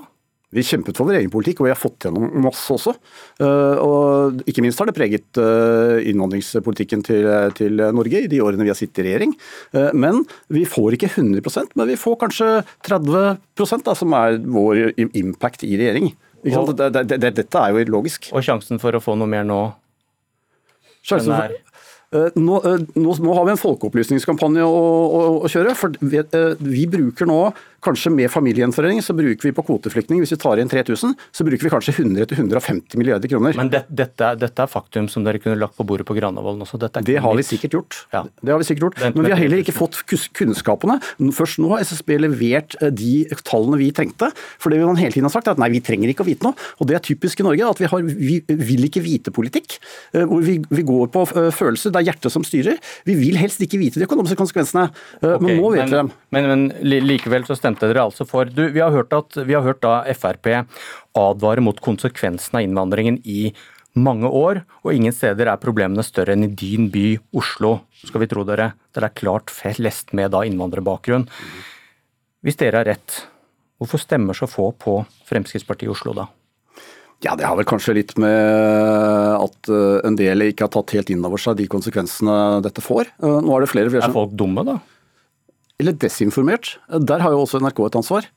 [0.55, 2.95] Vi kjempet for vår egen politikk, og vi har fått gjennom masse også.
[3.37, 7.27] Uh, og ikke minst har det preget uh, innvandringspolitikken til,
[7.57, 9.35] til, Norge i de årene vi har sittet i regjering.
[9.75, 12.49] Uh, men vi får ikke 100% men vi får kanskje
[12.87, 13.37] 30
[13.85, 14.81] da, som er vår
[15.19, 16.09] impact i regjering.
[16.49, 18.31] Og, det, det, det, dette er jo logisk.
[18.33, 19.59] Og sjansen for å få noe mer nå?
[21.05, 21.57] Sjansen for,
[22.09, 22.61] nå,
[22.95, 25.75] nå, nå, har vi en folkeopplysningskampanje å, å, å kjøre.
[25.77, 26.23] for vi,
[26.57, 27.41] vi bruker nå
[27.85, 31.63] Kanskje med familiegjenforening så bruker vi på kvoteflyktning, hvis vi tar inn 3000, så bruker
[31.63, 33.55] vi kanskje 100-150 milliarder kroner.
[33.55, 36.79] Men det, dette, dette, er faktum som dere kunne lagt på bordet på Granavolden også?
[36.79, 37.99] det har vi sikkert gjort.
[38.11, 38.25] Ja.
[38.41, 38.99] Det har vi sikkert gjort.
[39.15, 40.01] Men vi har heller ikke fått
[40.35, 40.99] kunnskapene.
[41.35, 43.13] Først nå har SSB levert de
[43.47, 44.31] tallene vi trengte.
[44.59, 46.49] For det man hele tiden har sagt, er at nei, vi trenger ikke å vite
[46.49, 46.59] noe.
[46.83, 49.79] Og det er typisk i Norge, at vi, har, vi vil ikke vite politikk.
[50.11, 51.23] Hvor vi, vi, går på
[51.55, 52.79] følelser, det er hjertet som styrer.
[53.07, 54.87] Vi vil helst ikke vite de økonomiske konsekvensene.
[55.19, 56.11] Okay, men nå vet vi dem.
[56.35, 56.67] Men, men
[57.05, 60.01] likevel så stemte dere altså for du, Vi har hørt, at, vi har hørt da
[60.15, 60.51] Frp
[61.19, 63.51] advare mot konsekvensen av innvandringen i
[63.99, 68.29] mange år, og ingen steder er problemene større enn i din by, Oslo, skal vi
[68.31, 68.71] tro dere.
[68.95, 71.25] Der er klart flest med da innvandrerbakgrunn.
[72.45, 73.23] Hvis dere har rett,
[73.81, 76.29] hvorfor stemmer så få på Fremskrittspartiet i Oslo da?
[77.25, 78.31] Ja, Det har vel kanskje litt med
[79.43, 79.69] at
[80.07, 83.11] en del ikke har tatt helt inn over seg de konsekvensene dette får.
[83.19, 84.07] Nå er det flere, flere.
[84.07, 84.77] Er folk dumme, da?
[85.79, 86.75] eller desinformert.
[86.91, 88.29] Der har jo også NRK et ansvar.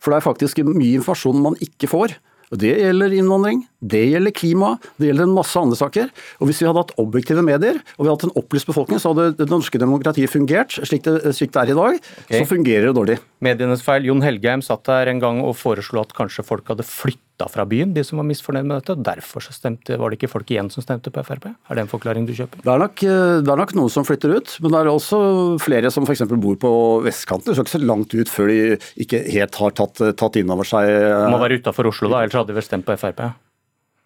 [0.00, 2.16] For det er faktisk mye informasjon man ikke får.
[2.50, 6.08] Det gjelder innvandring, det gjelder klima, det gjelder en masse andre saker.
[6.40, 9.12] Og Hvis vi hadde hatt objektive medier og vi hadde hatt en opplyst befolkning, så
[9.12, 12.00] hadde det norske demokratiet fungert slik det, slik det er i dag.
[12.24, 12.40] Okay.
[12.40, 13.18] Så fungerer det dårlig.
[13.38, 14.08] Medienes feil.
[14.08, 16.88] Jon Helgheim satt her en gang og foreslo at kanskje folk hadde
[17.40, 18.92] flytta fra byen, de som var misfornøyd med dette.
[18.92, 21.46] og Derfor så stemte, var det ikke folk igjen som stemte på Frp?
[21.46, 22.62] Er det en forklaring du kjøper?
[22.62, 25.90] Det er nok, det er nok noen som flytter ut, men det er også flere
[25.90, 26.24] som f.eks.
[26.28, 26.72] bor på
[27.04, 27.50] vestkanten.
[27.50, 28.58] Det skal ikke så langt ut før de
[29.00, 30.90] ikke helt har tatt, tatt inn over seg
[31.30, 33.30] Må være utafor Oslo, da, ellers hadde de vel stemt på Frp?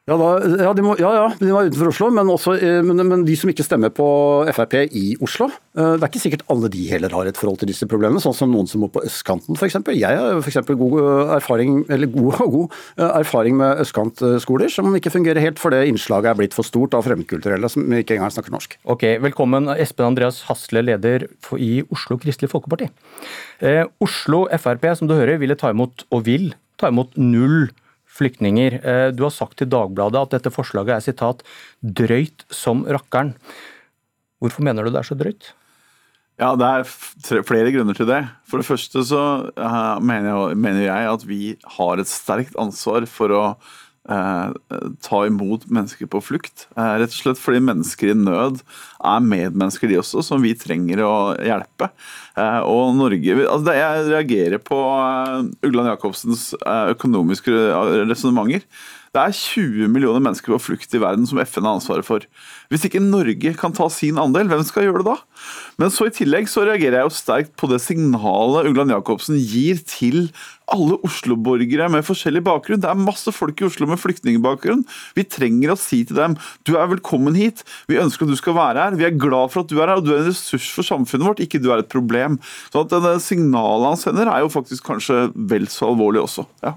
[0.05, 0.27] Ja, da,
[0.61, 3.49] ja, de må, ja, ja, de var utenfor Oslo, men, også, men, men, de som
[3.49, 4.05] ikke stemmer på
[4.53, 7.89] Frp i Oslo Det er ikke sikkert alle de heller har et forhold til disse
[7.89, 9.79] problemene, sånn som noen som bor på østkanten f.eks.
[9.97, 10.59] Jeg har f.eks.
[10.77, 10.99] God
[11.39, 12.75] erfaring, eller god, god
[13.17, 17.71] erfaring med østkantskoler som ikke fungerer helt fordi innslaget er blitt for stort av fremmedkulturelle
[17.73, 18.77] som ikke engang snakker norsk.
[18.85, 22.91] Ok, Velkommen Espen Andreas Hasle, leder i Oslo Kristelig Folkeparti.
[23.65, 27.71] Eh, Oslo Frp, som du hører, ville ta imot, og vil ta imot null
[28.15, 28.79] flyktninger.
[29.17, 31.43] Du har sagt til Dagbladet at dette forslaget er sitat
[31.83, 33.35] 'drøyt som rakkeren'.
[34.41, 35.53] Hvorfor mener du det er så drøyt?
[36.39, 38.27] Ja, Det er flere grunner til det.
[38.47, 39.51] For det første så
[40.03, 45.65] mener jeg, mener jeg at vi har et sterkt ansvar for å Eh, ta imot
[45.73, 46.67] mennesker på flukt.
[46.77, 48.61] Eh, rett og slett fordi mennesker i nød
[49.05, 51.89] er medmennesker, de også, som vi trenger å hjelpe.
[52.37, 54.81] Eh, og Norge altså Jeg reagerer på
[55.65, 57.55] Ugland Jacobsens økonomiske
[58.11, 58.69] resonnementer.
[59.15, 62.25] Det er 20 millioner mennesker på flukt i verden som FN har ansvaret for.
[62.67, 65.15] Hvis ikke Norge kan ta sin andel, hvem skal gjøre det da?
[65.79, 69.79] Men så i tillegg så reagerer jeg jo sterkt på det signalet Ugland Jacobsen gir
[69.87, 70.33] til
[70.75, 72.83] alle Oslo-borgere med forskjellig bakgrunn.
[72.83, 74.83] Det er masse folk i Oslo med flyktningbakgrunn.
[75.15, 76.35] Vi trenger å si til dem
[76.67, 79.63] du er velkommen hit, vi ønsker at du skal være her, vi er glad for
[79.63, 81.85] at du er her, og du er en ressurs for samfunnet vårt, ikke du er
[81.85, 82.41] et problem.
[82.73, 86.49] Så at det signalet han sender er jo faktisk kanskje vel så alvorlig også.
[86.67, 86.75] ja.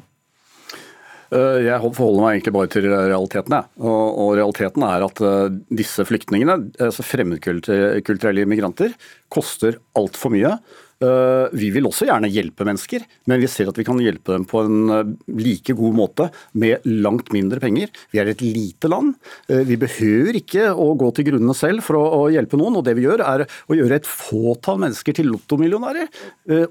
[1.27, 3.61] Eh, jeg forholder meg egentlig bare til realitetene.
[3.81, 5.47] Og, og realiteten er at uh,
[5.81, 8.95] disse flyktningene, altså fremmedkulturelle immigranter,
[9.33, 10.55] koster altfor mye.
[10.97, 14.47] Uh, vi vil også gjerne hjelpe mennesker, men vi ser at vi kan hjelpe dem
[14.49, 16.25] på en uh, like god måte
[16.57, 17.91] med langt mindre penger.
[18.13, 19.13] Vi er et lite land.
[19.47, 22.79] vi behøver ikke å gå til grunnene selv for å, hjelpe noen.
[22.79, 26.09] og Det vi gjør, er å gjøre et fåtall mennesker til lottomillionærer.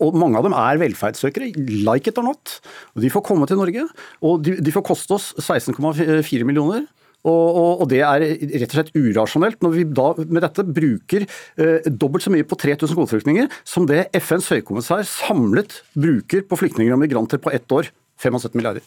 [0.01, 1.53] og Mange av dem er velferdssøkere,
[1.87, 2.59] like it or not.
[2.97, 3.87] Og de får komme til Norge.
[4.23, 6.87] og de får koste oss 16,4 millioner.
[7.27, 11.27] Og, og, og, det er rett og slett urasjonelt når vi da med dette bruker
[11.27, 16.95] eh, dobbelt så mye på 3000 kvoteflyktninger som det FNs høykommissær samlet bruker på flyktninger
[16.95, 17.91] og migranter på ett år.
[18.23, 18.85] 75 milliarder.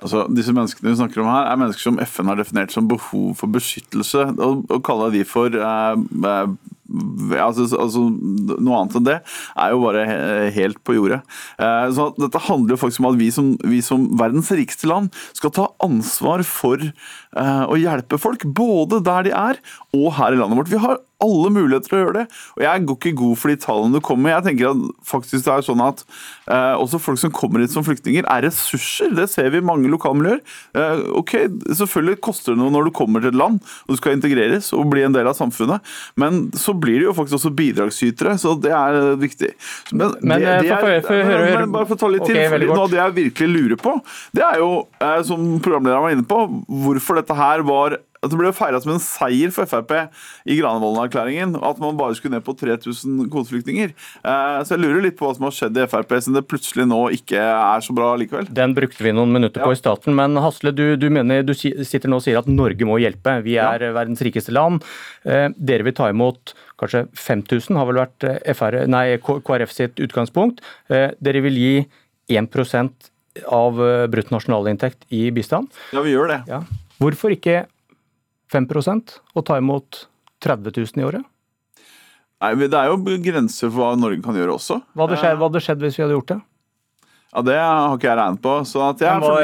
[0.00, 3.32] Altså, disse menneskene vi snakker om her, er mennesker som FN har definert som behov
[3.36, 4.30] for beskyttelse.
[4.40, 6.76] Å kalle de for eh, eh
[7.38, 10.04] altså, altså, Noe annet enn det er jo bare
[10.56, 11.20] helt på jordet.
[11.60, 15.10] Eh, så Dette handler jo faktisk om at vi som, vi som verdens rikeste land
[15.36, 16.82] skal ta ansvar for
[17.36, 19.62] eh, å hjelpe folk, både der de er
[19.96, 20.72] og her i landet vårt.
[20.72, 22.24] Vi har alle muligheter til å gjøre det.
[22.56, 24.34] Og Jeg går ikke god for de tallene du kommer med.
[24.34, 26.02] Jeg tenker at faktisk det er sånn at
[26.48, 29.12] eh, også folk som kommer hit som flyktninger, er ressurser.
[29.16, 30.40] Det ser vi i mange lokalmiljøer.
[30.76, 31.34] Eh, ok,
[31.80, 34.88] Selvfølgelig koster det noe når du kommer til et land og du skal integreres og
[34.92, 35.84] bli en del av samfunnet,
[36.20, 39.50] men så blir de jo faktisk også bidragsytere, så det er eh, viktig.
[39.92, 42.48] Men, men, det, det er, for, for, men, bare for å ta litt okay, til,
[42.54, 43.94] for Noe av det jeg virkelig lurer på,
[44.36, 44.70] det er jo,
[45.02, 46.40] eh, som programlederen var inne på,
[46.86, 49.94] hvorfor dette her var at det ble feira som en seier for Frp
[50.44, 53.94] i Granavolden-erklæringen at man bare skulle ned på 3000 kvoteflyktninger.
[54.20, 56.84] Eh, så jeg lurer litt på hva som har skjedd i Frp siden det plutselig
[56.90, 58.50] nå ikke er så bra likevel.
[58.56, 62.12] Den brukte vi noen minutter på i starten, men Hasle, du, du, mener, du sitter
[62.12, 63.38] nå og sier at Norge må hjelpe.
[63.46, 63.94] Vi er ja.
[63.96, 64.84] verdens rikeste land.
[65.24, 70.00] Eh, dere vil ta imot kanskje 5000, har vel vært eh, FR, nei, KrF sitt
[70.02, 70.60] utgangspunkt.
[70.90, 71.74] Dere vil gi
[72.36, 73.10] 1%
[73.48, 73.80] av
[74.12, 75.70] bruttonasjonalinntekt i bistand.
[75.94, 76.40] Ja, vi gjør det.
[76.50, 76.60] Ja.
[77.00, 77.64] Hvorfor ikke
[78.52, 80.04] 5% og ta imot
[80.44, 81.24] 30 000 i året?
[82.40, 84.80] Nei, Det er jo grenser for hva Norge kan gjøre også.
[84.94, 86.40] Hva hadde skjedd, hva hadde skjedd hvis vi hadde gjort det?
[87.30, 88.52] Ja, Det har ikke jeg regnet på.
[88.66, 89.34] Så at jeg, hva,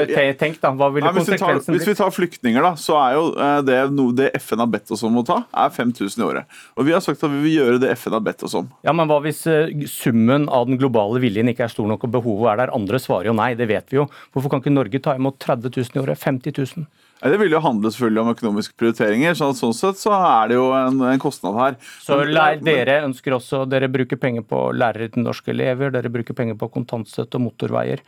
[0.40, 3.28] tenk da, hva ville ja, konsekvensen tar, Hvis vi tar flyktninger, da, så er jo
[3.38, 3.78] eh, det
[4.18, 6.58] det FN har bedt oss om å ta, er 5000 i året.
[6.74, 8.68] Og vi har sagt at vi vil gjøre det FN har bedt oss om.
[8.82, 12.16] Ja, Men hva hvis eh, summen av den globale viljen ikke er stor nok og
[12.18, 12.74] behovet er der?
[12.74, 14.08] Andre svarer jo nei, det vet vi jo.
[14.34, 16.18] Hvorfor kan ikke Norge ta imot 30 000 i året?
[16.26, 16.88] 50 000?
[17.22, 19.34] Det vil jo handle selvfølgelig om økonomiske prioriteringer.
[19.38, 21.78] så sånn sett så er det jo en, en kostnad her.
[22.04, 26.36] Så men, dere ønsker også, dere bruker penger på lærere til norske elever, dere bruker
[26.36, 28.04] penger på kontantstøtte og motorveier.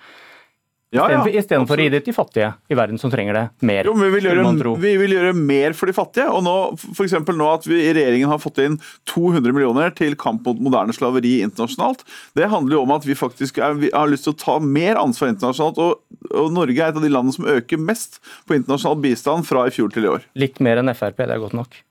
[0.94, 3.85] Ja, ja, Istedenfor å gi det til fattige i verden som trenger det mer.
[3.85, 6.31] Jo, vi, vil gjøre, vi vil gjøre mer for de fattige.
[6.32, 6.55] og nå,
[6.97, 8.78] for nå At vi i regjeringen har fått inn
[9.12, 12.06] 200 millioner til kamp mot moderne slaveri internasjonalt.
[12.39, 14.97] Det handler jo om at vi faktisk er, vi har lyst til å ta mer
[14.97, 15.82] ansvar internasjonalt.
[15.85, 19.69] Og, og, Norge er et av de landene som øker mest på internasjonal bistand fra
[19.69, 20.24] i fjor til i år.
[20.40, 21.82] Litt mer enn Frp, det er godt nok?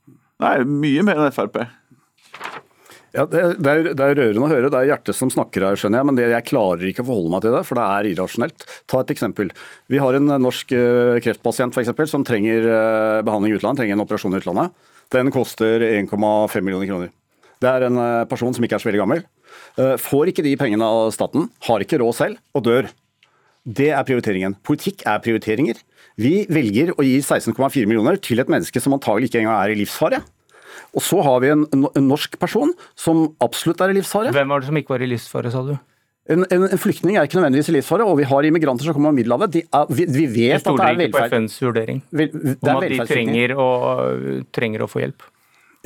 [0.41, 1.68] Nei, mye mer enn Frp.
[3.15, 4.71] Ja, det, det, er, det, er, rørende å høre.
[4.71, 6.07] Det er hjertet som snakker her, skjønner jeg.
[6.09, 8.67] Men det, jeg klarer ikke å forholde meg til det, for det er irrasjonelt.
[8.91, 9.53] Ta et eksempel.
[9.91, 13.97] Vi har en norsk uh, kreftpasient for eksempel, som trenger uh, behandling i utlandet, trenger
[13.97, 14.85] en operasjon i utlandet.
[15.15, 17.15] Den koster 1,5 millioner kroner.
[17.63, 17.97] Det er en
[18.29, 19.21] person som ikke er så veldig gammel.
[20.03, 22.89] får ikke de pengene av staten, har ikke råd selv og dør.
[23.65, 24.53] Det er prioriteringen.
[24.67, 25.79] Politikk er prioriteringer.
[26.17, 29.79] Vi velger å gi 16,4 millioner til et menneske som antagelig ikke engang er i
[29.81, 30.21] livsfare.
[30.95, 34.33] Og så har vi en, en norsk person som absolutt er i livsfare.
[34.35, 35.77] Hvem var det som ikke var i livsfare, sa du?
[36.27, 39.13] En, en, en, flyktning er ikke nødvendigvis i livsfare, og vi har immigranter som kommer
[39.13, 39.53] fra Middelhavet.
[39.53, 39.61] De
[39.95, 40.99] vi, vi, vet at det er velferd.
[40.99, 43.67] Jeg stoler ikke på FNs vurdering Vel, om at de trenger å,
[44.55, 45.27] trenger å, få hjelp.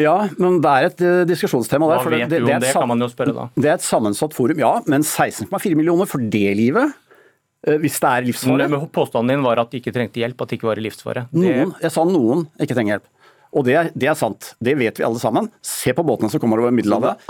[0.02, 2.02] Ja, men det er et uh, diskusjonstema der.
[2.02, 3.48] Hva vet det, det, du om det, kan man jo spørre da.
[3.54, 4.74] Det er et sammensatt forum, ja.
[4.90, 8.70] Men 16,4 millioner for det livet uh, hvis det er livsfare.
[8.98, 11.28] Påstanden din var at de ikke trengte hjelp, at de ikke var i livsfare.
[11.38, 13.10] Noen, jeg sa noen ikke trenger hjelp.
[13.52, 14.54] Og det, det, er sant.
[14.64, 15.50] Det vet vi alle sammen.
[15.66, 17.26] Se på båtene som kommer over Middelhavet.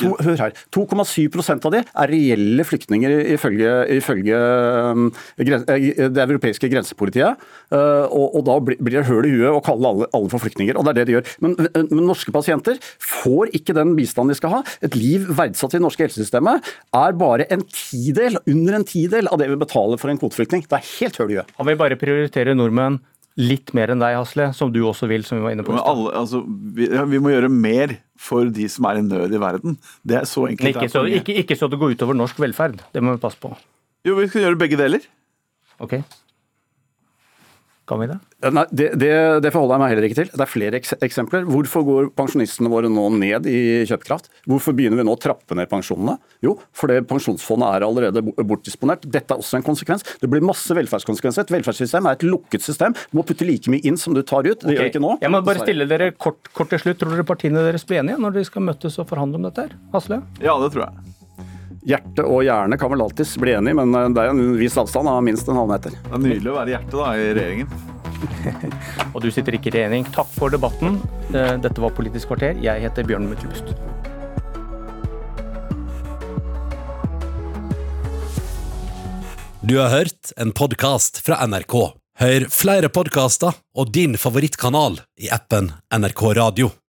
[0.00, 0.54] To, hør her.
[0.74, 7.44] 2,7% av de er reelle flyktninger ifølge, ifølge um, det europeiske grensepolitiet.
[7.68, 10.78] Uh, og, og, da blir det høl i huet å kalle alle, alle, for flyktninger.
[10.78, 11.34] Og det er det de gjør.
[11.44, 14.62] Men, men, norske pasienter får ikke den bistanden de skal ha.
[14.84, 19.42] Et liv verdsatt i det norske helsesystemet er bare en tidel, under en tidel av
[19.42, 20.64] det vi betaler for en kvoteflyktning.
[20.64, 21.54] Det er helt høl i huet.
[21.60, 23.02] Han vil bare prioritere nordmenn
[23.38, 25.76] litt mer enn deg, Hasle, som du også vil, som vi var inne på.
[25.78, 26.42] Alle, altså,
[26.74, 29.76] vi, vi, må gjøre mer for de som er i nød i verden.
[30.02, 30.74] Det er så enkelt.
[30.74, 32.82] Ikke så, ikke, ikke så det går utover norsk velferd.
[32.94, 33.52] Det må vi passe på.
[34.06, 35.06] Jo, vi skal gjøre begge deler.
[35.82, 36.00] Ok.
[37.88, 38.18] Kan vi det?
[38.52, 40.30] Nei, det, det, det, forholder jeg meg heller ikke til.
[40.34, 41.46] Det er flere eksempler.
[41.48, 44.28] Hvorfor går pensjonistene våre nå ned i kjøpekraft?
[44.48, 46.18] Hvorfor begynner vi nå å trappe ned pensjonene?
[46.44, 49.08] Jo, fordi pensjonsfondet er allerede bortdisponert.
[49.08, 50.04] Dette er også en konsekvens.
[50.20, 51.48] Det blir masse velferdskonsekvenser.
[51.48, 52.96] Et velferdssystem er et lukket system.
[53.08, 54.60] Du må putte like mye inn som du tar ut.
[54.60, 54.76] Det okay.
[54.76, 55.14] gjør ikke nå.
[55.24, 57.00] Jeg må bare stille dere kort, kort til slutt.
[57.00, 59.68] Tror dere partiene deres blir enige når de skal møtes og forhandle om dette?
[59.68, 59.78] her?
[59.94, 60.22] Hasle?
[60.44, 61.17] Ja, det tror jeg.
[61.86, 65.10] Hjerte og hjerne kan vel alltids bli enige, men eh, det er en viss avstand
[65.10, 65.94] av minst en halvmeter.
[65.94, 67.68] Det er nydelig å være hjerte da, i regjeringen.
[69.14, 70.08] og du sitter ikke i regjering.
[70.14, 70.98] Takk for debatten.
[71.30, 72.58] Eh, dette var Politisk kvarter.
[72.64, 73.76] Jeg heter Bjørn Myklebust.
[79.68, 81.74] Du har hørt en podkast fra NRK.
[82.18, 86.70] Hør flere podkaster og din favorittkanal i appen NRK Radio.